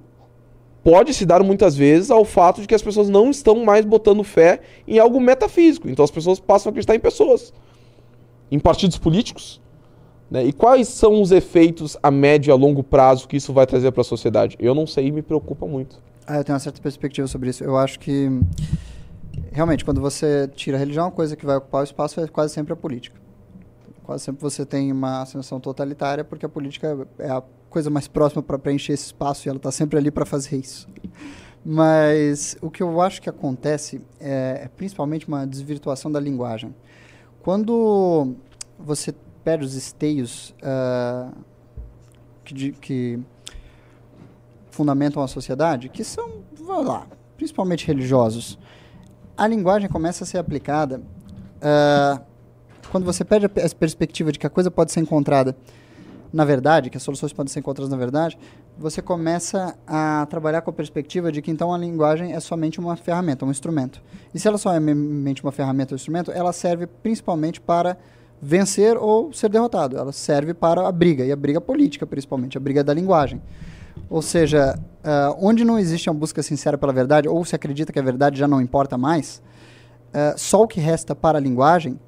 pode 0.84 1.12
se 1.14 1.24
dar 1.24 1.42
muitas 1.42 1.76
vezes 1.76 2.10
ao 2.10 2.24
fato 2.24 2.60
de 2.60 2.66
que 2.66 2.74
as 2.74 2.82
pessoas 2.82 3.08
não 3.08 3.30
estão 3.30 3.64
mais 3.64 3.84
botando 3.84 4.22
fé 4.22 4.60
em 4.86 4.98
algo 4.98 5.20
metafísico. 5.20 5.88
Então 5.88 6.04
as 6.04 6.10
pessoas 6.10 6.38
passam 6.38 6.68
a 6.68 6.70
acreditar 6.70 6.94
em 6.94 7.00
pessoas, 7.00 7.52
em 8.50 8.58
partidos 8.58 8.98
políticos. 8.98 9.60
Né? 10.30 10.44
E 10.44 10.52
quais 10.52 10.88
são 10.88 11.20
os 11.20 11.32
efeitos 11.32 11.96
a 12.02 12.10
médio 12.10 12.50
e 12.50 12.52
a 12.52 12.54
longo 12.54 12.82
prazo 12.82 13.26
que 13.26 13.36
isso 13.36 13.52
vai 13.52 13.66
trazer 13.66 13.90
para 13.90 14.02
a 14.02 14.04
sociedade? 14.04 14.56
Eu 14.60 14.74
não 14.74 14.86
sei 14.86 15.06
e 15.06 15.12
me 15.12 15.22
preocupa 15.22 15.66
muito. 15.66 16.00
Ah, 16.32 16.36
eu 16.36 16.44
tenho 16.44 16.54
uma 16.54 16.60
certa 16.60 16.80
perspectiva 16.80 17.26
sobre 17.26 17.50
isso. 17.50 17.64
Eu 17.64 17.76
acho 17.76 17.98
que, 17.98 18.28
realmente, 19.50 19.84
quando 19.84 20.00
você 20.00 20.48
tira 20.54 20.76
a 20.76 20.78
religião, 20.78 21.08
a 21.08 21.10
coisa 21.10 21.34
que 21.34 21.44
vai 21.44 21.56
ocupar 21.56 21.80
o 21.80 21.84
espaço 21.84 22.20
é 22.20 22.28
quase 22.28 22.54
sempre 22.54 22.72
a 22.72 22.76
política. 22.76 23.20
Quase 24.04 24.22
sempre 24.22 24.40
você 24.40 24.64
tem 24.64 24.92
uma 24.92 25.22
ascensão 25.22 25.58
totalitária, 25.58 26.22
porque 26.22 26.46
a 26.46 26.48
política 26.48 27.04
é 27.18 27.28
a 27.28 27.42
coisa 27.68 27.90
mais 27.90 28.06
próxima 28.06 28.44
para 28.44 28.56
preencher 28.60 28.92
esse 28.92 29.06
espaço 29.06 29.48
e 29.48 29.50
ela 29.50 29.56
está 29.56 29.72
sempre 29.72 29.98
ali 29.98 30.08
para 30.08 30.24
fazer 30.24 30.54
isso. 30.54 30.86
Mas 31.64 32.56
o 32.62 32.70
que 32.70 32.80
eu 32.80 33.00
acho 33.00 33.20
que 33.20 33.28
acontece 33.28 34.00
é, 34.20 34.60
é 34.66 34.68
principalmente 34.68 35.26
uma 35.26 35.44
desvirtuação 35.44 36.12
da 36.12 36.20
linguagem. 36.20 36.72
Quando 37.42 38.36
você 38.78 39.12
perde 39.42 39.64
os 39.64 39.74
esteios 39.74 40.54
uh, 40.62 41.36
que, 42.44 42.70
que 42.70 43.20
fundamentam 44.70 45.22
a 45.22 45.28
sociedade, 45.28 45.88
que 45.88 46.04
são, 46.04 46.42
vamos 46.58 46.86
lá, 46.86 47.06
principalmente 47.36 47.86
religiosos, 47.86 48.58
a 49.36 49.46
linguagem 49.46 49.88
começa 49.88 50.24
a 50.24 50.26
ser 50.26 50.38
aplicada 50.38 51.00
uh, 51.56 52.20
quando 52.90 53.04
você 53.04 53.24
perde 53.24 53.46
a, 53.46 53.48
perspectiva 53.48 54.32
de 54.32 54.38
que 54.38 54.46
a 54.46 54.50
coisa 54.50 54.70
pode 54.70 54.92
ser 54.92 55.00
encontrada 55.00 55.56
na 56.32 56.44
verdade, 56.44 56.90
que 56.90 56.96
as 56.96 57.02
soluções 57.02 57.32
podem 57.32 57.52
ser 57.52 57.58
encontradas 57.58 57.90
na 57.90 57.96
verdade, 57.96 58.38
você 58.78 59.02
começa 59.02 59.76
a 59.86 60.26
trabalhar 60.30 60.60
com 60.62 60.70
a 60.70 60.72
perspectiva 60.72 61.32
de 61.32 61.42
que 61.42 61.50
então 61.50 61.74
a 61.74 61.78
linguagem 61.78 62.32
é 62.32 62.40
somente 62.40 62.78
uma 62.78 62.96
ferramenta, 62.96 63.44
um 63.44 63.50
instrumento. 63.50 64.00
E 64.32 64.38
se 64.38 64.46
ela 64.46 64.56
só 64.56 64.72
é 64.72 64.78
somente 64.78 65.42
uma 65.42 65.52
ferramenta 65.52 65.92
ou 65.92 65.96
um 65.96 65.96
instrumento, 65.96 66.30
ela 66.30 66.52
serve 66.52 66.86
principalmente 66.86 67.60
para 67.60 67.96
vencer 68.40 68.96
ou 68.96 69.32
ser 69.32 69.50
derrotado. 69.50 69.98
Ela 69.98 70.12
serve 70.12 70.54
para 70.54 70.86
a 70.86 70.92
briga, 70.92 71.24
e 71.24 71.32
a 71.32 71.36
briga 71.36 71.60
política 71.60 72.06
principalmente, 72.06 72.56
a 72.56 72.60
briga 72.60 72.82
da 72.82 72.94
linguagem. 72.94 73.42
Ou 74.08 74.22
seja, 74.22 74.78
uh, 75.04 75.36
onde 75.40 75.64
não 75.64 75.78
existe 75.78 76.08
uma 76.08 76.18
busca 76.18 76.42
sincera 76.42 76.78
pela 76.78 76.92
verdade, 76.92 77.28
ou 77.28 77.44
se 77.44 77.54
acredita 77.54 77.92
que 77.92 77.98
a 77.98 78.02
verdade 78.02 78.38
já 78.38 78.48
não 78.48 78.60
importa 78.60 78.96
mais, 78.96 79.42
uh, 80.08 80.38
só 80.38 80.62
o 80.62 80.68
que 80.68 80.80
resta 80.80 81.14
para 81.14 81.38
a 81.38 81.40
linguagem 81.40 81.98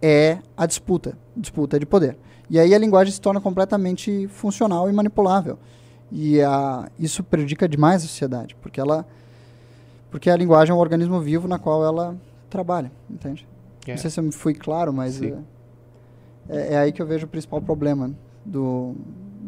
é 0.00 0.38
a 0.56 0.66
disputa, 0.66 1.16
disputa 1.36 1.78
de 1.78 1.86
poder. 1.86 2.16
E 2.50 2.58
aí 2.58 2.74
a 2.74 2.78
linguagem 2.78 3.12
se 3.12 3.20
torna 3.20 3.40
completamente 3.40 4.28
funcional 4.28 4.90
e 4.90 4.92
manipulável. 4.92 5.58
E 6.10 6.42
a, 6.42 6.90
isso 6.98 7.22
prejudica 7.22 7.68
demais 7.68 8.04
a 8.04 8.06
sociedade, 8.06 8.54
porque 8.60 8.80
ela 8.80 9.06
porque 10.10 10.28
a 10.28 10.36
linguagem 10.36 10.70
é 10.70 10.74
um 10.74 10.78
organismo 10.78 11.18
vivo 11.22 11.48
na 11.48 11.58
qual 11.58 11.82
ela 11.82 12.14
trabalha, 12.50 12.92
entende? 13.08 13.48
É. 13.86 13.92
Não 13.92 13.98
sei 13.98 14.10
se 14.10 14.20
eu 14.20 14.30
fui 14.30 14.52
claro, 14.52 14.92
mas 14.92 15.22
é, 15.22 15.34
é, 16.50 16.74
é, 16.74 16.76
aí 16.76 16.92
que 16.92 17.00
eu 17.00 17.06
vejo 17.06 17.24
o 17.24 17.28
principal 17.28 17.62
problema 17.62 18.12
do, 18.44 18.94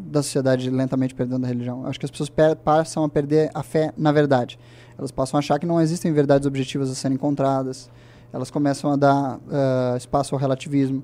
da 0.05 0.21
sociedade 0.21 0.69
lentamente 0.69 1.15
perdendo 1.15 1.43
a 1.43 1.47
religião. 1.47 1.85
Acho 1.85 1.99
que 1.99 2.05
as 2.05 2.11
pessoas 2.11 2.31
passam 2.63 3.03
a 3.03 3.09
perder 3.09 3.49
a 3.53 3.63
fé 3.63 3.91
na 3.97 4.11
verdade. 4.11 4.59
Elas 4.97 5.11
passam 5.11 5.37
a 5.37 5.39
achar 5.39 5.59
que 5.59 5.65
não 5.65 5.81
existem 5.81 6.13
verdades 6.13 6.47
objetivas 6.47 6.89
a 6.89 6.95
serem 6.95 7.15
encontradas. 7.15 7.89
Elas 8.31 8.51
começam 8.51 8.91
a 8.91 8.95
dar 8.95 9.37
uh, 9.37 9.97
espaço 9.97 10.35
ao 10.35 10.39
relativismo. 10.39 11.03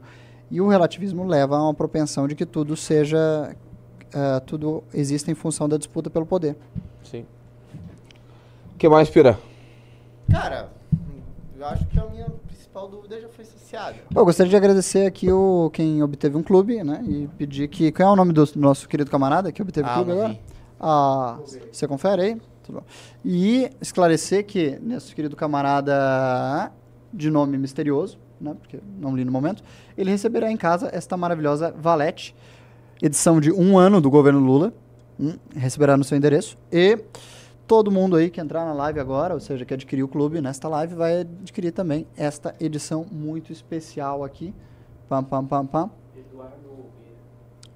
E 0.50 0.62
o 0.62 0.68
relativismo 0.68 1.26
leva 1.26 1.58
a 1.58 1.64
uma 1.64 1.74
propensão 1.74 2.28
de 2.28 2.36
que 2.36 2.46
tudo 2.46 2.76
seja. 2.76 3.56
Uh, 4.14 4.42
tudo 4.46 4.84
existe 4.94 5.32
em 5.32 5.34
função 5.34 5.68
da 5.68 5.78
disputa 5.78 6.10
pelo 6.10 6.26
poder. 6.26 6.58
Sim. 7.04 7.26
O 8.74 8.78
que 8.78 8.90
mais, 8.90 9.10
Pira? 9.10 9.40
Cara, 10.30 10.70
eu 11.58 11.66
acho 11.66 11.86
que 11.86 12.00
a 12.00 12.06
minha 12.08 12.28
principal 12.72 12.88
dúvida 12.88 13.20
já 13.20 13.28
foi 13.28 13.44
saciada. 13.44 13.98
Eu 14.16 14.24
gostaria 14.24 14.50
de 14.50 14.56
agradecer 14.56 15.06
aqui 15.06 15.30
o, 15.30 15.70
quem 15.74 16.02
obteve 16.02 16.38
um 16.38 16.44
clube, 16.44 16.82
né? 16.84 17.04
E 17.06 17.28
pedir 17.38 17.68
que. 17.68 17.92
Qual 17.92 18.10
é 18.10 18.12
o 18.14 18.16
nome 18.16 18.32
do, 18.32 18.46
do 18.46 18.60
nosso 18.60 18.88
querido 18.88 19.12
camarada 19.12 19.52
que 19.52 19.62
obteve 19.62 19.88
o 19.88 19.92
ah, 19.92 19.94
clube 19.96 20.12
agora? 20.12 20.40
Ah, 20.80 21.38
você 21.72 21.86
confere 21.86 22.22
aí? 22.22 22.42
Tudo 22.64 22.80
bom. 22.80 22.84
E 23.26 23.70
esclarecer 23.82 24.46
que 24.46 24.80
nosso 24.82 25.14
querido 25.14 25.36
camarada 25.36 26.72
de 27.14 27.30
nome 27.30 27.58
misterioso, 27.58 28.18
né, 28.40 28.56
porque 28.58 28.80
não 28.98 29.16
li 29.16 29.26
no 29.26 29.32
momento, 29.32 29.62
ele 29.98 30.10
receberá 30.10 30.50
em 30.50 30.58
casa 30.58 30.90
esta 30.94 31.18
maravilhosa 31.18 31.76
Valete, 31.78 32.34
edição 33.02 33.42
de 33.42 33.52
um 33.52 33.78
ano 33.78 34.00
do 34.00 34.10
governo 34.10 34.40
Lula, 34.40 34.74
hum, 35.20 35.34
receberá 35.54 35.98
no 35.98 36.06
seu 36.06 36.18
endereço, 36.18 36.58
e 36.72 36.98
todo 37.72 37.90
mundo 37.90 38.18
aí 38.18 38.30
que 38.30 38.42
entrar 38.42 38.66
na 38.66 38.74
live 38.74 39.00
agora, 39.00 39.34
ou 39.34 39.40
seja, 39.40 39.64
que 39.64 39.74
adquirir 39.74 40.04
o 40.04 40.08
clube 40.10 40.42
nesta 40.42 40.68
live, 40.68 40.94
vai 40.94 41.22
adquirir 41.22 41.72
também 41.72 42.06
esta 42.18 42.54
edição 42.60 43.06
muito 43.10 43.54
especial 43.54 44.26
aqui. 44.26 44.54
Pam, 45.08 45.24
pam, 45.24 45.46
pam, 45.46 45.66
pam. 45.66 45.90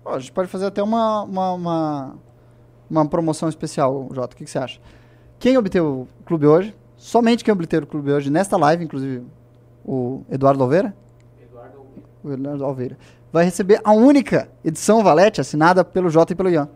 Oh, 0.04 0.10
a 0.10 0.20
gente 0.20 0.34
pode 0.34 0.50
fazer 0.50 0.66
até 0.66 0.84
uma, 0.84 1.24
uma, 1.24 1.54
uma, 1.54 2.16
uma 2.90 3.06
promoção 3.08 3.48
especial, 3.48 4.10
Jota. 4.12 4.36
O 4.36 4.38
que, 4.38 4.44
que 4.44 4.52
você 4.52 4.60
acha? 4.60 4.82
Quem 5.40 5.58
obteve 5.58 5.86
o 5.86 6.06
clube 6.26 6.46
hoje, 6.46 6.76
somente 6.98 7.42
quem 7.42 7.54
obteve 7.54 7.86
o 7.86 7.88
clube 7.88 8.12
hoje, 8.12 8.30
nesta 8.30 8.58
live, 8.58 8.84
inclusive 8.84 9.26
o 9.86 10.26
Eduardo 10.30 10.62
Alveira? 10.62 10.94
Eduardo 11.42 11.78
Alveira. 11.78 12.10
O 12.22 12.34
Eduardo 12.34 12.66
Alveira. 12.66 12.98
Vai 13.32 13.46
receber 13.46 13.80
a 13.82 13.94
única 13.94 14.50
edição 14.62 15.02
Valete 15.02 15.40
assinada 15.40 15.86
pelo 15.86 16.10
Jota 16.10 16.34
e 16.34 16.36
pelo 16.36 16.50
Ian. 16.50 16.68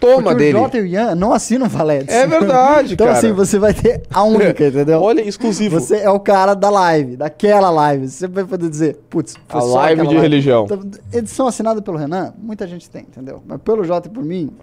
Toma 0.00 0.34
dele. 0.34 0.56
O 0.56 0.62
Jota 0.62 0.78
e 0.78 0.80
o 0.80 0.86
Ian 0.86 1.14
não 1.14 1.32
assinam 1.32 1.68
Valete. 1.68 2.10
É 2.10 2.26
verdade, 2.26 2.94
então, 2.94 3.06
cara. 3.08 3.18
Então, 3.18 3.30
assim, 3.30 3.32
você 3.32 3.58
vai 3.58 3.74
ter 3.74 4.02
a 4.10 4.24
única, 4.24 4.66
entendeu? 4.66 5.00
Olha, 5.02 5.20
exclusivo. 5.20 5.78
Você 5.78 5.98
é 5.98 6.10
o 6.10 6.18
cara 6.18 6.54
da 6.54 6.70
live, 6.70 7.16
daquela 7.16 7.70
live. 7.70 8.08
Você 8.08 8.26
vai 8.26 8.44
poder 8.44 8.68
dizer, 8.70 8.96
putz, 9.10 9.36
a 9.48 9.62
live 9.62 10.00
de 10.00 10.06
live. 10.06 10.20
religião. 10.22 10.64
Então, 10.64 10.80
edição 11.12 11.46
assinada 11.46 11.82
pelo 11.82 11.98
Renan, 11.98 12.32
muita 12.38 12.66
gente 12.66 12.88
tem, 12.88 13.02
entendeu? 13.02 13.42
Mas 13.46 13.60
pelo 13.60 13.84
Jota 13.84 14.08
e 14.08 14.10
por 14.10 14.24
mim. 14.24 14.50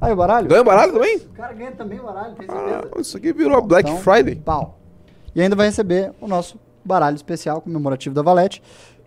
Aí 0.00 0.12
o 0.12 0.16
baralho? 0.16 0.48
Ganha 0.48 0.60
o 0.60 0.64
baralho 0.64 0.92
também? 0.92 1.16
O 1.16 1.36
cara 1.36 1.52
ganha 1.52 1.72
também 1.72 1.98
o 1.98 2.04
baralho, 2.04 2.34
tem 2.34 2.46
certeza. 2.46 2.88
Ah, 2.94 3.00
isso 3.00 3.16
aqui 3.16 3.32
virou 3.32 3.60
Black 3.62 3.90
então, 3.90 4.02
Friday. 4.02 4.36
Pau. 4.36 4.78
E 5.34 5.40
ainda 5.40 5.56
vai 5.56 5.66
receber 5.66 6.12
o 6.20 6.28
nosso 6.28 6.58
baralho 6.84 7.16
especial 7.16 7.60
comemorativo 7.60 8.14
da 8.14 8.22
Valete, 8.22 8.62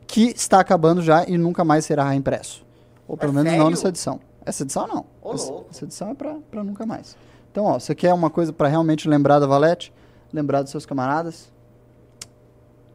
que 0.06 0.34
está 0.36 0.60
acabando 0.60 1.02
já 1.02 1.24
e 1.28 1.38
nunca 1.38 1.64
mais 1.64 1.86
será 1.86 2.14
impresso. 2.14 2.66
Ou 3.10 3.18
pelo 3.18 3.32
é 3.32 3.36
menos 3.36 3.50
sério? 3.50 3.64
não 3.64 3.72
nessa 3.72 3.90
edição. 3.90 4.20
Essa 4.46 4.64
edição 4.64 4.88
não. 4.88 5.06
Ô, 5.20 5.34
essa, 5.34 5.52
essa, 5.72 5.86
edição 5.86 6.12
é 6.12 6.14
para 6.14 6.64
nunca 6.64 6.86
mais. 6.86 7.18
Então, 7.52 7.66
ó, 7.66 7.80
você 7.80 7.96
quer 7.96 8.14
uma 8.14 8.30
coisa 8.30 8.54
para 8.54 8.68
realmente 8.68 9.10
lembrar 9.10 9.40
da 9.40 9.48
Valete? 9.48 9.92
Lembrar 10.32 10.62
dos 10.62 10.70
seus 10.70 10.86
camaradas? 10.86 11.52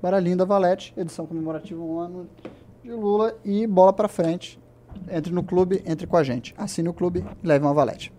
Baralhinho 0.00 0.36
da 0.36 0.44
Valete, 0.44 0.94
edição 0.96 1.26
comemorativa 1.26 1.82
um 1.82 1.98
ano 1.98 2.28
de 2.82 2.92
Lula 2.92 3.36
e 3.44 3.66
bola 3.66 3.92
para 3.92 4.06
frente. 4.06 4.60
Entre 5.10 5.32
no 5.32 5.42
clube, 5.42 5.82
entre 5.84 6.06
com 6.06 6.16
a 6.16 6.22
gente. 6.22 6.54
Assine 6.56 6.88
o 6.88 6.94
clube 6.94 7.24
e 7.42 7.46
leve 7.46 7.64
uma 7.64 7.74
Valete. 7.74 8.12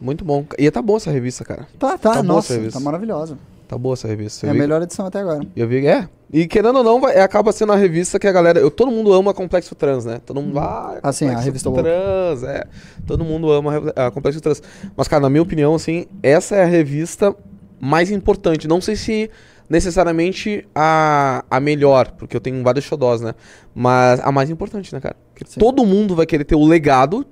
Muito 0.00 0.24
bom. 0.24 0.46
E 0.56 0.70
tá 0.70 0.80
bom 0.80 0.96
essa 0.96 1.10
revista, 1.10 1.44
cara. 1.44 1.66
Tá, 1.78 1.98
tá, 1.98 2.12
tá 2.14 2.22
nossa, 2.22 2.70
tá 2.70 2.78
maravilhosa. 2.78 3.36
Tá 3.72 3.78
boa 3.78 3.94
essa 3.94 4.06
revista. 4.06 4.46
é 4.46 4.50
a 4.50 4.54
melhor 4.54 4.82
edição 4.82 5.06
até 5.06 5.20
agora. 5.20 5.40
Eu 5.56 5.66
vi, 5.66 5.86
é. 5.86 6.06
E 6.30 6.46
querendo 6.46 6.76
ou 6.76 6.84
não, 6.84 7.00
vai, 7.00 7.18
acaba 7.18 7.52
sendo 7.52 7.72
a 7.72 7.76
revista 7.76 8.18
que 8.18 8.26
a 8.26 8.32
galera. 8.32 8.60
Eu, 8.60 8.70
todo 8.70 8.90
mundo 8.90 9.10
ama 9.14 9.32
Complexo 9.32 9.74
Trans, 9.74 10.04
né? 10.04 10.20
Todo 10.26 10.42
mundo. 10.42 10.58
Ah, 10.58 10.98
ah 11.02 11.10
sim, 11.10 11.26
a 11.30 11.38
revista 11.38 11.72
Trans, 11.72 12.42
é. 12.42 12.64
Todo 13.06 13.24
mundo 13.24 13.50
ama 13.50 13.90
a, 13.96 14.10
Complexo 14.10 14.42
Trans. 14.42 14.62
Mas, 14.94 15.08
cara, 15.08 15.22
na 15.22 15.30
minha 15.30 15.40
opinião, 15.40 15.74
assim, 15.74 16.04
essa 16.22 16.54
é 16.54 16.64
a 16.64 16.66
revista 16.66 17.34
mais 17.80 18.10
importante. 18.10 18.68
Não 18.68 18.78
sei 18.78 18.94
se 18.94 19.30
necessariamente 19.70 20.68
a, 20.74 21.42
a 21.50 21.58
melhor, 21.58 22.10
porque 22.10 22.36
eu 22.36 22.42
tenho 22.42 22.62
vários 22.62 22.84
xodós, 22.84 23.22
né? 23.22 23.34
Mas 23.74 24.20
a 24.20 24.30
mais 24.30 24.50
importante, 24.50 24.92
né, 24.92 25.00
cara? 25.00 25.16
Todo 25.58 25.86
mundo 25.86 26.14
vai 26.14 26.26
querer 26.26 26.44
ter 26.44 26.56
o 26.56 26.66
legado 26.66 27.24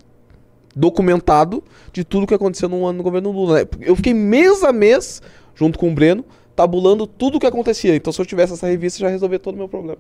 documentado 0.75 1.63
de 1.93 2.05
tudo 2.05 2.27
que 2.27 2.35
aconteceu 2.35 2.69
no 2.69 2.87
ano 2.87 2.99
do 2.99 3.05
governo 3.05 3.31
Lula. 3.31 3.61
Né? 3.61 3.67
Eu 3.81 3.97
fiquei 3.97 4.15
mês 4.15 4.63
a 4.63 4.73
mês 4.73 5.21
junto 5.55 5.79
com 5.79 5.91
o 5.91 5.95
Breno, 5.95 6.25
tabulando 6.55 7.07
tudo 7.07 7.37
o 7.37 7.41
que 7.41 7.47
acontecia. 7.47 7.95
Então, 7.95 8.13
se 8.13 8.21
eu 8.21 8.27
tivesse 8.27 8.53
essa 8.53 8.67
revista, 8.67 8.99
já 8.99 9.09
resolvia 9.09 9.39
todo 9.39 9.55
o 9.55 9.59
meu 9.59 9.69
problema. 9.69 9.99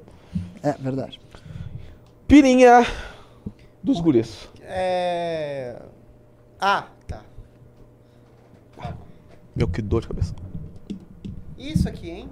É, 0.63 0.73
verdade. 0.73 1.21
Pirinha 2.27 2.87
dos 3.83 4.01
guris. 4.01 4.49
É... 4.63 5.81
Ah, 6.61 6.89
tá. 7.07 7.23
Meu, 9.55 9.67
que 9.67 9.83
dor 9.83 10.03
de 10.03 10.09
cabeça. 10.09 10.35
Isso 11.59 11.89
aqui, 11.89 12.11
hein? 12.11 12.29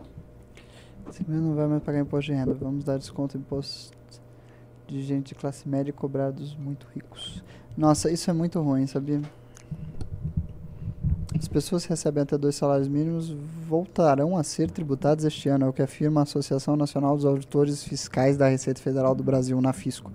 Esse 1.09 1.25
não 1.29 1.55
vai 1.55 1.67
mais 1.67 1.83
pagar 1.83 2.01
imposto 2.01 2.31
de 2.31 2.39
renda. 2.39 2.55
Vamos 2.55 2.85
dar 2.85 2.99
desconto 2.99 3.37
em 3.37 3.41
imposto 3.41 3.97
de 4.87 5.03
gente 5.03 5.29
de 5.29 5.35
classe 5.35 5.69
média 5.69 5.93
cobrados 5.93 6.55
muito 6.55 6.87
ricos. 6.95 7.43
Nossa, 7.77 8.11
isso 8.11 8.31
é 8.31 8.33
muito 8.33 8.61
ruim, 8.61 8.87
sabia? 8.87 9.21
As 11.39 11.47
pessoas 11.47 11.85
que 11.85 11.91
recebem 11.91 12.23
até 12.23 12.37
dois 12.37 12.57
salários 12.57 12.89
mínimos 12.89 13.31
voltarão 13.69 14.37
a 14.37 14.43
ser 14.43 14.71
tributadas 14.71 15.25
este 15.25 15.49
ano, 15.49 15.67
é 15.67 15.69
o 15.69 15.73
que 15.73 15.81
afirma 15.83 16.21
a 16.21 16.23
Associação 16.25 16.77
Nacional 16.77 17.15
dos 17.17 17.25
Auditores 17.25 17.83
Fiscais 17.85 18.37
da 18.37 18.49
Receita 18.49 18.81
Federal 18.83 19.15
do 19.15 19.23
Brasil, 19.23 19.61
na 19.61 19.73
Fisco. 19.73 20.11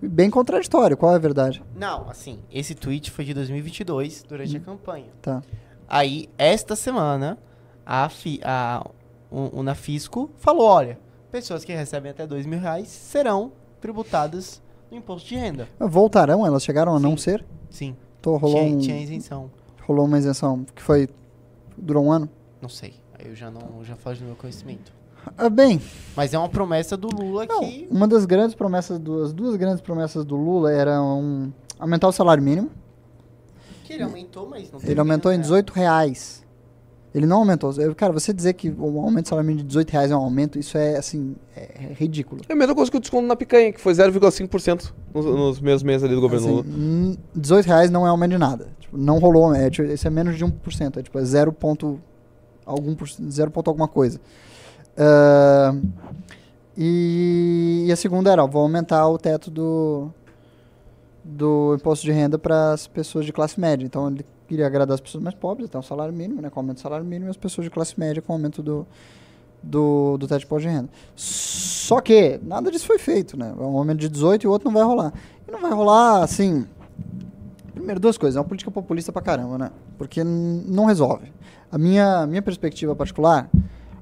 Bem 0.00 0.30
contraditório, 0.30 0.96
qual 0.96 1.12
é 1.12 1.16
a 1.16 1.18
verdade? 1.18 1.62
Não, 1.74 2.08
assim, 2.08 2.38
esse 2.50 2.74
tweet 2.74 3.10
foi 3.10 3.24
de 3.24 3.34
2022, 3.34 4.22
durante 4.28 4.56
a 4.56 4.60
campanha. 4.60 5.06
Tá. 5.20 5.42
Aí, 5.88 6.28
esta 6.38 6.76
semana, 6.76 7.38
a, 7.84 8.08
fi, 8.08 8.40
a 8.44 8.86
o, 9.30 9.58
o 9.60 9.62
Nafisco 9.62 10.30
falou, 10.36 10.66
olha, 10.66 10.98
pessoas 11.30 11.64
que 11.64 11.72
recebem 11.74 12.10
até 12.12 12.26
dois 12.26 12.46
mil 12.46 12.58
reais 12.60 12.86
serão 12.88 13.50
tributadas 13.80 14.62
no 14.90 14.96
imposto 14.96 15.28
de 15.28 15.34
renda. 15.36 15.68
Voltarão? 15.78 16.46
Elas 16.46 16.62
chegaram 16.62 16.94
a 16.94 17.00
não 17.00 17.10
Sim. 17.16 17.16
ser? 17.24 17.44
Sim, 17.68 17.96
Então 18.20 18.36
rolou, 18.36 18.58
tinha, 18.64 18.76
um- 18.76 18.78
tinha 18.80 19.00
isenção. 19.02 19.50
Rolou 19.88 20.04
uma 20.04 20.18
isenção 20.18 20.64
que 20.74 20.82
foi. 20.82 21.08
durou 21.76 22.04
um 22.04 22.12
ano? 22.12 22.28
Não 22.60 22.68
sei, 22.68 22.94
aí 23.18 23.26
eu 23.26 23.34
já 23.34 23.50
não 23.50 23.82
já 23.82 23.96
falo 23.96 24.16
do 24.16 24.24
meu 24.26 24.36
conhecimento. 24.36 24.92
Ah, 25.36 25.48
bem, 25.48 25.80
Mas 26.16 26.32
é 26.32 26.38
uma 26.38 26.48
promessa 26.48 26.96
do 26.96 27.08
Lula 27.08 27.44
não, 27.46 27.60
que... 27.60 27.88
uma 27.90 28.06
das 28.06 28.24
grandes 28.24 28.54
promessas, 28.54 28.98
do, 28.98 29.22
as 29.22 29.32
duas 29.32 29.56
grandes 29.56 29.80
promessas 29.80 30.24
do 30.24 30.36
Lula 30.36 30.72
eram 30.72 31.52
aumentar 31.78 32.08
o 32.08 32.12
salário 32.12 32.42
mínimo. 32.42 32.70
Que 33.84 33.94
ele 33.94 34.02
aumentou, 34.04 34.48
mas 34.48 34.70
não 34.70 34.80
Ele 34.82 35.00
aumentou 35.00 35.32
em 35.32 35.36
nenhum 35.36 35.42
18 35.42 35.72
reais. 35.72 36.44
Ele 37.14 37.24
não 37.26 37.38
aumentou. 37.38 37.72
Cara, 37.96 38.12
você 38.12 38.32
dizer 38.34 38.52
que 38.52 38.68
o 38.70 39.00
aumento 39.00 39.24
do 39.24 39.28
salário 39.30 39.46
mínimo 39.46 39.62
de 39.62 39.68
18 39.68 39.90
reais 39.90 40.10
é 40.10 40.16
um 40.16 40.20
aumento, 40.20 40.58
isso 40.58 40.76
é, 40.76 40.96
assim, 40.98 41.34
é 41.56 41.92
ridículo. 41.94 42.42
É 42.48 42.52
a 42.52 42.56
mesma 42.56 42.74
coisa 42.74 42.90
que 42.90 42.96
o 42.96 43.00
desconto 43.00 43.26
na 43.26 43.34
picanha, 43.34 43.72
que 43.72 43.80
foi 43.80 43.94
0,5% 43.94 44.92
nos, 45.14 45.24
nos 45.24 45.60
mesmos 45.60 45.82
meses 45.82 46.04
ali 46.04 46.14
do 46.14 46.20
governo 46.20 46.46
Assim, 46.46 46.54
Lula. 46.56 46.66
hum, 46.68 47.16
18 47.34 47.66
reais 47.66 47.90
não 47.90 48.06
é 48.06 48.10
aumento 48.10 48.32
de 48.32 48.38
nada. 48.38 48.68
Tipo, 48.78 48.98
não 48.98 49.18
rolou, 49.18 49.54
é, 49.54 49.70
tipo, 49.70 49.88
isso 49.88 50.06
é 50.06 50.10
menos 50.10 50.36
de 50.36 50.44
1%, 50.44 50.98
é 50.98 51.02
tipo, 51.02 51.18
é 51.18 51.24
0 51.24 51.50
ponto 51.52 51.98
algum, 52.66 52.94
por- 52.94 53.08
0 53.08 53.50
ponto 53.50 53.68
alguma 53.68 53.88
coisa. 53.88 54.20
Ah, 54.96 55.74
e, 56.76 57.84
e 57.88 57.92
a 57.92 57.96
segunda 57.96 58.30
era, 58.30 58.44
ó, 58.44 58.46
vou 58.46 58.62
aumentar 58.62 59.08
o 59.08 59.18
teto 59.18 59.50
do, 59.50 60.10
do 61.24 61.74
imposto 61.74 62.04
de 62.04 62.12
renda 62.12 62.38
para 62.38 62.72
as 62.72 62.86
pessoas 62.86 63.24
de 63.26 63.32
classe 63.32 63.58
média. 63.58 63.84
Então 63.84 64.08
ele 64.08 64.24
queria 64.48 64.66
agradar 64.66 64.94
as 64.94 65.00
pessoas 65.00 65.22
mais 65.22 65.34
pobres, 65.34 65.68
até 65.68 65.78
um 65.78 65.82
salário 65.82 66.12
mínimo, 66.12 66.40
né, 66.40 66.50
com 66.50 66.58
aumento 66.58 66.78
do 66.78 66.80
salário 66.80 67.04
mínimo, 67.04 67.28
e 67.28 67.30
as 67.30 67.36
pessoas 67.36 67.64
de 67.64 67.70
classe 67.70 67.98
média 67.98 68.22
com 68.22 68.32
aumento 68.32 68.62
do, 68.62 68.86
do, 69.62 70.16
do 70.16 70.26
teto 70.26 70.40
de 70.40 70.46
imposto 70.46 70.68
de 70.68 70.74
renda. 70.74 70.88
Só 71.14 72.00
que 72.00 72.40
nada 72.42 72.70
disso 72.70 72.86
foi 72.86 72.98
feito, 72.98 73.36
né? 73.36 73.54
É 73.56 73.62
um 73.62 73.76
aumento 73.76 73.98
de 74.00 74.08
18 74.08 74.42
e 74.42 74.46
o 74.46 74.50
outro 74.50 74.68
não 74.68 74.74
vai 74.74 74.82
rolar. 74.82 75.12
E 75.46 75.50
não 75.50 75.60
vai 75.60 75.72
rolar, 75.72 76.22
assim... 76.22 76.66
Primeiro, 77.74 78.00
duas 78.00 78.18
coisas. 78.18 78.36
É 78.36 78.40
uma 78.40 78.44
política 78.44 78.70
populista 78.70 79.12
pra 79.12 79.22
caramba, 79.22 79.56
né? 79.56 79.70
Porque 79.96 80.24
não 80.24 80.86
resolve. 80.86 81.32
A 81.70 81.78
minha, 81.78 82.26
minha 82.26 82.42
perspectiva 82.42 82.96
particular... 82.96 83.48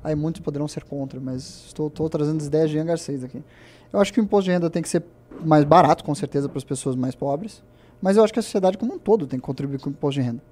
Aí 0.06 0.14
muitos 0.14 0.40
poderão 0.40 0.68
ser 0.68 0.84
contra, 0.84 1.18
mas 1.18 1.64
estou, 1.66 1.88
estou 1.88 2.08
trazendo 2.08 2.40
as 2.40 2.46
ideias 2.46 2.70
de 2.70 2.76
Ian 2.76 2.84
Garcês 2.84 3.24
aqui. 3.24 3.42
Eu 3.92 3.98
acho 3.98 4.12
que 4.12 4.20
o 4.20 4.22
imposto 4.22 4.44
de 4.44 4.52
renda 4.52 4.70
tem 4.70 4.80
que 4.80 4.88
ser 4.88 5.02
mais 5.44 5.64
barato, 5.64 6.04
com 6.04 6.14
certeza, 6.14 6.48
para 6.48 6.58
as 6.58 6.62
pessoas 6.62 6.94
mais 6.94 7.16
pobres. 7.16 7.60
Mas 8.00 8.16
eu 8.16 8.24
acho 8.24 8.32
que 8.32 8.38
a 8.38 8.42
sociedade 8.42 8.78
como 8.78 8.94
um 8.94 8.98
todo 8.98 9.26
tem 9.26 9.38
que 9.38 9.44
contribuir 9.44 9.80
com 9.80 9.88
o 9.88 9.92
imposto 9.92 10.20
de 10.20 10.26
renda. 10.26 10.42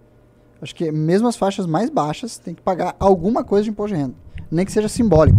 Acho 0.61 0.75
que 0.75 0.91
mesmo 0.91 1.29
as 1.29 1.37
faixas 1.37 1.67
mais 1.67 1.91
baixas 1.91 2.39
têm 2.39 2.55
que 2.55 2.63
pagar 2.63 2.97
alguma 2.99 3.45
coisa 3.45 3.65
de 3.65 3.71
imposto 3.71 3.95
de 3.95 4.01
renda. 4.01 4.15
Nem 4.51 4.65
que 4.65 4.73
seja 4.73 4.89
simbólico. 4.89 5.39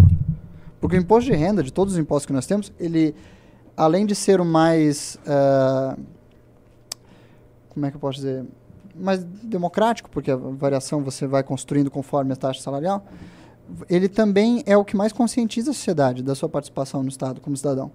Porque 0.79 0.97
o 0.97 0.99
imposto 0.99 1.31
de 1.31 1.35
renda, 1.35 1.63
de 1.63 1.73
todos 1.73 1.93
os 1.93 1.99
impostos 1.99 2.25
que 2.27 2.33
nós 2.33 2.45
temos, 2.45 2.71
ele, 2.79 3.15
além 3.75 4.05
de 4.05 4.13
ser 4.13 4.39
o 4.39 4.45
mais. 4.45 5.17
ah, 5.25 5.97
como 7.69 7.85
é 7.85 7.89
que 7.89 7.97
eu 7.97 7.99
posso 7.99 8.17
dizer? 8.17 8.45
Mais 8.95 9.23
democrático, 9.23 10.09
porque 10.09 10.31
a 10.31 10.35
variação 10.35 11.03
você 11.03 11.27
vai 11.27 11.43
construindo 11.43 11.91
conforme 11.91 12.31
a 12.31 12.35
taxa 12.35 12.61
salarial, 12.61 13.03
ele 13.89 14.07
também 14.07 14.63
é 14.65 14.77
o 14.77 14.85
que 14.85 14.95
mais 14.95 15.11
conscientiza 15.11 15.71
a 15.71 15.73
sociedade 15.73 16.23
da 16.23 16.35
sua 16.35 16.47
participação 16.47 17.03
no 17.03 17.09
Estado 17.09 17.41
como 17.41 17.57
cidadão. 17.57 17.91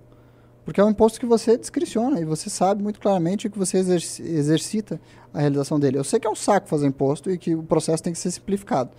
Porque 0.64 0.80
é 0.80 0.84
um 0.84 0.90
imposto 0.90 1.18
que 1.18 1.26
você 1.26 1.56
discriciona 1.56 2.20
e 2.20 2.24
você 2.24 2.50
sabe 2.50 2.82
muito 2.82 3.00
claramente 3.00 3.48
que 3.48 3.58
você 3.58 3.78
exerci- 3.78 4.22
exercita 4.22 5.00
a 5.32 5.40
realização 5.40 5.80
dele. 5.80 5.98
Eu 5.98 6.04
sei 6.04 6.20
que 6.20 6.26
é 6.26 6.30
um 6.30 6.36
saco 6.36 6.68
fazer 6.68 6.86
imposto 6.86 7.30
e 7.30 7.38
que 7.38 7.54
o 7.54 7.62
processo 7.62 8.02
tem 8.02 8.12
que 8.12 8.18
ser 8.18 8.30
simplificado. 8.30 8.90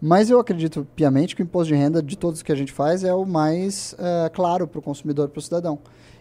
Mas 0.00 0.28
eu 0.28 0.38
acredito 0.38 0.86
piamente 0.94 1.34
que 1.34 1.42
o 1.42 1.44
imposto 1.44 1.72
de 1.72 1.78
renda 1.78 2.02
de 2.02 2.16
todos 2.16 2.42
que 2.42 2.52
a 2.52 2.54
gente 2.54 2.72
faz 2.72 3.02
é 3.02 3.14
o 3.14 3.24
mais 3.24 3.94
eh, 3.98 4.30
claro 4.32 4.66
para 4.66 4.78
o 4.78 4.82
consumidor, 4.82 5.28
para 5.28 5.38
o 5.38 5.42
cidadão. 5.42 5.78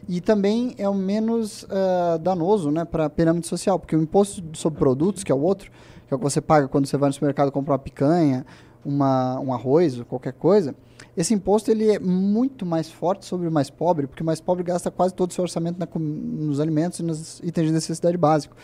E 0.07 0.21
também 0.21 0.75
é 0.77 0.87
o 0.87 0.93
menos 0.93 1.65
eh, 1.69 2.17
danoso 2.19 2.71
né, 2.71 2.85
para 2.85 3.05
a 3.05 3.09
pirâmide 3.09 3.47
social, 3.47 3.77
porque 3.77 3.95
o 3.95 4.01
imposto 4.01 4.41
sobre 4.53 4.79
produtos, 4.79 5.23
que 5.23 5.31
é 5.31 5.35
o 5.35 5.41
outro, 5.41 5.69
que 6.07 6.13
é 6.13 6.15
o 6.15 6.17
que 6.17 6.23
você 6.23 6.39
paga 6.39 6.67
quando 6.67 6.85
você 6.85 6.95
vai 6.95 7.09
no 7.09 7.13
supermercado 7.13 7.51
comprar 7.51 7.73
uma 7.73 7.79
picanha, 7.79 8.45
uma, 8.85 9.39
um 9.39 9.51
arroz 9.53 9.99
ou 9.99 10.05
qualquer 10.05 10.33
coisa, 10.33 10.75
esse 11.17 11.33
imposto 11.33 11.71
ele 11.71 11.89
é 11.91 11.99
muito 11.99 12.65
mais 12.65 12.89
forte 12.91 13.25
sobre 13.25 13.47
o 13.47 13.51
mais 13.51 13.69
pobre, 13.69 14.05
porque 14.05 14.21
o 14.21 14.25
mais 14.25 14.39
pobre 14.39 14.63
gasta 14.63 14.91
quase 14.91 15.13
todo 15.13 15.31
o 15.31 15.33
seu 15.33 15.43
orçamento 15.43 15.79
na 15.79 15.87
nos 15.95 16.59
alimentos 16.59 16.99
e 16.99 17.03
nos 17.03 17.39
itens 17.39 17.67
de 17.67 17.73
necessidade 17.73 18.17
básico. 18.17 18.55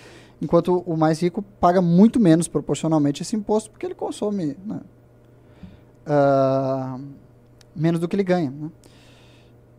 Enquanto 0.41 0.83
o 0.85 0.97
mais 0.97 1.21
rico 1.21 1.41
paga 1.41 1.81
muito 1.81 2.19
menos 2.19 2.47
proporcionalmente 2.47 3.21
esse 3.21 3.35
imposto, 3.35 3.69
porque 3.69 3.85
ele 3.85 3.95
consome 3.95 4.57
né, 4.65 4.81
ah, 6.05 6.99
menos 7.75 7.99
do 7.99 8.07
que 8.07 8.15
ele 8.15 8.23
ganha. 8.23 8.51
né? 8.51 8.71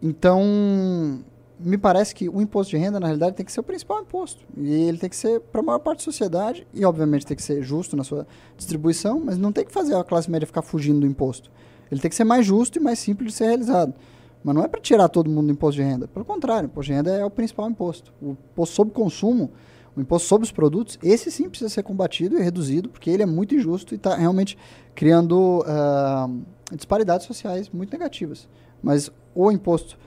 Então, 0.01 1.22
me 1.62 1.78
parece 1.78 2.14
que 2.14 2.28
o 2.28 2.40
imposto 2.40 2.70
de 2.70 2.76
renda, 2.76 2.98
na 2.98 3.06
realidade, 3.06 3.36
tem 3.36 3.46
que 3.46 3.52
ser 3.52 3.60
o 3.60 3.62
principal 3.62 4.00
imposto. 4.00 4.44
E 4.56 4.70
ele 4.70 4.98
tem 4.98 5.08
que 5.08 5.16
ser 5.16 5.40
para 5.40 5.60
a 5.60 5.64
maior 5.64 5.78
parte 5.78 5.98
da 5.98 6.04
sociedade, 6.04 6.66
e 6.74 6.84
obviamente 6.84 7.24
tem 7.26 7.36
que 7.36 7.42
ser 7.42 7.62
justo 7.62 7.96
na 7.96 8.04
sua 8.04 8.26
distribuição, 8.56 9.20
mas 9.24 9.38
não 9.38 9.52
tem 9.52 9.64
que 9.64 9.72
fazer 9.72 9.94
a 9.94 10.04
classe 10.04 10.30
média 10.30 10.46
ficar 10.46 10.62
fugindo 10.62 11.00
do 11.00 11.06
imposto. 11.06 11.50
Ele 11.90 12.00
tem 12.00 12.08
que 12.08 12.16
ser 12.16 12.24
mais 12.24 12.44
justo 12.44 12.78
e 12.78 12.80
mais 12.80 12.98
simples 12.98 13.32
de 13.32 13.38
ser 13.38 13.46
realizado. 13.46 13.94
Mas 14.42 14.54
não 14.54 14.64
é 14.64 14.68
para 14.68 14.80
tirar 14.80 15.08
todo 15.08 15.30
mundo 15.30 15.46
do 15.46 15.52
imposto 15.52 15.80
de 15.80 15.86
renda. 15.86 16.08
Pelo 16.08 16.24
contrário, 16.24 16.68
o 16.68 16.70
imposto 16.70 16.90
de 16.90 16.96
renda 16.96 17.10
é 17.10 17.24
o 17.24 17.30
principal 17.30 17.68
imposto. 17.70 18.12
O 18.20 18.30
imposto 18.30 18.74
sobre 18.74 18.92
consumo, 18.92 19.50
o 19.96 20.00
imposto 20.00 20.26
sobre 20.26 20.44
os 20.44 20.50
produtos, 20.50 20.98
esse 21.02 21.30
sim 21.30 21.48
precisa 21.48 21.68
ser 21.68 21.82
combatido 21.82 22.38
e 22.38 22.42
reduzido, 22.42 22.88
porque 22.88 23.10
ele 23.10 23.22
é 23.22 23.26
muito 23.26 23.54
injusto 23.54 23.94
e 23.94 23.96
está 23.96 24.16
realmente 24.16 24.56
criando 24.94 25.62
ah, 25.66 26.28
disparidades 26.74 27.26
sociais 27.26 27.68
muito 27.68 27.92
negativas. 27.92 28.48
Mas 28.82 29.10
o 29.34 29.52
imposto 29.52 29.98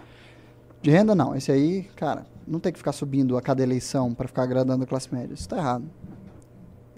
de 0.86 0.92
renda, 0.92 1.16
não. 1.16 1.36
Esse 1.36 1.52
aí, 1.52 1.84
cara, 1.96 2.28
não 2.48 2.60
tem 2.60 2.72
que 2.72 2.78
ficar 2.78 2.92
subindo 2.92 3.36
a 3.36 3.42
cada 3.42 3.64
eleição 3.64 4.14
para 4.14 4.28
ficar 4.28 4.44
agradando 4.44 4.84
a 4.84 4.88
classe 4.88 5.14
média. 5.14 5.34
Isso 5.34 5.44
está 5.44 5.58
errado. 5.58 5.86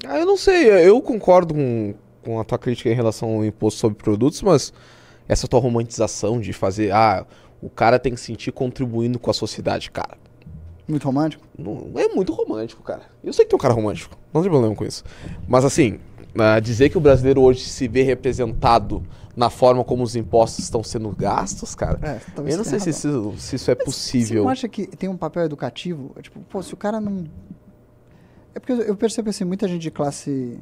Ah, 0.05 0.19
eu 0.19 0.25
não 0.25 0.35
sei, 0.35 0.69
eu 0.69 1.01
concordo 1.01 1.53
com, 1.53 1.95
com 2.21 2.39
a 2.39 2.43
tua 2.43 2.59
crítica 2.59 2.89
em 2.89 2.93
relação 2.93 3.35
ao 3.35 3.45
imposto 3.45 3.79
sobre 3.79 3.97
produtos, 3.97 4.41
mas 4.41 4.73
essa 5.27 5.47
tua 5.47 5.59
romantização 5.59 6.39
de 6.39 6.51
fazer, 6.51 6.91
ah, 6.91 7.25
o 7.61 7.69
cara 7.69 7.97
tem 7.97 8.13
que 8.13 8.19
se 8.19 8.25
sentir 8.27 8.51
contribuindo 8.51 9.17
com 9.17 9.31
a 9.31 9.33
sociedade, 9.33 9.89
cara. 9.89 10.17
Muito 10.87 11.05
romântico. 11.05 11.47
Não, 11.57 11.89
é 11.95 12.09
muito 12.09 12.33
romântico, 12.33 12.83
cara. 12.83 13.03
Eu 13.23 13.33
sei 13.33 13.45
que 13.45 13.55
é 13.55 13.57
um 13.57 13.59
cara 13.59 13.73
romântico, 13.73 14.17
não 14.33 14.41
tem 14.41 14.51
problema 14.51 14.75
com 14.75 14.85
isso. 14.85 15.03
Mas 15.47 15.63
assim, 15.63 15.97
ah, 16.37 16.59
dizer 16.59 16.89
que 16.89 16.97
o 16.97 17.01
brasileiro 17.01 17.41
hoje 17.41 17.61
se 17.61 17.87
vê 17.87 18.03
representado 18.03 19.01
na 19.37 19.51
forma 19.51 19.83
como 19.83 20.01
os 20.03 20.15
impostos 20.15 20.65
estão 20.65 20.83
sendo 20.83 21.09
gastos, 21.15 21.75
cara, 21.75 21.99
É, 22.01 22.19
eu 22.51 22.57
não 22.57 22.63
sei 22.63 22.79
se 22.79 22.89
isso, 22.89 23.35
se 23.37 23.55
isso 23.55 23.69
é 23.69 23.75
Você 23.75 23.85
possível. 23.85 24.43
não 24.43 24.49
acha 24.49 24.67
que 24.67 24.87
tem 24.87 25.07
um 25.07 25.15
papel 25.15 25.43
educativo? 25.45 26.11
É 26.17 26.21
Tipo, 26.23 26.39
pô, 26.49 26.61
se 26.63 26.73
o 26.73 26.77
cara 26.77 26.99
não. 26.99 27.23
É 28.55 28.59
porque 28.59 28.73
eu- 28.73 28.95
percebo 28.95 29.29
assim, 29.29 29.43
muita 29.45 29.67
gente 29.67 29.81
de 29.83 29.91
classe 29.91 30.59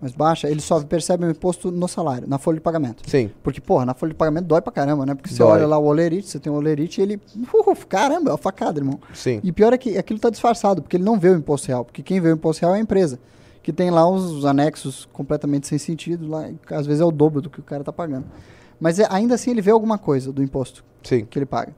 mais 0.00 0.14
baixa, 0.14 0.48
eles 0.50 0.64
só 0.64 0.82
percebem 0.82 1.28
o 1.28 1.30
imposto 1.30 1.70
no 1.70 1.86
salário, 1.86 2.26
na 2.26 2.38
folha 2.38 2.56
de 2.56 2.60
pagamento. 2.62 3.08
Sim, 3.08 3.30
Porque, 3.42 3.60
porra, 3.60 3.84
na 3.84 3.94
folha 3.94 4.10
de 4.10 4.16
pagamento 4.16 4.46
dói 4.46 4.60
pra 4.62 4.72
caramba, 4.72 5.04
né? 5.06 5.14
Porque 5.14 5.28
você 5.30 5.38
Dói. 5.38 5.52
olha 5.52 5.66
lá 5.66 5.78
o 5.78 5.84
olerite, 5.84 6.26
você 6.28 6.40
tem 6.40 6.50
o 6.50 6.56
olerite 6.56 7.00
e 7.00 7.04
ele. 7.04 7.20
Uf, 7.68 7.86
caramba, 7.86 8.30
é 8.30 8.32
uma 8.32 8.38
facada, 8.38 8.80
irmão. 8.80 8.98
sim. 9.12 9.38
E 9.44 9.52
pior 9.52 9.72
é 9.72 9.78
que 9.78 9.96
aquilo 9.98 10.18
tá 10.18 10.30
disfarçado, 10.30 10.80
porque 10.82 10.96
ele 10.96 11.04
não 11.04 11.20
vê 11.20 11.28
o 11.28 11.36
imposto 11.36 11.68
real. 11.68 11.84
Porque 11.84 12.02
quem 12.02 12.20
vê 12.20 12.30
o 12.30 12.34
imposto 12.34 12.62
real 12.62 12.74
é 12.74 12.78
a 12.78 12.80
empresa. 12.80 13.20
Que 13.62 13.72
tem 13.72 13.90
lá 13.90 14.08
os 14.08 14.44
anexos 14.44 15.08
completamente 15.12 15.66
sem 15.68 15.78
sentido, 15.78 16.28
lá, 16.28 16.48
às 16.70 16.86
vezes 16.86 17.00
é 17.00 17.04
o 17.04 17.12
dobro 17.12 17.40
do 17.40 17.48
que 17.48 17.60
o 17.60 17.62
cara 17.62 17.84
tá 17.84 17.92
pagando. 17.92 18.26
Mas 18.80 18.98
é- 18.98 19.06
ainda 19.08 19.34
assim 19.36 19.50
ele 19.52 19.62
vê 19.62 19.70
alguma 19.70 19.96
coisa 19.98 20.32
do 20.32 20.42
imposto 20.42 20.84
Sim. 21.02 21.24
que 21.24 21.38
ele 21.38 21.46
paga. 21.46 21.74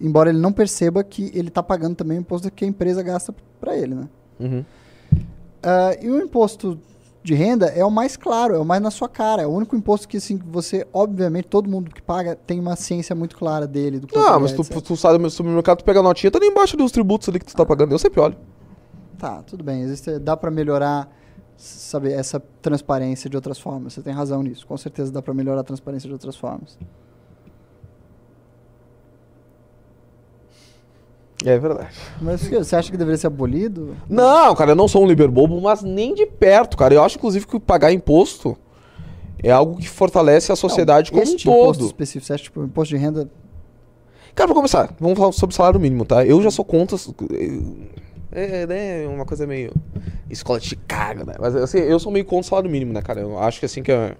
Embora 0.00 0.30
ele 0.30 0.38
não 0.38 0.52
perceba 0.52 1.02
que 1.04 1.30
ele 1.34 1.48
está 1.48 1.62
pagando 1.62 1.94
também 1.94 2.18
o 2.18 2.20
imposto 2.20 2.50
que 2.50 2.64
a 2.64 2.68
empresa 2.68 3.02
gasta 3.02 3.34
para 3.60 3.76
ele, 3.76 3.94
né? 3.94 4.08
Uhum. 4.40 4.64
Ah, 5.62 5.96
e 6.00 6.08
o 6.08 6.20
imposto 6.20 6.78
de 7.22 7.34
renda 7.34 7.66
é 7.66 7.84
o 7.84 7.90
mais 7.90 8.16
claro, 8.16 8.54
é 8.54 8.58
o 8.58 8.64
mais 8.64 8.80
na 8.80 8.90
sua 8.90 9.08
cara. 9.08 9.42
É 9.42 9.46
o 9.46 9.50
único 9.50 9.76
imposto 9.76 10.08
que, 10.08 10.16
assim, 10.16 10.38
você, 10.50 10.86
obviamente, 10.92 11.46
todo 11.48 11.68
mundo 11.68 11.90
que 11.92 12.00
paga 12.00 12.34
tem 12.36 12.58
uma 12.58 12.74
ciência 12.76 13.14
muito 13.14 13.36
clara 13.36 13.66
dele. 13.66 13.98
Do 14.00 14.06
quanto 14.08 14.26
Ah, 14.26 14.38
mas 14.38 14.52
é, 14.52 14.56
tu, 14.56 14.62
etc. 14.62 14.80
tu 14.80 14.96
sai 14.96 15.18
do 15.18 15.30
supermercado, 15.30 15.78
tu 15.78 15.84
pega 15.84 16.00
a 16.00 16.02
notinha, 16.02 16.30
tá 16.30 16.38
ali 16.38 16.46
embaixo 16.46 16.76
dos 16.76 16.90
tributos 16.92 17.28
ali 17.28 17.38
que 17.38 17.46
tu 17.46 17.54
tá 17.54 17.66
pagando. 17.66 17.92
Eu 17.92 17.98
sempre 17.98 18.20
olho. 18.20 18.36
Tá, 19.18 19.42
tudo 19.42 19.64
bem. 19.64 19.82
Existe, 19.82 20.18
dá 20.20 20.36
para 20.36 20.50
melhorar, 20.50 21.12
sabe, 21.58 22.12
essa 22.12 22.40
transparência 22.62 23.28
de 23.28 23.36
outras 23.36 23.58
formas. 23.58 23.92
Você 23.92 24.02
tem 24.02 24.12
razão 24.12 24.42
nisso. 24.42 24.66
Com 24.66 24.76
certeza 24.76 25.12
dá 25.12 25.20
para 25.20 25.34
melhorar 25.34 25.60
a 25.60 25.64
transparência 25.64 26.06
de 26.08 26.12
outras 26.12 26.36
formas. 26.36 26.78
É 31.44 31.58
verdade. 31.58 31.96
Mas 32.20 32.48
você 32.48 32.74
acha 32.74 32.90
que 32.90 32.96
deveria 32.96 33.18
ser 33.18 33.28
abolido? 33.28 33.96
Não, 34.08 34.54
cara, 34.54 34.72
eu 34.72 34.76
não 34.76 34.88
sou 34.88 35.04
um 35.04 35.06
liberbobo, 35.06 35.60
mas 35.60 35.82
nem 35.82 36.14
de 36.14 36.26
perto, 36.26 36.76
cara. 36.76 36.94
Eu 36.94 37.02
acho, 37.02 37.16
inclusive, 37.16 37.46
que 37.46 37.60
pagar 37.60 37.92
imposto 37.92 38.56
é 39.42 39.50
algo 39.50 39.76
que 39.76 39.88
fortalece 39.88 40.50
a 40.50 40.56
sociedade 40.56 41.12
como 41.12 41.22
um 41.22 41.26
imposto 41.26 41.44
todo. 41.44 41.86
específico, 41.86 42.26
você 42.26 42.32
acha 42.32 42.44
tipo, 42.44 42.64
imposto 42.64 42.94
de 42.94 43.00
renda 43.00 43.30
Cara, 44.38 44.46
pra 44.46 44.54
começar, 44.54 44.94
vamos 45.00 45.18
falar 45.18 45.32
sobre 45.32 45.56
salário 45.56 45.80
mínimo, 45.80 46.04
tá? 46.04 46.24
Eu 46.24 46.40
já 46.40 46.48
sou 46.48 46.64
contra. 46.64 46.96
É, 48.30 48.66
né, 48.66 49.06
uma 49.06 49.24
coisa 49.24 49.46
meio. 49.46 49.72
Escola 50.30 50.60
de 50.60 50.66
Chicago, 50.66 51.24
né? 51.24 51.34
Mas 51.40 51.56
assim, 51.56 51.78
eu 51.78 51.98
sou 51.98 52.12
meio 52.12 52.24
contra 52.24 52.40
o 52.40 52.44
salário 52.44 52.70
mínimo, 52.70 52.92
né, 52.92 53.00
cara? 53.00 53.20
Eu 53.20 53.38
acho 53.38 53.58
que 53.58 53.64
assim 53.66 53.82
que 53.82 53.90
é, 53.90 54.14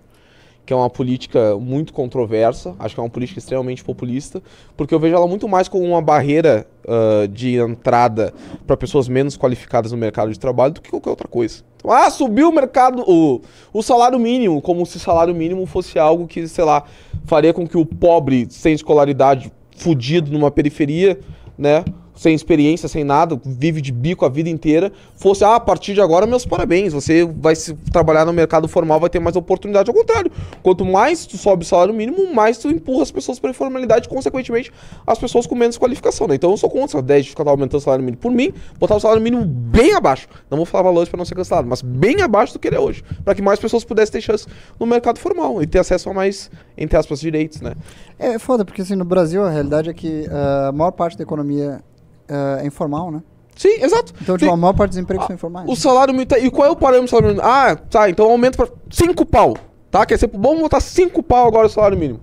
que 0.64 0.72
é 0.72 0.76
uma 0.76 0.90
política 0.90 1.56
muito 1.56 1.92
controversa, 1.92 2.74
acho 2.78 2.94
que 2.94 3.00
é 3.00 3.02
uma 3.02 3.08
política 3.08 3.38
extremamente 3.38 3.84
populista, 3.84 4.42
porque 4.76 4.94
eu 4.94 4.98
vejo 4.98 5.14
ela 5.14 5.26
muito 5.26 5.48
mais 5.48 5.68
como 5.68 5.82
uma 5.84 6.02
barreira 6.02 6.66
ah, 6.86 7.26
de 7.26 7.56
entrada 7.56 8.32
para 8.66 8.76
pessoas 8.76 9.08
menos 9.08 9.36
qualificadas 9.36 9.92
no 9.92 9.98
mercado 9.98 10.32
de 10.32 10.38
trabalho 10.38 10.72
do 10.72 10.80
que 10.80 10.90
qualquer 10.90 11.10
outra 11.10 11.28
coisa. 11.28 11.62
Então, 11.76 11.90
ah, 11.90 12.10
subiu 12.10 12.48
o 12.48 12.52
mercado, 12.52 13.02
o, 13.06 13.40
o 13.72 13.82
salário 13.82 14.18
mínimo, 14.18 14.60
como 14.62 14.84
se 14.84 14.98
salário 14.98 15.34
mínimo 15.34 15.64
fosse 15.64 15.98
algo 15.98 16.26
que, 16.26 16.48
sei 16.48 16.64
lá, 16.64 16.84
faria 17.24 17.52
com 17.52 17.66
que 17.66 17.76
o 17.76 17.84
pobre 17.84 18.46
sem 18.50 18.72
escolaridade, 18.72 19.52
fudido 19.76 20.30
numa 20.30 20.50
periferia, 20.50 21.18
né? 21.56 21.84
Sem 22.18 22.34
experiência, 22.34 22.88
sem 22.88 23.04
nada, 23.04 23.40
vive 23.44 23.80
de 23.80 23.92
bico 23.92 24.26
a 24.26 24.28
vida 24.28 24.50
inteira, 24.50 24.90
fosse, 25.14 25.44
ah, 25.44 25.54
a 25.54 25.60
partir 25.60 25.94
de 25.94 26.00
agora, 26.00 26.26
meus 26.26 26.44
parabéns, 26.44 26.92
você 26.92 27.24
vai 27.24 27.54
se 27.54 27.74
trabalhar 27.92 28.24
no 28.24 28.32
mercado 28.32 28.66
formal, 28.66 28.98
vai 28.98 29.08
ter 29.08 29.20
mais 29.20 29.36
oportunidade. 29.36 29.88
Ao 29.88 29.94
contrário, 29.94 30.28
quanto 30.60 30.84
mais 30.84 31.24
tu 31.26 31.38
sobe 31.38 31.62
o 31.62 31.66
salário 31.66 31.94
mínimo, 31.94 32.34
mais 32.34 32.58
tu 32.58 32.68
empurra 32.68 33.04
as 33.04 33.12
pessoas 33.12 33.38
para 33.38 33.50
a 33.50 33.52
informalidade, 33.52 34.08
consequentemente, 34.08 34.72
as 35.06 35.16
pessoas 35.16 35.46
com 35.46 35.54
menos 35.54 35.78
qualificação, 35.78 36.26
né? 36.26 36.34
Então 36.34 36.50
eu 36.50 36.56
sou 36.56 36.68
contra 36.68 36.86
essa 36.86 36.98
ideia 36.98 37.22
de 37.22 37.30
ficar 37.30 37.48
aumentando 37.48 37.78
o 37.78 37.84
salário 37.84 38.04
mínimo. 38.04 38.20
Por 38.20 38.32
mim, 38.32 38.52
botar 38.80 38.96
o 38.96 39.00
salário 39.00 39.22
mínimo 39.22 39.44
bem 39.44 39.94
abaixo. 39.94 40.26
Não 40.50 40.56
vou 40.56 40.66
falar 40.66 40.82
valores 40.82 41.08
para 41.08 41.18
não 41.18 41.24
ser 41.24 41.36
cancelado, 41.36 41.68
mas 41.68 41.82
bem 41.82 42.20
abaixo 42.20 42.52
do 42.52 42.58
que 42.58 42.66
ele 42.66 42.74
é 42.74 42.80
hoje. 42.80 43.04
para 43.24 43.32
que 43.32 43.42
mais 43.42 43.60
pessoas 43.60 43.84
pudessem 43.84 44.14
ter 44.14 44.22
chance 44.22 44.44
no 44.80 44.86
mercado 44.86 45.20
formal 45.20 45.62
e 45.62 45.68
ter 45.68 45.78
acesso 45.78 46.10
a 46.10 46.12
mais, 46.12 46.50
entre 46.76 46.96
aspas, 46.96 47.20
direitos, 47.20 47.60
né? 47.60 47.74
É 48.18 48.40
foda, 48.40 48.64
porque 48.64 48.82
assim, 48.82 48.96
no 48.96 49.04
Brasil 49.04 49.44
a 49.44 49.50
realidade 49.50 49.88
é 49.88 49.94
que 49.94 50.26
ah, 50.28 50.68
a 50.70 50.72
maior 50.72 50.90
parte 50.90 51.16
da 51.16 51.22
economia 51.22 51.80
ah, 52.28 52.58
é 52.62 52.66
informal, 52.66 53.10
né? 53.10 53.22
Sim, 53.56 53.82
exato. 53.82 54.12
Então, 54.22 54.36
tipo, 54.38 54.52
a 54.52 54.56
maior 54.56 54.72
parte 54.72 54.90
dos 54.90 54.98
empregos 54.98 55.26
são 55.26 55.34
informais. 55.34 55.68
O 55.68 55.74
salário 55.74 56.12
mínimo. 56.14 56.28
tá- 56.28 56.38
E 56.38 56.48
qual 56.50 56.68
é 56.68 56.70
o 56.70 56.76
parâmetro 56.76 57.06
do 57.06 57.10
salário 57.10 57.28
mínimo? 57.30 57.46
Ah, 57.48 57.74
tá, 57.74 58.08
então 58.08 58.30
aumenta 58.30 58.56
pra 58.56 58.68
5 58.90 59.26
pau. 59.26 59.56
Tá? 59.90 60.06
Quer 60.06 60.18
ser 60.18 60.30
vamos 60.32 60.60
botar 60.60 60.80
5 60.80 61.22
pau 61.22 61.46
agora 61.48 61.66
o 61.66 61.70
salário 61.70 61.98
mínimo. 61.98 62.20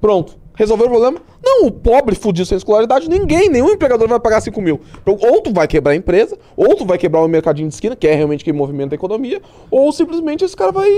Pronto. 0.00 0.36
Resolveu 0.54 0.86
o 0.86 0.90
problema? 0.90 1.20
Não, 1.44 1.66
o 1.66 1.70
pobre 1.70 2.14
fudido 2.16 2.46
sem 2.46 2.56
escolaridade, 2.56 3.08
ninguém, 3.10 3.48
nenhum 3.50 3.68
empregador 3.70 4.08
vai 4.08 4.18
pagar 4.18 4.40
5 4.40 4.60
mil. 4.62 4.80
Então, 5.02 5.16
Ou 5.30 5.42
tu 5.42 5.52
vai 5.52 5.68
quebrar 5.68 5.92
a 5.92 5.94
empresa, 5.96 6.36
ou 6.56 6.74
tu 6.74 6.86
vai 6.86 6.96
quebrar 6.96 7.20
o 7.20 7.28
mercadinho 7.28 7.68
de 7.68 7.74
esquina, 7.74 7.94
que 7.94 8.08
é 8.08 8.14
realmente 8.14 8.42
quem 8.42 8.54
movimenta 8.54 8.94
a 8.94 8.96
economia, 8.96 9.40
ou 9.70 9.92
simplesmente 9.92 10.44
esse 10.44 10.56
cara 10.56 10.72
vai. 10.72 10.88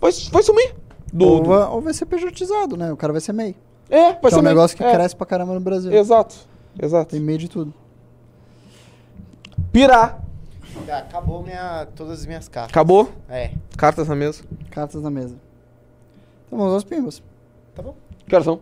Vai, 0.00 0.10
vai 0.32 0.42
sumir. 0.42 0.74
Do, 1.12 1.28
ou, 1.28 1.40
do- 1.40 1.48
vai, 1.50 1.68
ou 1.68 1.80
vai 1.82 1.92
ser 1.92 2.06
pejotizado, 2.06 2.76
né? 2.76 2.90
O 2.90 2.96
cara 2.96 3.12
vai 3.12 3.20
ser 3.20 3.32
MEI. 3.34 3.54
É, 3.90 4.12
vai 4.12 4.20
Que 4.20 4.26
é 4.26 4.30
ser 4.30 4.36
um 4.38 4.42
meio- 4.42 4.54
negócio 4.56 4.76
que 4.76 4.82
é, 4.82 4.92
cresce 4.92 5.14
pra 5.14 5.26
caramba 5.26 5.52
no 5.52 5.60
Brasil. 5.60 5.92
Exato, 5.92 6.34
exato. 6.80 7.10
Tem 7.10 7.20
MEI 7.20 7.38
de 7.38 7.48
tudo. 7.48 7.72
Pirar. 9.72 10.22
Acabou 10.88 11.42
minha, 11.42 11.86
todas 11.94 12.20
as 12.20 12.26
minhas 12.26 12.48
cartas. 12.48 12.70
Acabou? 12.70 13.10
É. 13.28 13.50
Cartas 13.76 14.08
na 14.08 14.14
mesa. 14.14 14.42
Cartas 14.70 15.02
na 15.02 15.10
mesa. 15.10 15.36
Então 16.46 16.58
vamos 16.58 16.74
aos 16.74 16.84
pimbas. 16.84 17.22
Tá 17.74 17.82
bom. 17.82 17.94
Que 18.26 18.34
horas 18.34 18.44
são? 18.44 18.60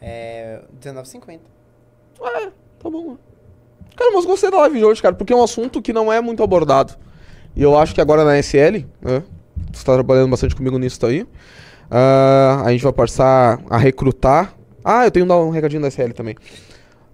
É. 0.00 0.60
19,50. 0.80 1.40
É, 2.20 2.46
tá 2.80 2.90
bom. 2.90 3.16
Cara, 3.96 4.12
mas 4.12 4.24
gostei 4.24 4.50
da 4.50 4.58
live 4.58 4.78
de 4.78 4.84
hoje, 4.84 5.02
cara, 5.02 5.14
porque 5.14 5.32
é 5.32 5.36
um 5.36 5.42
assunto 5.42 5.82
que 5.82 5.92
não 5.92 6.12
é 6.12 6.20
muito 6.20 6.42
abordado. 6.42 6.94
E 7.56 7.62
eu 7.62 7.76
acho 7.76 7.94
que 7.94 8.00
agora 8.00 8.24
na 8.24 8.38
SL, 8.38 8.84
né? 9.00 9.22
Tu 9.72 9.84
tá 9.84 9.94
trabalhando 9.94 10.30
bastante 10.30 10.54
comigo 10.54 10.78
nisso 10.78 11.04
aí. 11.04 11.26
ah, 11.90 12.62
a 12.64 12.70
gente 12.70 12.84
vai 12.84 12.92
passar 12.92 13.60
a 13.68 13.76
recrutar. 13.76 14.54
Ah, 14.84 15.04
eu 15.04 15.10
tenho 15.10 15.26
que 15.26 15.28
dar 15.28 15.38
um 15.38 15.50
recadinho 15.50 15.82
da 15.82 15.88
SL 15.90 16.12
também. 16.14 16.36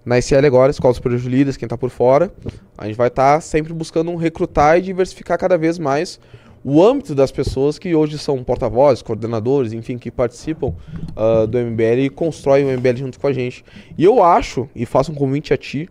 Na 0.05 0.19
SL 0.19 0.45
agora, 0.45 0.69
Escola 0.69 0.93
Superior 0.93 1.19
de 1.19 1.57
quem 1.57 1.67
tá 1.67 1.75
por 1.75 1.89
fora, 1.89 2.31
a 2.77 2.85
gente 2.85 2.95
vai 2.95 3.07
estar 3.07 3.41
sempre 3.41 3.73
buscando 3.73 4.15
recrutar 4.15 4.77
e 4.77 4.81
diversificar 4.81 5.35
cada 5.37 5.57
vez 5.57 5.79
mais 5.79 6.19
o 6.63 6.83
âmbito 6.83 7.15
das 7.15 7.31
pessoas 7.31 7.79
que 7.79 7.95
hoje 7.95 8.19
são 8.19 8.43
porta-vozes, 8.43 9.01
coordenadores, 9.01 9.73
enfim, 9.73 9.97
que 9.97 10.11
participam 10.11 10.75
ah, 11.15 11.45
do 11.45 11.57
MBL 11.57 12.01
e 12.05 12.09
constroem 12.09 12.65
o 12.65 12.77
MBL 12.77 12.97
junto 12.97 13.19
com 13.19 13.27
a 13.27 13.33
gente. 13.33 13.65
E 13.97 14.03
eu 14.03 14.23
acho, 14.23 14.69
e 14.75 14.85
faço 14.85 15.11
um 15.11 15.15
convite 15.15 15.53
a 15.53 15.57
ti, 15.57 15.89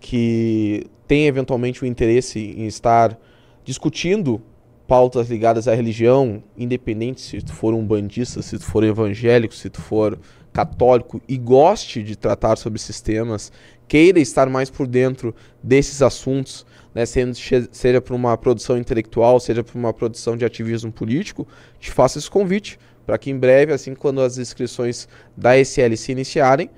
que 0.00 0.86
tem 1.06 1.26
eventualmente 1.26 1.82
o 1.82 1.86
interesse 1.86 2.38
em 2.38 2.66
estar 2.66 3.16
discutindo 3.64 4.42
pautas 4.86 5.30
ligadas 5.30 5.66
à 5.66 5.74
religião, 5.74 6.42
independente 6.56 7.20
se 7.20 7.40
tu 7.40 7.52
for 7.52 7.72
um 7.72 7.84
bandista, 7.84 8.42
se 8.42 8.58
tu 8.58 8.64
for 8.64 8.84
evangélico, 8.84 9.54
se 9.54 9.70
tu 9.70 9.80
for 9.80 10.18
católico 10.54 11.20
e 11.28 11.36
goste 11.36 12.02
de 12.02 12.16
tratar 12.16 12.56
sobre 12.56 12.78
esses 12.78 13.00
temas, 13.00 13.50
queira 13.88 14.20
estar 14.20 14.48
mais 14.48 14.70
por 14.70 14.86
dentro 14.86 15.34
desses 15.60 16.00
assuntos, 16.00 16.64
né, 16.94 17.04
seja 17.04 18.00
por 18.00 18.14
uma 18.14 18.38
produção 18.38 18.78
intelectual, 18.78 19.40
seja 19.40 19.64
por 19.64 19.76
uma 19.76 19.92
produção 19.92 20.36
de 20.36 20.44
ativismo 20.44 20.92
político, 20.92 21.46
te 21.80 21.90
faço 21.90 22.18
esse 22.18 22.30
convite 22.30 22.78
para 23.04 23.18
que 23.18 23.30
em 23.30 23.36
breve, 23.36 23.72
assim 23.72 23.94
quando 23.94 24.22
as 24.22 24.38
inscrições 24.38 25.08
da 25.36 25.58
SL 25.58 25.96
se 25.96 26.12
iniciarem, 26.12 26.70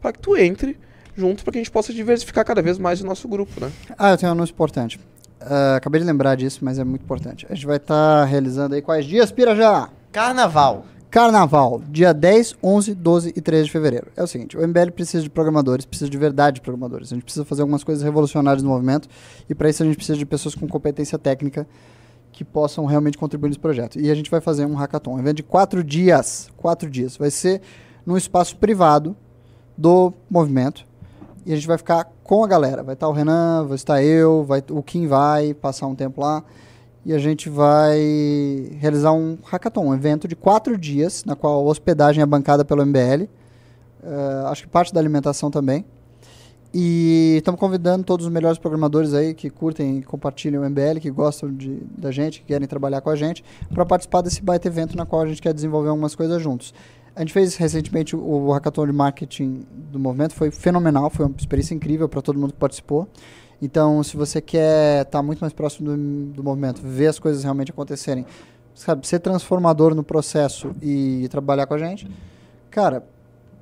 para 0.00 0.12
que 0.12 0.18
tu 0.20 0.36
entre 0.36 0.78
junto 1.16 1.42
para 1.42 1.52
que 1.52 1.58
a 1.58 1.62
gente 1.62 1.70
possa 1.70 1.92
diversificar 1.92 2.44
cada 2.44 2.62
vez 2.62 2.78
mais 2.78 3.00
o 3.00 3.06
nosso 3.06 3.26
grupo, 3.26 3.60
né? 3.60 3.70
Ah, 3.98 4.10
eu 4.10 4.18
tenho 4.18 4.30
um 4.30 4.34
anúncio 4.34 4.52
importante. 4.52 5.00
Ah, 5.40 5.76
acabei 5.76 6.00
de 6.00 6.06
lembrar 6.06 6.36
disso, 6.36 6.60
mas 6.62 6.78
é 6.78 6.84
muito 6.84 7.02
importante. 7.02 7.46
A 7.48 7.54
gente 7.54 7.66
vai 7.66 7.76
estar 7.78 8.24
realizando 8.24 8.74
aí 8.74 8.82
quais 8.82 9.04
dias, 9.04 9.32
Pirajá? 9.32 9.90
Carnaval. 10.10 10.86
Carnaval, 11.12 11.82
dia 11.90 12.14
10, 12.14 12.56
11, 12.62 12.94
12 12.94 13.34
e 13.36 13.40
13 13.42 13.64
de 13.66 13.70
fevereiro. 13.70 14.06
É 14.16 14.22
o 14.22 14.26
seguinte, 14.26 14.56
o 14.56 14.66
MBL 14.66 14.92
precisa 14.92 15.22
de 15.22 15.28
programadores, 15.28 15.84
precisa 15.84 16.08
de 16.08 16.16
verdade 16.16 16.54
de 16.54 16.60
programadores. 16.62 17.12
A 17.12 17.14
gente 17.14 17.24
precisa 17.24 17.44
fazer 17.44 17.60
algumas 17.60 17.84
coisas 17.84 18.02
revolucionárias 18.02 18.62
no 18.62 18.70
movimento 18.70 19.10
e 19.46 19.54
para 19.54 19.68
isso 19.68 19.82
a 19.82 19.86
gente 19.86 19.96
precisa 19.96 20.16
de 20.16 20.24
pessoas 20.24 20.54
com 20.54 20.66
competência 20.66 21.18
técnica 21.18 21.68
que 22.32 22.42
possam 22.42 22.86
realmente 22.86 23.18
contribuir 23.18 23.50
nesse 23.50 23.60
projeto. 23.60 24.00
E 24.00 24.10
a 24.10 24.14
gente 24.14 24.30
vai 24.30 24.40
fazer 24.40 24.64
um 24.64 24.74
hackathon, 24.74 25.16
um 25.16 25.18
evento 25.18 25.36
de 25.36 25.42
quatro 25.42 25.84
dias. 25.84 26.48
Quatro 26.56 26.88
dias. 26.88 27.18
Vai 27.18 27.30
ser 27.30 27.60
num 28.06 28.16
espaço 28.16 28.56
privado 28.56 29.14
do 29.76 30.14
movimento 30.30 30.86
e 31.44 31.52
a 31.52 31.56
gente 31.56 31.68
vai 31.68 31.76
ficar 31.76 32.10
com 32.24 32.42
a 32.42 32.48
galera. 32.48 32.82
Vai 32.82 32.94
estar 32.94 33.06
o 33.06 33.12
Renan, 33.12 33.66
vai 33.66 33.74
estar 33.74 34.02
eu, 34.02 34.44
vai, 34.44 34.64
o 34.70 34.82
Kim 34.82 35.06
vai 35.06 35.52
passar 35.52 35.86
um 35.88 35.94
tempo 35.94 36.22
lá 36.22 36.42
e 37.04 37.12
a 37.12 37.18
gente 37.18 37.48
vai 37.48 37.98
realizar 38.78 39.12
um 39.12 39.36
hackathon, 39.44 39.86
um 39.86 39.94
evento 39.94 40.28
de 40.28 40.36
quatro 40.36 40.78
dias, 40.78 41.24
na 41.24 41.34
qual 41.34 41.54
a 41.54 41.70
hospedagem 41.70 42.22
é 42.22 42.26
bancada 42.26 42.64
pelo 42.64 42.84
MBL, 42.86 43.28
eh, 44.02 44.42
acho 44.46 44.62
que 44.62 44.68
parte 44.68 44.94
da 44.94 45.00
alimentação 45.00 45.50
também. 45.50 45.84
E 46.74 47.34
estamos 47.36 47.60
convidando 47.60 48.02
todos 48.02 48.24
os 48.24 48.32
melhores 48.32 48.58
programadores 48.58 49.12
aí 49.12 49.34
que 49.34 49.50
curtem 49.50 49.98
e 49.98 50.02
compartilham 50.02 50.62
o 50.62 50.64
MBL, 50.64 51.00
que 51.00 51.10
gostam 51.10 51.52
de, 51.52 51.82
da 51.98 52.10
gente, 52.10 52.40
que 52.40 52.46
querem 52.46 52.66
trabalhar 52.66 53.02
com 53.02 53.10
a 53.10 53.16
gente, 53.16 53.44
para 53.74 53.84
participar 53.84 54.22
desse 54.22 54.40
baita 54.40 54.68
evento 54.68 54.96
na 54.96 55.04
qual 55.04 55.22
a 55.22 55.26
gente 55.26 55.42
quer 55.42 55.52
desenvolver 55.52 55.90
algumas 55.90 56.14
coisas 56.14 56.40
juntos. 56.40 56.72
A 57.14 57.20
gente 57.20 57.32
fez 57.32 57.56
recentemente 57.56 58.16
o 58.16 58.50
hackathon 58.52 58.86
de 58.86 58.92
marketing 58.92 59.66
do 59.90 59.98
movimento, 59.98 60.34
foi 60.34 60.50
fenomenal, 60.50 61.10
foi 61.10 61.26
uma 61.26 61.34
experiência 61.36 61.74
incrível 61.74 62.08
para 62.08 62.22
todo 62.22 62.38
mundo 62.38 62.54
que 62.54 62.58
participou. 62.58 63.06
Então, 63.62 64.02
se 64.02 64.16
você 64.16 64.40
quer 64.40 65.02
estar 65.02 65.22
muito 65.22 65.38
mais 65.38 65.52
próximo 65.52 65.90
do, 65.90 65.96
do 66.34 66.42
movimento, 66.42 66.82
ver 66.82 67.06
as 67.06 67.20
coisas 67.20 67.44
realmente 67.44 67.70
acontecerem, 67.70 68.26
sabe, 68.74 69.06
ser 69.06 69.20
transformador 69.20 69.94
no 69.94 70.02
processo 70.02 70.72
e 70.82 71.28
trabalhar 71.30 71.66
com 71.66 71.74
a 71.74 71.78
gente, 71.78 72.10
cara, 72.70 73.04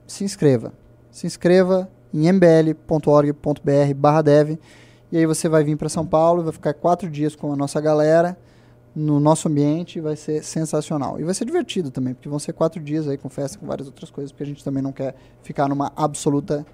se 0.06 0.24
inscreva. 0.24 0.72
Se 1.10 1.26
inscreva 1.26 1.86
em 2.14 2.26
mbl.org.br 2.28 4.22
dev 4.24 4.58
e 5.12 5.18
aí 5.18 5.26
você 5.26 5.48
vai 5.48 5.62
vir 5.62 5.76
para 5.76 5.88
São 5.90 6.06
Paulo, 6.06 6.42
vai 6.44 6.52
ficar 6.52 6.72
quatro 6.72 7.10
dias 7.10 7.36
com 7.36 7.52
a 7.52 7.56
nossa 7.56 7.78
galera 7.78 8.38
no 8.94 9.20
nosso 9.20 9.48
ambiente 9.48 10.00
vai 10.00 10.16
ser 10.16 10.42
sensacional. 10.42 11.20
E 11.20 11.24
vai 11.24 11.34
ser 11.34 11.44
divertido 11.44 11.90
também, 11.90 12.14
porque 12.14 12.28
vão 12.28 12.38
ser 12.38 12.52
quatro 12.52 12.82
dias 12.82 13.06
aí 13.08 13.16
com 13.16 13.28
festa, 13.28 13.58
com 13.58 13.66
várias 13.66 13.86
outras 13.86 14.10
coisas, 14.10 14.32
porque 14.32 14.42
a 14.42 14.46
gente 14.46 14.64
também 14.64 14.82
não 14.82 14.92
quer 14.92 15.14
ficar 15.42 15.68
numa 15.68 15.92
absoluta 15.96 16.66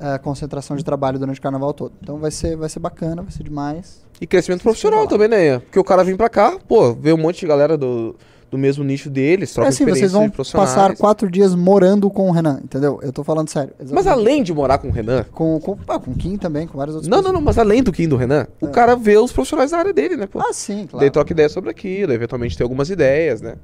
eh, 0.00 0.18
concentração 0.18 0.76
de 0.76 0.84
trabalho 0.84 1.18
durante 1.18 1.38
o 1.38 1.42
carnaval 1.42 1.72
todo. 1.72 1.92
Então 2.02 2.18
vai 2.18 2.30
ser, 2.30 2.56
vai 2.56 2.68
ser 2.68 2.80
bacana, 2.80 3.22
vai 3.22 3.30
ser 3.32 3.42
demais. 3.42 4.04
E 4.20 4.26
crescimento 4.26 4.62
profissional 4.62 5.06
também, 5.06 5.28
né? 5.28 5.58
Porque 5.58 5.78
o 5.78 5.84
cara 5.84 6.02
vem 6.02 6.16
pra 6.16 6.28
cá, 6.28 6.58
pô, 6.66 6.92
vê 6.94 7.12
um 7.12 7.18
monte 7.18 7.40
de 7.40 7.46
galera 7.46 7.76
do, 7.76 8.16
do 8.50 8.56
mesmo 8.56 8.82
nicho 8.82 9.10
deles, 9.10 9.52
troca 9.52 9.68
É 9.68 9.70
assim, 9.70 9.84
vocês 9.84 10.12
vão 10.12 10.30
passar 10.30 10.96
quatro 10.96 11.30
dias 11.30 11.54
morando 11.54 12.08
com 12.08 12.28
o 12.28 12.32
Renan, 12.32 12.60
entendeu? 12.64 12.98
Eu 13.02 13.12
tô 13.12 13.22
falando 13.22 13.48
sério. 13.50 13.74
Mas 13.78 13.90
exatamente. 13.90 14.08
além 14.08 14.42
de 14.42 14.54
morar 14.54 14.78
com 14.78 14.88
o 14.88 14.90
Renan, 14.90 15.24
Com, 15.32 15.60
com, 15.60 15.76
ah, 15.88 15.98
com 15.98 16.12
o 16.12 16.14
Kim 16.14 16.38
também, 16.38 16.66
com 16.66 16.78
várias 16.78 16.94
outras 16.96 17.10
não, 17.10 17.20
não, 17.20 17.32
não, 17.32 17.40
mas 17.42 17.58
além 17.58 17.82
do 17.82 17.92
Kim 17.92 18.08
do 18.08 18.16
Renan, 18.16 18.46
o 18.60 18.68
É. 18.68 18.70
cara 18.70 18.96
vê 18.96 19.18
os 19.18 19.32
profissionais 19.32 19.72
da 19.72 19.78
área 19.78 19.92
dele, 19.92 20.16
né, 20.16 20.26
pô? 20.26 20.40
Ah, 20.40 20.52
sim, 20.52 20.86
claro. 20.86 21.00
Daí 21.00 21.10
troca 21.10 21.32
ideia 21.32 21.48
sobre 21.50 21.68
aquilo, 21.70 22.12
eventualmente 22.12 22.56
tem 22.56 22.64
algumas 22.64 22.88
ideias, 22.88 23.42
né? 23.42 23.56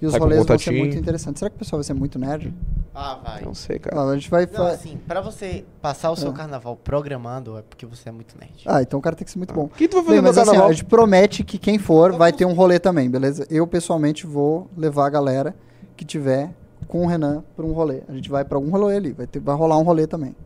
E 0.00 0.06
os 0.06 0.12
Sai 0.12 0.20
rolês 0.20 0.44
vão 0.44 0.58
ser 0.58 0.70
muito 0.72 0.96
interessantes. 0.96 1.38
Será 1.38 1.48
que 1.50 1.56
o 1.56 1.58
pessoal 1.60 1.78
vai 1.78 1.84
ser 1.84 1.94
muito 1.94 2.18
nerd? 2.18 2.52
Ah, 2.94 3.18
vai. 3.24 3.42
Não 3.42 3.54
sei, 3.54 3.78
cara. 3.78 3.96
Ó, 4.02 4.10
a 4.10 4.14
gente 4.14 4.28
vai. 4.30 4.44
Não, 4.46 4.52
fa- 4.52 4.68
assim, 4.72 4.98
pra 5.08 5.20
você 5.20 5.64
passar 5.80 6.10
o 6.10 6.16
seu 6.16 6.30
Ah. 6.30 6.34
carnaval 6.34 6.76
programando, 6.76 7.56
é 7.56 7.62
porque 7.62 7.86
você 7.86 8.08
é 8.08 8.12
muito 8.12 8.36
nerd. 8.38 8.64
Ah, 8.66 8.82
então 8.82 8.98
o 8.98 9.02
cara 9.02 9.16
tem 9.16 9.24
que 9.24 9.30
ser 9.30 9.38
muito 9.38 9.54
bom. 9.54 9.64
O 9.64 9.68
que 9.70 9.88
tu 9.88 9.94
vai 9.96 10.04
fazer 10.04 10.16
Bem, 10.16 10.22
no 10.22 10.28
mas 10.28 10.36
assim, 10.36 10.42
ó, 10.42 10.52
carnaval? 10.52 10.70
a 10.70 10.72
gente 10.74 10.84
promete 10.84 11.42
que 11.44 11.56
quem 11.58 11.78
for 11.78 12.12
vai 12.12 12.32
ter 12.32 12.44
um 12.44 12.52
rolê 12.52 12.78
também, 12.78 13.10
beleza? 13.10 13.46
Eu 13.50 13.66
pessoalmente 13.66 14.26
vou 14.26 14.68
levar 14.76 15.06
a 15.06 15.10
galera 15.10 15.54
que 15.96 16.04
tiver 16.04 16.52
com 16.86 17.02
o 17.04 17.06
Renan 17.06 17.42
pra 17.56 17.64
um 17.64 17.72
rolê. 17.72 18.02
A 18.08 18.12
gente 18.12 18.28
vai 18.28 18.44
pra 18.44 18.58
algum 18.58 18.70
rolê 18.70 18.96
ali, 18.96 19.12
vai, 19.12 19.26
ter, 19.26 19.40
vai 19.40 19.56
rolar 19.56 19.78
um 19.78 19.82
rolê 19.84 20.06
também. 20.06 20.36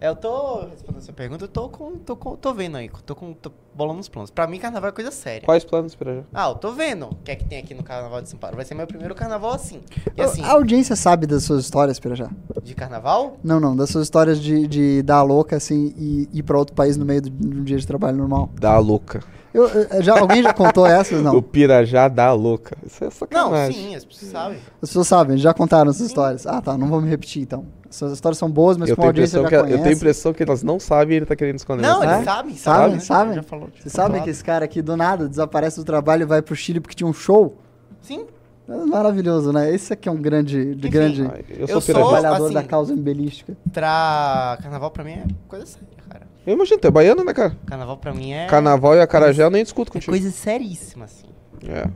É, 0.00 0.08
eu 0.08 0.14
tô 0.14 0.66
respondendo 0.70 0.98
essa 1.02 1.12
pergunta, 1.12 1.44
eu 1.44 1.48
tô 1.48 1.68
com. 1.68 1.92
tô, 1.98 2.14
com, 2.16 2.36
tô 2.36 2.54
vendo 2.54 2.76
aí, 2.76 2.88
tô 3.04 3.16
com. 3.16 3.32
tô 3.32 3.50
bolando 3.74 3.98
os 4.00 4.08
planos. 4.08 4.30
Pra 4.30 4.46
mim, 4.46 4.58
carnaval 4.58 4.90
é 4.90 4.92
coisa 4.92 5.10
séria. 5.10 5.42
Quais 5.44 5.64
planos 5.64 5.94
pra 5.96 6.14
já? 6.16 6.22
Ah, 6.32 6.48
eu 6.50 6.54
tô 6.54 6.70
vendo 6.72 7.06
o 7.06 7.14
que 7.24 7.30
é 7.32 7.36
que 7.36 7.44
tem 7.44 7.58
aqui 7.58 7.74
no 7.74 7.82
carnaval 7.82 8.22
de 8.22 8.28
São 8.28 8.38
Paulo. 8.38 8.54
Vai 8.56 8.64
ser 8.64 8.74
meu 8.74 8.86
primeiro 8.86 9.14
carnaval 9.14 9.52
assim. 9.52 9.80
E 10.16 10.20
A- 10.22 10.24
assim, 10.26 10.42
A 10.44 10.52
audiência 10.52 10.94
sabe 10.94 11.26
das 11.26 11.42
suas 11.42 11.64
histórias, 11.64 11.98
Pira 11.98 12.14
já? 12.14 12.28
de 12.62 12.74
carnaval? 12.76 13.38
Não, 13.42 13.58
não, 13.58 13.74
das 13.74 13.90
suas 13.90 14.04
histórias 14.04 14.38
de, 14.40 14.66
de 14.68 15.02
dar 15.02 15.16
a 15.18 15.22
louca 15.22 15.56
assim 15.56 15.92
e 15.96 16.28
ir 16.32 16.42
pra 16.44 16.56
outro 16.58 16.74
país 16.76 16.96
no 16.96 17.04
meio 17.04 17.22
do- 17.22 17.30
de 17.30 17.60
um 17.60 17.64
dia 17.64 17.76
de 17.78 17.86
trabalho 17.86 18.16
normal. 18.16 18.50
Da 18.60 18.78
louca. 18.78 19.20
Eu, 19.54 19.66
eu- 19.66 20.02
já, 20.02 20.18
alguém 20.20 20.42
já 20.42 20.52
contou 20.52 20.84
essas? 20.86 21.20
O 21.20 21.22
Não. 21.24 21.42
Pirajá 21.42 22.06
da 22.06 22.32
louca. 22.32 22.76
Isso 22.86 23.02
é 23.02 23.06
Não, 23.06 23.10
sacanagem. 23.10 23.74
sim, 23.88 23.94
as 23.96 24.04
pessoas 24.04 24.30
sabem. 24.30 24.58
As 24.82 24.88
pessoas 24.90 25.08
sabem, 25.08 25.38
já 25.38 25.54
contaram 25.54 25.90
essas 25.90 26.06
histórias. 26.06 26.46
Ah, 26.46 26.60
tá, 26.60 26.76
não 26.76 26.86
vou 26.86 27.00
me 27.00 27.08
repetir 27.08 27.42
então. 27.42 27.64
Essas 27.90 28.12
histórias 28.12 28.36
são 28.38 28.50
boas, 28.50 28.76
mas 28.76 28.90
eu, 28.90 28.96
com 28.96 29.02
a 29.02 29.06
audiência 29.06 29.38
impressão 29.38 29.42
já 29.44 29.48
que, 29.48 29.54
eu 29.54 29.60
conhece. 29.64 29.82
tenho 29.82 29.94
impressão 29.96 30.32
que 30.34 30.42
elas 30.42 30.62
não 30.62 30.78
sabem 30.78 31.14
e 31.14 31.16
ele 31.18 31.26
tá 31.26 31.34
querendo 31.34 31.56
esconder. 31.56 31.82
Não, 31.82 32.02
É? 32.02 32.14
eles 32.16 32.24
sabem, 32.24 32.54
Sabem, 32.56 32.56
sabem. 32.56 32.92
né? 32.94 33.00
sabem. 33.00 33.34
Já 33.34 33.42
falou. 33.42 33.68
Vocês 33.78 33.92
sabem 33.92 34.22
que 34.22 34.28
esse 34.30 34.44
cara 34.44 34.64
aqui 34.64 34.82
do 34.82 34.96
nada 34.96 35.26
desaparece 35.28 35.76
do 35.78 35.84
trabalho 35.84 36.22
e 36.22 36.26
vai 36.26 36.42
pro 36.42 36.54
Chile 36.54 36.80
porque 36.80 36.94
tinha 36.94 37.08
um 37.08 37.14
show? 37.14 37.56
Sim. 38.02 38.26
É 38.68 38.76
maravilhoso, 38.84 39.50
né? 39.50 39.74
Esse 39.74 39.94
aqui 39.94 40.06
é 40.10 40.12
um 40.12 40.20
grande, 40.20 40.74
de 40.74 40.88
Enfim, 40.88 40.90
grande 40.90 41.22
eu 41.48 41.66
Eu 41.66 41.80
sou 41.80 41.94
trabalhador 41.94 42.44
assim, 42.44 42.54
da 42.54 42.62
causa 42.62 42.92
embelística. 42.92 43.56
Pra 43.72 44.58
carnaval 44.60 44.90
pra 44.90 45.02
mim 45.02 45.12
é 45.12 45.24
coisa 45.48 45.64
séria, 45.64 45.88
cara. 46.06 46.26
Eu 46.46 46.52
imagino, 46.52 46.78
tu 46.78 46.86
é 46.86 46.90
baiano, 46.90 47.24
né, 47.24 47.32
cara? 47.32 47.56
Carnaval 47.64 47.96
pra 47.96 48.12
mim 48.12 48.32
é. 48.32 48.46
Carnaval 48.46 48.94
e 48.96 49.00
acarajé 49.00 49.42
eu 49.42 49.48
nem 49.50 49.62
discuto 49.62 49.90
é 49.90 49.92
contigo. 49.94 50.12
coisa 50.12 50.30
seríssima, 50.30 51.06
assim. 51.06 51.24
É. 51.66 51.88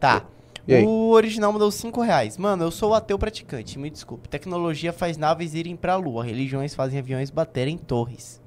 Tá. 0.00 0.24
E 0.66 0.74
aí? 0.74 0.84
O 0.84 1.10
original 1.10 1.52
mandou 1.52 1.70
5 1.70 2.00
reais. 2.00 2.36
Mano, 2.36 2.64
eu 2.64 2.70
sou 2.70 2.92
ateu 2.94 3.18
praticante, 3.18 3.78
me 3.78 3.88
desculpe. 3.88 4.28
Tecnologia 4.28 4.92
faz 4.92 5.16
naves 5.16 5.54
irem 5.54 5.76
pra 5.76 5.96
lua. 5.96 6.24
Religiões 6.24 6.74
fazem 6.74 6.98
aviões 6.98 7.30
baterem 7.30 7.74
em 7.74 7.78
torres. 7.78 8.40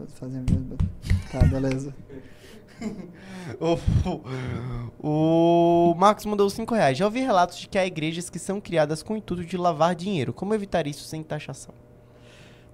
Eu 0.00 0.06
fazer 0.08 0.42
mesmo. 0.50 0.76
Tá, 1.30 1.40
beleza. 1.46 1.94
O, 3.60 3.78
o 5.92 5.94
Marcos 5.94 6.26
mandou 6.26 6.50
5 6.50 6.74
reais. 6.74 6.98
Já 6.98 7.04
ouvi 7.04 7.20
relatos 7.20 7.58
de 7.58 7.68
que 7.68 7.78
há 7.78 7.86
igrejas 7.86 8.28
que 8.28 8.38
são 8.38 8.60
criadas 8.60 9.02
com 9.02 9.14
o 9.14 9.16
intuito 9.16 9.44
de 9.44 9.56
lavar 9.56 9.94
dinheiro. 9.94 10.32
Como 10.32 10.52
evitar 10.52 10.86
isso 10.86 11.04
sem 11.04 11.22
taxação? 11.22 11.72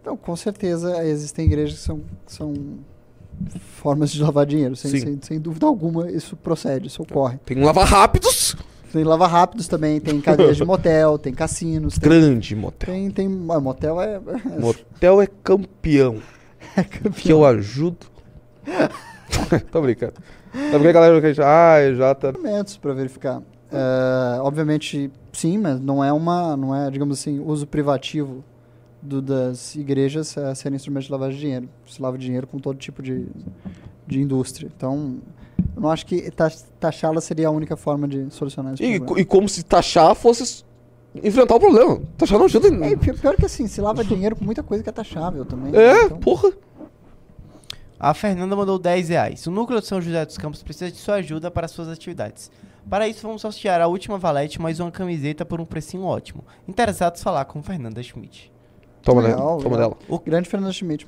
Então, 0.01 0.17
com 0.17 0.35
certeza 0.35 1.05
existem 1.07 1.45
igrejas 1.47 1.79
que 1.79 1.85
são, 1.85 2.01
que 2.27 2.33
são 2.33 2.55
formas 3.59 4.11
de 4.11 4.23
lavar 4.23 4.47
dinheiro. 4.47 4.77
Sem, 4.77 4.91
sem, 4.91 5.19
sem 5.23 5.41
dúvida 5.41 5.67
alguma, 5.67 6.11
isso 6.11 6.37
procede, 6.37 6.87
isso 6.87 7.03
ocorre. 7.03 7.39
Tem 7.45 7.59
um 7.59 7.65
lava 7.65 7.85
rápidos. 7.85 8.57
Tem 8.93 9.05
lava 9.05 9.27
rápidos 9.27 9.67
também, 9.67 10.01
tem 10.01 10.21
cadeias 10.21 10.57
de 10.57 10.65
motel, 10.67 11.19
tem 11.19 11.33
cassinos. 11.33 11.99
Tem, 11.99 12.09
Grande 12.09 12.55
motel. 12.55 12.95
tem, 12.95 13.11
tem 13.11 13.27
ah, 13.51 13.61
motel 13.61 14.01
é, 14.01 14.21
Motel 14.61 15.23
é 15.23 15.27
campeão. 15.27 16.19
é 16.77 16.85
Que 16.85 17.01
campeão. 17.01 17.39
eu 17.39 17.47
ajudo. 17.47 18.07
Tô 19.71 19.81
brincando. 19.81 20.15
Que 20.53 20.77
a 20.77 20.93
galera 20.93 21.19
que 21.21 21.27
a 21.27 21.33
gente. 21.33 21.43
Ah, 21.43 21.79
já 21.95 22.15
tá. 22.15 22.33
Para 22.81 22.93
verificar. 22.93 23.43
É, 23.73 24.41
obviamente, 24.41 25.11
sim, 25.33 25.57
mas 25.57 25.81
não 25.81 26.05
é 26.05 26.13
uma, 26.13 26.55
não 26.57 26.75
é, 26.75 26.91
digamos 26.91 27.19
assim, 27.19 27.41
uso 27.41 27.67
privativo 27.67 28.45
do- 29.03 29.21
das 29.21 29.75
igrejas 29.75 30.37
é, 30.37 30.55
serem 30.55 30.77
instrumentos 30.77 31.07
de 31.07 31.13
lavagem 31.13 31.35
de 31.35 31.41
dinheiro. 31.41 31.69
Se 31.87 32.01
lava 32.01 32.17
dinheiro 32.17 32.47
com 32.47 32.59
todo 32.59 32.79
tipo 32.79 33.03
de, 33.03 33.27
de 34.07 34.21
indústria. 34.21 34.71
Então, 34.77 35.19
eu 35.75 35.83
não 35.83 35.91
acho 35.91 36.07
que 36.07 36.31
tax- 36.31 36.67
taxá-la 36.79 37.21
seria 37.21 37.49
a 37.49 37.51
única 37.51 37.77
forma 37.77 38.07
de 38.07 38.31
solucionar 38.33 38.75
esse 38.75 38.85
E, 38.85 38.97
problema. 38.99 39.21
e 39.21 39.25
como 39.25 39.49
se 39.49 39.63
taxar 39.65 40.15
fosse 40.15 40.65
enfrentar 41.15 41.57
o 41.57 41.61
problema. 41.61 42.01
Taxar 42.17 42.39
não 42.39 42.47
ajuda. 42.47 42.69
É, 42.87 42.97
pi- 42.97 43.13
pior 43.15 43.37
que 43.37 43.45
assim, 43.45 43.67
se 43.67 43.81
lava 43.81 44.05
dinheiro 44.05 44.37
com 44.37 44.45
muita 44.45 44.63
coisa 44.63 44.83
que 44.83 44.89
é 44.89 44.93
taxável 44.93 45.45
também. 45.45 45.75
É, 45.75 46.05
Então, 46.05 46.19
porra. 46.19 46.51
A 47.99 48.13
Fernanda 48.15 48.57
mandou 48.57 48.79
10 48.79 49.11
reais. 49.11 49.47
O 49.47 49.51
núcleo 49.51 49.81
de 49.81 49.87
São 49.87 50.01
José 50.01 50.25
dos 50.27 50.37
Campos 50.37 50.63
precisa 50.63 50.91
de 50.91 50.97
sua 50.99 51.17
ajuda 51.17 51.51
para 51.51 51.69
suas 51.69 51.89
atividades. 51.89 52.51
Para 52.91 53.07
isso, 53.07 53.23
vamos 53.25 53.41
sortear 53.43 53.81
a 53.81 53.87
última 53.87 54.19
valete 54.19 54.61
mais 54.61 54.81
uma 54.81 54.91
camiseta 54.91 55.45
por 55.45 55.61
um 55.61 55.65
precinho 55.65 56.03
ótimo. 56.03 56.45
Interessados 56.67 57.23
falar 57.23 57.45
com 57.45 57.63
Fernanda 57.63 58.03
Schmidt. 58.03 58.52
Toma, 59.03 59.23
né? 59.23 59.29
Legal, 59.29 59.59
Toma 59.59 59.77
dela. 59.77 59.97
Grande 60.25 60.49
Fernando 60.49 60.73
Schmidt. 60.73 61.07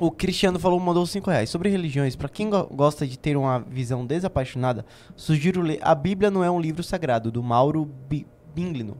O 0.00 0.10
Cristiano 0.12 0.58
falou, 0.58 0.78
mandou 0.78 1.04
5 1.04 1.28
reais. 1.30 1.50
Sobre 1.50 1.68
religiões, 1.68 2.14
para 2.14 2.28
quem 2.28 2.48
go- 2.48 2.68
gosta 2.72 3.06
de 3.06 3.18
ter 3.18 3.36
uma 3.36 3.58
visão 3.58 4.06
desapaixonada, 4.06 4.86
sugiro 5.16 5.60
ler 5.60 5.78
A 5.82 5.94
Bíblia 5.94 6.30
Não 6.30 6.44
é 6.44 6.50
um 6.50 6.60
Livro 6.60 6.82
Sagrado, 6.82 7.30
do 7.32 7.42
Mauro 7.42 7.84
Bi 8.08 8.26
Binglino. 8.54 8.96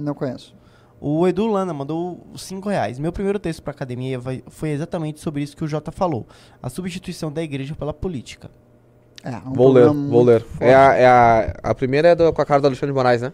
Não 0.00 0.12
conheço. 0.14 0.54
O 1.00 1.26
Edu 1.26 1.46
Lana 1.46 1.72
mandou 1.72 2.26
5 2.36 2.68
reais. 2.68 2.98
Meu 2.98 3.12
primeiro 3.12 3.38
texto 3.38 3.62
para 3.62 3.70
academia 3.70 4.18
vai- 4.18 4.42
foi 4.48 4.70
exatamente 4.70 5.20
sobre 5.20 5.42
isso 5.42 5.56
que 5.56 5.64
o 5.64 5.68
Jota 5.68 5.90
falou. 5.90 6.26
A 6.62 6.68
substituição 6.68 7.32
da 7.32 7.42
igreja 7.42 7.74
pela 7.74 7.94
política. 7.94 8.50
É, 9.22 9.36
um 9.46 9.52
Vou 9.52 9.70
ler, 9.72 9.88
vou 9.88 10.22
ler. 10.22 10.42
forte. 10.42 10.64
É 10.64 10.74
a, 10.74 10.94
é 10.94 11.06
a, 11.06 11.54
a 11.62 11.74
primeira 11.74 12.08
é 12.08 12.14
do- 12.14 12.32
com 12.32 12.42
a 12.42 12.44
cara 12.44 12.60
do 12.60 12.66
Alexandre 12.66 12.88
de 12.92 12.96
Moraes, 12.96 13.22
né? 13.22 13.32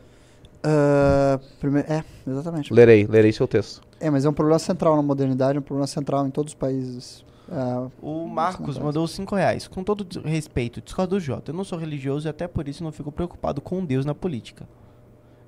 Ah, 0.69 1.39
primeiro, 1.61 1.87
é, 1.93 2.03
exatamente. 2.27 2.75
Lerei, 2.75 3.07
lerei 3.07 3.31
seu 3.33 3.47
texto. 3.47 3.81
É, 4.01 4.11
mas 4.11 4.25
é 4.25 4.29
um 4.29 4.33
problema 4.33 4.59
central 4.59 4.97
na 4.97 5.03
modernidade, 5.03 5.57
é 5.57 5.61
um 5.61 5.63
problema 5.63 5.87
central 5.87 6.27
em 6.27 6.31
todos 6.31 6.53
os 6.53 6.59
países. 6.59 7.25
Ah, 7.49 7.87
O 8.03 8.27
Marcos 8.27 8.77
mandou 8.77 9.07
5 9.07 9.37
reais. 9.37 9.69
Com 9.69 9.85
todo 9.85 10.05
respeito, 10.25 10.81
discordo 10.81 11.15
do 11.17 11.21
Jota. 11.21 11.53
Eu 11.53 11.55
não 11.55 11.63
sou 11.63 11.79
religioso 11.79 12.27
e 12.27 12.31
até 12.31 12.49
por 12.49 12.67
isso 12.67 12.83
não 12.83 12.91
fico 12.91 13.13
preocupado 13.13 13.61
com 13.61 13.85
Deus 13.85 14.05
na 14.05 14.15
política. 14.15 14.67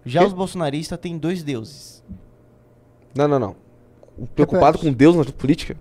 Já 0.06 0.20
Quê? 0.20 0.26
os 0.26 0.32
bolsonaristas 0.32 0.96
têm 1.00 1.18
dois 1.18 1.42
deuses. 1.42 2.04
Não, 3.16 3.26
não, 3.26 3.38
não. 3.40 3.56
Preocupado 4.36 4.78
com 4.78 4.92
Deus 4.92 5.16
na 5.16 5.24
política? 5.24 5.76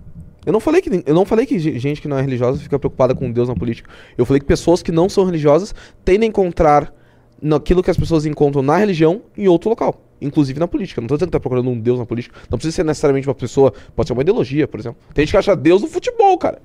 Eu 0.46 0.52
não 0.54 0.60
falei 0.60 0.82
que 0.82 1.04
eu 1.06 1.14
não 1.14 1.26
falei 1.26 1.46
que 1.46 1.60
ge- 1.60 1.78
gente 1.78 2.02
que 2.02 2.08
não 2.08 2.18
é 2.18 2.22
religiosa 2.22 2.58
fica 2.60 2.80
preocupada 2.80 3.14
com 3.14 3.32
Deus 3.32 3.48
na 3.50 3.56
política. 3.56 3.90
Eu 4.18 4.26
falei 4.26 4.40
que 4.40 4.46
pessoas 4.46 4.82
que 4.82 4.92
não 4.92 5.08
são 5.10 5.26
religiosas 5.26 5.76
tendem 6.04 6.28
a 6.28 6.30
encontrar 6.30 6.92
naquilo 7.42 7.84
que 7.84 7.92
as 7.92 7.98
pessoas 7.98 8.26
encontram 8.26 8.62
na 8.62 8.78
religião 8.78 9.22
em 9.38 9.48
outro 9.48 9.70
local, 9.70 10.02
inclusive 10.22 10.60
na 10.60 10.68
política. 10.68 11.02
Não 11.02 11.08
tô 11.08 11.16
dizendo 11.16 11.30
que 11.30 11.34
tá 11.34 11.40
procurando 11.40 11.70
um 11.70 11.80
Deus 11.80 12.00
na 12.00 12.06
política. 12.06 12.38
Não 12.50 12.58
precisa 12.58 12.76
ser 12.78 12.84
necessariamente 12.84 13.28
uma 13.28 13.36
pessoa, 13.36 13.74
pode 13.96 14.08
ser 14.08 14.14
uma 14.14 14.22
ideologia, 14.22 14.68
por 14.68 14.80
exemplo. 14.80 15.00
Tem 15.14 15.26
gente 15.26 15.32
que 15.32 15.38
acha 15.38 15.56
Deus 15.56 15.82
no 15.82 15.88
futebol, 15.88 16.38
cara. 16.38 16.62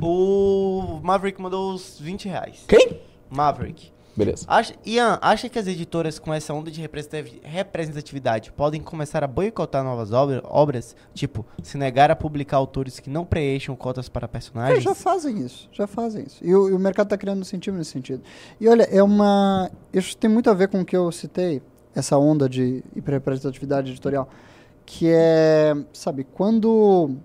O 0.00 1.00
Maverick 1.02 1.40
mandou 1.40 1.72
os 1.72 1.98
20 2.00 2.28
reais. 2.28 2.64
Quem? 2.68 3.00
Maverick. 3.30 3.93
Beleza. 4.16 4.44
Acha, 4.46 4.74
Ian, 4.86 5.18
acha 5.20 5.48
que 5.48 5.58
as 5.58 5.66
editoras 5.66 6.18
com 6.18 6.32
essa 6.32 6.54
onda 6.54 6.70
de 6.70 6.80
representativi- 6.80 7.40
representatividade 7.42 8.52
podem 8.52 8.80
começar 8.80 9.24
a 9.24 9.26
boicotar 9.26 9.82
novas 9.82 10.12
obra- 10.12 10.40
obras? 10.44 10.94
Tipo, 11.12 11.44
se 11.62 11.76
negar 11.76 12.10
a 12.10 12.16
publicar 12.16 12.58
autores 12.58 13.00
que 13.00 13.10
não 13.10 13.24
preencham 13.24 13.74
cotas 13.74 14.08
para 14.08 14.26
é, 14.26 14.28
personagens? 14.28 14.82
já 14.84 14.94
fazem 14.94 15.38
isso, 15.44 15.68
já 15.72 15.86
fazem 15.86 16.24
isso. 16.24 16.44
E 16.44 16.54
o, 16.54 16.68
e 16.68 16.72
o 16.72 16.78
mercado 16.78 17.06
está 17.06 17.18
criando 17.18 17.40
incentivo 17.40 17.76
nesse 17.76 17.90
sentido. 17.90 18.22
E 18.60 18.68
olha, 18.68 18.84
é 18.84 19.02
uma. 19.02 19.70
Isso 19.92 20.16
tem 20.16 20.30
muito 20.30 20.48
a 20.48 20.54
ver 20.54 20.68
com 20.68 20.80
o 20.80 20.84
que 20.84 20.96
eu 20.96 21.10
citei, 21.10 21.60
essa 21.94 22.16
onda 22.16 22.48
de 22.48 22.84
hiperrepresentatividade 22.94 23.90
editorial, 23.90 24.28
que 24.86 25.08
é, 25.10 25.74
sabe, 25.92 26.24
quando, 26.24 27.16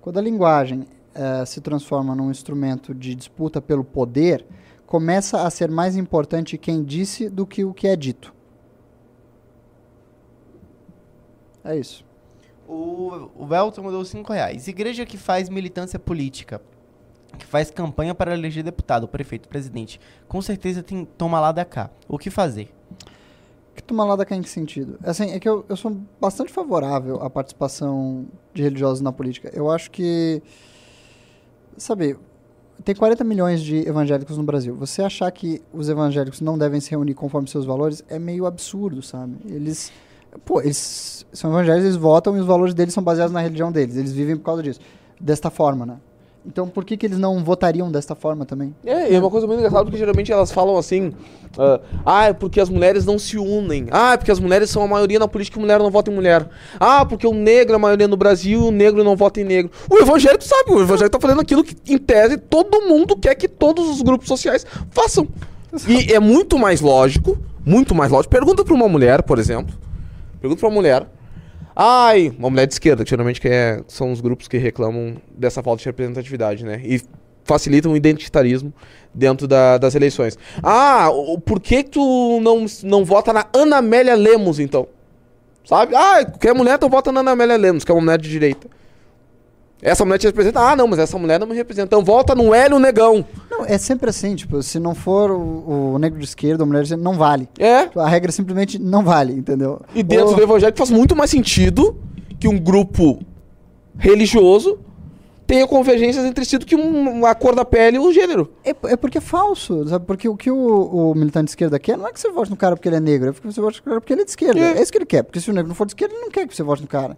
quando 0.00 0.18
a 0.18 0.22
linguagem 0.22 0.86
eh, 1.14 1.44
se 1.44 1.60
transforma 1.60 2.14
num 2.14 2.30
instrumento 2.30 2.94
de 2.94 3.14
disputa 3.14 3.60
pelo 3.60 3.84
poder, 3.84 4.44
começa 4.90 5.46
a 5.46 5.50
ser 5.50 5.70
mais 5.70 5.96
importante 5.96 6.58
quem 6.58 6.82
disse 6.82 7.30
do 7.30 7.46
que 7.46 7.64
o 7.64 7.72
que 7.72 7.86
é 7.86 7.94
dito. 7.94 8.34
É 11.62 11.76
isso. 11.78 12.04
O, 12.66 13.30
o 13.36 13.46
Welton 13.48 13.84
mandou 13.84 14.04
5 14.04 14.32
reais. 14.32 14.66
Igreja 14.66 15.06
que 15.06 15.16
faz 15.16 15.48
militância 15.48 15.96
política, 15.96 16.60
que 17.38 17.46
faz 17.46 17.70
campanha 17.70 18.16
para 18.16 18.34
eleger 18.34 18.64
deputado, 18.64 19.06
prefeito, 19.06 19.48
presidente, 19.48 20.00
com 20.26 20.42
certeza 20.42 20.82
tem 20.82 21.04
toma 21.04 21.38
lá 21.38 21.52
da 21.52 21.64
cá. 21.64 21.88
O 22.08 22.18
que 22.18 22.28
fazer? 22.28 22.74
Que 23.76 23.82
toma 23.84 24.04
lá 24.04 24.16
da 24.16 24.26
cá 24.26 24.34
em 24.34 24.42
que 24.42 24.50
sentido? 24.50 24.98
Assim, 25.04 25.30
é 25.30 25.38
que 25.38 25.48
eu, 25.48 25.64
eu 25.68 25.76
sou 25.76 25.96
bastante 26.20 26.52
favorável 26.52 27.22
à 27.22 27.30
participação 27.30 28.26
de 28.52 28.64
religiosos 28.64 29.00
na 29.00 29.12
política. 29.12 29.52
Eu 29.54 29.70
acho 29.70 29.88
que, 29.88 30.42
sabe, 31.76 32.18
tem 32.84 32.94
40 32.94 33.24
milhões 33.24 33.62
de 33.62 33.88
evangélicos 33.88 34.36
no 34.36 34.44
Brasil. 34.44 34.74
Você 34.76 35.02
achar 35.02 35.30
que 35.30 35.62
os 35.72 35.88
evangélicos 35.88 36.40
não 36.40 36.56
devem 36.56 36.80
se 36.80 36.90
reunir 36.90 37.14
conforme 37.14 37.48
seus 37.48 37.64
valores 37.64 38.02
é 38.08 38.18
meio 38.18 38.46
absurdo, 38.46 39.02
sabe? 39.02 39.36
Eles, 39.46 39.92
pô, 40.44 40.60
eles 40.60 41.26
são 41.32 41.50
evangélicos, 41.50 41.84
eles 41.84 41.96
votam 41.96 42.36
e 42.36 42.40
os 42.40 42.46
valores 42.46 42.74
deles 42.74 42.94
são 42.94 43.02
baseados 43.02 43.32
na 43.32 43.40
religião 43.40 43.70
deles. 43.70 43.96
Eles 43.96 44.12
vivem 44.12 44.36
por 44.36 44.44
causa 44.44 44.62
disso. 44.62 44.80
Desta 45.20 45.50
forma, 45.50 45.84
né? 45.84 45.96
Então 46.46 46.66
por 46.66 46.84
que, 46.84 46.96
que 46.96 47.06
eles 47.06 47.18
não 47.18 47.44
votariam 47.44 47.90
desta 47.90 48.14
forma 48.14 48.46
também? 48.46 48.74
É, 48.84 49.14
é 49.14 49.18
uma 49.18 49.30
coisa 49.30 49.46
muito 49.46 49.58
engraçada 49.58 49.84
porque 49.84 49.98
geralmente 49.98 50.32
elas 50.32 50.50
falam 50.50 50.76
assim: 50.78 51.12
ah, 51.58 51.80
ah, 52.04 52.24
é 52.26 52.32
porque 52.32 52.60
as 52.60 52.68
mulheres 52.68 53.04
não 53.04 53.18
se 53.18 53.36
unem. 53.36 53.86
Ah, 53.90 54.14
é 54.14 54.16
porque 54.16 54.30
as 54.30 54.40
mulheres 54.40 54.70
são 54.70 54.82
a 54.82 54.88
maioria 54.88 55.18
na 55.18 55.28
política 55.28 55.58
e 55.58 55.60
mulher 55.60 55.78
não 55.78 55.90
vota 55.90 56.10
em 56.10 56.14
mulher. 56.14 56.48
Ah, 56.78 57.04
porque 57.04 57.26
o 57.26 57.34
negro 57.34 57.74
é 57.74 57.76
a 57.76 57.78
maioria 57.78 58.08
no 58.08 58.16
Brasil 58.16 58.60
e 58.60 58.64
o 58.64 58.70
negro 58.70 59.04
não 59.04 59.16
vota 59.16 59.40
em 59.40 59.44
negro. 59.44 59.70
O 59.90 59.98
evangélico 59.98 60.42
sabe, 60.42 60.72
o 60.72 60.80
evangélico 60.80 61.10
tá 61.10 61.20
fazendo 61.20 61.40
aquilo 61.40 61.62
que, 61.62 61.76
em 61.92 61.98
tese, 61.98 62.38
todo 62.38 62.82
mundo 62.88 63.16
quer 63.16 63.34
que 63.34 63.48
todos 63.48 63.88
os 63.88 64.00
grupos 64.00 64.26
sociais 64.26 64.64
façam. 64.90 65.28
E 65.86 66.12
é 66.12 66.18
muito 66.18 66.58
mais 66.58 66.80
lógico, 66.80 67.38
muito 67.64 67.94
mais 67.94 68.10
lógico. 68.10 68.32
Pergunta 68.32 68.64
pra 68.64 68.74
uma 68.74 68.88
mulher, 68.88 69.22
por 69.22 69.38
exemplo. 69.38 69.74
Pergunta 70.40 70.58
pra 70.58 70.68
uma 70.68 70.74
mulher. 70.74 71.06
Ai, 71.74 72.32
uma 72.38 72.50
mulher 72.50 72.66
de 72.66 72.74
esquerda, 72.74 73.04
que 73.04 73.10
geralmente 73.10 73.40
é- 73.46 73.80
são 73.86 74.12
os 74.12 74.20
grupos 74.20 74.48
que 74.48 74.58
reclamam 74.58 75.16
dessa 75.36 75.62
falta 75.62 75.80
de 75.80 75.86
representatividade, 75.86 76.64
né? 76.64 76.80
E 76.84 77.00
facilitam 77.44 77.92
o 77.92 77.96
identitarismo 77.96 78.72
dentro 79.14 79.46
da- 79.48 79.78
das 79.78 79.94
eleições. 79.94 80.38
Ah, 80.62 81.08
o- 81.10 81.38
por 81.40 81.60
que 81.60 81.82
que 81.82 81.90
tu 81.90 82.40
não, 82.42 82.66
não 82.82 83.04
vota 83.04 83.32
na 83.32 83.46
Ana 83.52 83.78
Amélia 83.78 84.14
Lemos, 84.14 84.58
então? 84.58 84.86
Sabe? 85.64 85.94
Ah, 85.94 86.24
quer 86.24 86.54
mulher, 86.54 86.74
então 86.74 86.88
vota 86.88 87.12
na 87.12 87.20
Ana 87.20 87.32
Amélia 87.32 87.56
Lemos, 87.56 87.84
que 87.84 87.90
é 87.90 87.94
uma 87.94 88.00
mulher 88.00 88.18
de 88.18 88.28
direita. 88.28 88.66
Essa 89.82 90.04
mulher 90.04 90.18
te 90.18 90.26
representa? 90.26 90.60
Ah, 90.60 90.76
não, 90.76 90.86
mas 90.86 90.98
essa 90.98 91.16
mulher 91.18 91.40
não 91.40 91.46
me 91.46 91.54
representa. 91.54 91.86
Então 91.86 92.04
volta 92.04 92.34
no 92.34 92.54
Hélio 92.54 92.78
Negão. 92.78 93.24
Não, 93.50 93.64
é 93.64 93.78
sempre 93.78 94.10
assim, 94.10 94.34
tipo, 94.36 94.62
se 94.62 94.78
não 94.78 94.94
for 94.94 95.30
o, 95.30 95.92
o 95.94 95.98
negro 95.98 96.18
de 96.18 96.24
esquerda, 96.24 96.62
a 96.62 96.66
mulher 96.66 96.80
de 96.82 96.86
esquerda, 96.88 97.02
não 97.04 97.14
vale. 97.16 97.48
É. 97.58 97.88
A 97.98 98.08
regra 98.08 98.30
simplesmente 98.30 98.78
não 98.78 99.02
vale, 99.02 99.32
entendeu? 99.32 99.80
E 99.94 100.02
dentro 100.02 100.28
Ou- 100.28 100.34
do 100.36 100.42
evangélico 100.42 100.76
faz 100.78 100.90
muito 100.90 101.16
mais 101.16 101.30
sentido 101.30 101.96
que 102.38 102.46
um 102.46 102.58
grupo 102.58 103.20
religioso 103.98 104.78
tenha 105.46 105.66
convergências 105.66 106.24
entre 106.24 106.44
si 106.44 106.56
do 106.58 106.64
que 106.64 106.76
um- 106.76 107.26
a 107.26 107.34
cor 107.34 107.54
da 107.56 107.64
pele 107.64 107.96
e 107.96 108.00
o 108.00 108.12
gênero. 108.12 108.52
É, 108.64 108.70
é 108.92 108.96
porque 108.96 109.18
é 109.18 109.20
falso, 109.20 109.86
sabe? 109.88 110.04
Porque 110.06 110.28
o 110.28 110.36
que 110.36 110.50
o, 110.50 111.10
o 111.10 111.14
militante 111.14 111.46
de 111.46 111.50
esquerda 111.52 111.76
quer 111.78 111.98
não 111.98 112.06
é 112.06 112.12
que 112.12 112.20
você 112.20 112.30
vote 112.30 112.50
no 112.50 112.56
cara 112.56 112.76
porque 112.76 112.88
ele 112.88 112.96
é 112.96 113.00
negro, 113.00 113.30
é 113.30 113.32
que 113.32 113.44
você 113.52 113.60
vote 113.60 113.78
no 113.78 113.84
cara 113.84 114.00
porque 114.00 114.12
ele 114.12 114.22
é 114.22 114.24
de 114.24 114.30
esquerda. 114.30 114.60
É. 114.60 114.78
É, 114.78 114.82
isso 114.82 114.92
que 114.92 114.98
ele 114.98 115.06
quer, 115.06 115.24
porque 115.24 115.40
se 115.40 115.50
o 115.50 115.52
negro 115.52 115.68
não 115.68 115.74
for 115.74 115.86
de 115.86 115.90
esquerda, 115.90 116.14
ele 116.14 116.22
não 116.22 116.30
quer 116.30 116.46
que 116.46 116.54
você 116.54 116.62
vote 116.62 116.82
no 116.82 116.88
cara. 116.88 117.16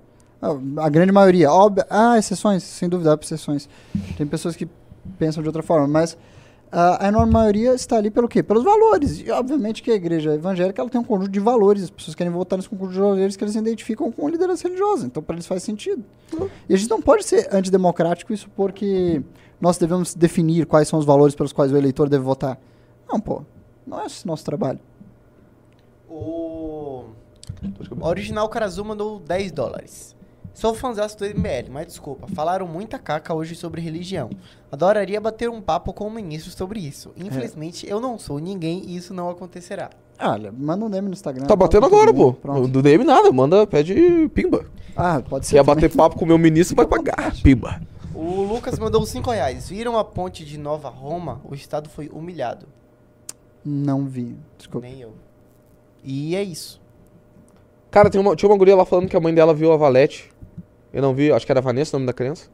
A, 0.79 0.89
grande 0.89 1.13
maioria, 1.13 1.49
há 1.89 2.19
exceções, 2.19 2.65
sem 2.65 2.89
dúvida, 2.89 3.13
há 3.13 3.19
exceções. 3.21 3.69
Tem 4.17 4.27
pessoas 4.27 4.57
que 4.57 4.69
pensam 5.17 5.41
de 5.41 5.49
outra 5.49 5.63
forma, 5.63 5.87
mas 5.87 6.19
a, 6.73 7.05
a 7.05 7.09
enorme 7.09 7.33
maioria 7.33 7.75
está 7.75 7.97
ali 7.97 8.11
pelo 8.11 8.27
quê? 8.27 8.43
Pelos 8.43 8.65
valores. 8.65 9.21
E 9.21 9.31
obviamente 9.31 9.83
que 9.83 9.91
a 9.93 9.95
igreja 9.95 10.35
evangélica 10.35 10.83
ela 10.83 10.91
tem 10.91 11.01
um 11.01 11.05
conjunto 11.05 11.31
de 11.31 11.39
valores, 11.39 11.85
as 11.85 11.91
pessoas 11.91 12.17
querem 12.17 12.33
votar 12.33 12.57
nesse 12.57 12.69
conjunto 12.69 12.93
de 12.93 12.99
valores 12.99 13.37
que 13.37 13.45
eles 13.45 13.55
identificam 13.55 14.11
com 14.11 14.29
liderança 14.29 14.67
religiosa, 14.67 15.07
então 15.07 15.23
para 15.23 15.37
eles 15.37 15.47
faz 15.47 15.63
sentido. 15.63 16.05
E 16.69 16.75
a 16.75 16.77
gente 16.77 16.91
não 16.91 17.01
pode 17.01 17.25
ser 17.25 17.49
antidemocrático 17.55 18.33
e 18.33 18.37
supor 18.37 18.73
que 18.73 19.23
nós 19.61 19.79
devemos 19.79 20.13
definir 20.13 20.67
quais 20.67 20.89
são 20.89 20.99
os 20.99 21.05
valores 21.05 21.37
pelos 21.37 21.53
quais 21.53 21.71
o 21.71 21.77
eleitor 21.77 22.09
deve 22.09 22.25
votar. 22.25 22.59
Não, 23.09 23.21
pô. 23.21 23.43
Não 23.87 24.01
é 24.01 24.07
esse 24.07 24.27
nosso 24.27 24.45
trabalho. 24.45 24.81
O 26.09 27.05
Original 28.01 28.49
Karazu 28.49 28.85
mandou 28.85 29.21
10 29.21 29.53
dólares. 29.53 30.17
Sou 30.55 30.75
fãzaço 30.75 31.19
do 31.19 31.25
MBL, 31.25 31.71
mas 31.71 31.87
desculpa, 31.87 32.27
falaram 32.29 32.67
muita 32.67 32.99
caca 32.99 33.35
hoje 33.35 33.55
sobre 33.55 33.81
religião. 33.81 34.29
Adoraria 34.71 35.21
bater 35.21 35.49
um 35.49 35.61
papo 35.63 35.93
com 35.93 36.07
o 36.07 36.11
ministro 36.11 36.53
sobre 36.53 36.79
isso. 36.81 37.11
Infelizmente, 37.17 37.89
eu 37.89 38.01
não 38.01 38.19
sou 38.19 38.39
ninguém 38.39 38.83
e 38.87 38.97
isso 38.97 39.15
não 39.15 39.31
acontecerá. 39.31 39.91
Ah, 40.19 40.33
Olha, 40.33 40.53
manda 40.53 40.85
um 40.85 40.91
DM 40.91 41.07
no 41.07 41.15
Instagram. 41.15 41.47
Tá 41.47 41.57
batendo 41.57 41.87
agora, 41.87 42.13
pô. 42.13 42.35
Pronto. 42.35 42.69
Do 42.69 42.83
DM 42.83 43.03
nada, 43.03 43.33
manda, 43.33 43.67
pede 43.67 44.29
pimba. 44.35 44.67
Ah, 44.95 45.23
pode 45.27 45.47
ser. 45.47 45.57
Quer 45.57 45.65
também. 45.65 45.75
bater 45.75 45.97
papo 45.97 46.19
com 46.19 46.25
o 46.25 46.29
meu 46.29 46.39
ministro, 46.39 46.77
vai 46.77 46.87
pagar. 46.87 47.35
Pimba. 47.43 47.81
O 48.15 48.43
Lucas 48.43 48.79
mandou 48.79 49.05
5 49.05 49.31
reais. 49.31 49.69
Viram 49.69 49.99
a 49.99 50.05
ponte 50.05 50.45
de 50.45 50.59
Nova 50.59 50.91
Roma? 50.91 51.41
O 51.45 51.55
estado 51.55 51.89
foi 51.89 52.09
humilhado. 52.13 52.67
Não 53.65 54.05
vi. 54.05 54.37
Desculpa. 54.59 54.87
Nem 54.87 55.01
eu. 55.01 55.15
E 56.05 56.37
é 56.37 56.43
isso. 56.43 56.81
Cara, 57.91 58.09
tem 58.09 58.21
uma, 58.21 58.35
tinha 58.37 58.49
uma 58.51 58.57
guria 58.57 58.77
lá 58.77 58.85
falando 58.85 59.09
que 59.09 59.17
a 59.17 59.21
mãe 59.21 59.35
dela 59.35 59.55
viu 59.55 59.73
a 59.73 59.77
Valete. 59.77 60.32
Eu 60.93 61.01
não 61.03 61.15
vi, 61.15 61.33
acho 61.33 61.47
que 61.47 61.53
era 61.53 61.61
Vanessa 61.61 61.97
o 61.97 61.99
nome 61.99 62.07
da 62.07 62.13
criança. 62.13 62.51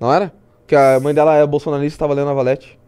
Não 0.00 0.12
era? 0.12 0.32
Que 0.66 0.74
a 0.76 0.98
mãe 1.00 1.12
dela 1.14 1.34
é 1.36 1.46
bolsonarista 1.46 1.96
e 1.96 1.98
tava 1.98 2.14
lendo 2.14 2.30
a 2.30 2.34
Valete. 2.34 2.78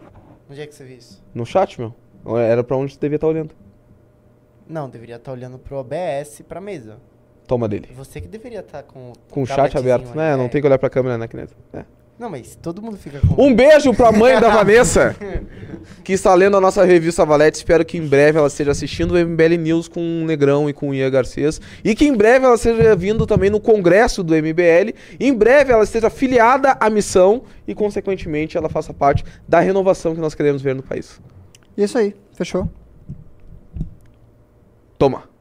Onde 0.51 0.61
é 0.61 0.67
que 0.67 0.75
você 0.75 0.85
viu 0.85 0.97
isso? 0.99 1.23
No 1.35 1.45
chat, 1.45 1.79
meu. 1.81 1.95
Era 2.39 2.63
pra 2.65 2.77
onde 2.77 2.93
você 2.95 3.01
devia 3.01 3.17
estar 3.17 3.27
olhando. 3.27 3.55
Não, 4.69 4.89
deveria 4.89 5.17
estar 5.17 5.33
olhando 5.33 5.59
pro 5.59 5.77
OBS 5.77 6.43
pra 6.49 6.61
mesa. 6.61 6.97
Toma 7.47 7.69
dele. 7.69 7.89
Você 7.95 8.21
que 8.21 8.29
deveria 8.29 8.61
estar 8.61 8.83
com 8.85 9.13
Com 9.31 9.43
o 9.43 9.47
chat 9.47 9.77
aberto. 9.77 10.15
né? 10.15 10.35
Não 10.37 10.49
tem 10.49 10.61
que 10.61 10.67
olhar 10.67 10.79
pra 10.79 10.89
câmera, 10.89 11.19
né, 11.19 11.29
Kineto? 11.29 11.55
É. 11.73 11.85
Não, 12.19 12.31
mas 12.31 12.57
todo 12.61 12.81
mundo 12.81 12.97
fica 12.97 13.21
com. 13.21 13.45
Um 13.45 13.55
beijo 13.55 13.93
pra 13.93 14.13
mãe 14.13 14.39
da 14.41 14.49
Vanessa, 14.55 15.17
que 16.05 16.13
está 16.13 16.33
lendo 16.33 16.57
a 16.57 16.61
nossa 16.61 16.85
revista 16.85 17.25
Valete. 17.25 17.59
Espero 17.59 17.85
que 17.85 17.99
em 17.99 18.07
breve 18.07 18.39
ela 18.39 18.47
esteja 18.47 18.71
assistindo 18.71 19.15
o 19.15 19.19
MBL 19.19 19.57
News 19.59 19.89
com 19.89 20.01
o 20.01 20.25
Negrão 20.25 20.71
e 20.71 20.73
com 20.73 20.91
o 20.91 20.95
Ian 20.95 21.11
Garcês. 21.11 21.61
E 21.83 21.95
que 21.95 22.05
em 22.05 22.15
breve 22.15 22.45
ela 22.45 22.55
esteja 22.55 22.95
vindo 22.95 23.27
também 23.27 23.51
no 23.51 23.59
congresso 23.59 24.23
do 24.23 24.33
MBL. 24.35 24.95
Em 25.19 25.35
breve 25.35 25.73
ela 25.73 25.83
esteja 25.83 26.09
filiada 26.09 26.77
à 26.79 26.89
missão 26.89 27.43
e, 27.67 27.75
consequentemente, 27.75 28.57
ela 28.57 28.69
faça 28.69 28.95
parte 28.95 29.25
da 29.49 29.59
renovação 29.59 30.15
que 30.15 30.21
nós 30.21 30.35
queremos 30.35 30.63
ver 30.63 30.75
no 30.75 30.83
país. 30.83 31.21
E 31.77 31.83
é 31.83 31.85
isso 31.85 31.99
aí. 31.99 32.15
Fechou. 32.33 32.71
Toma. 34.97 35.34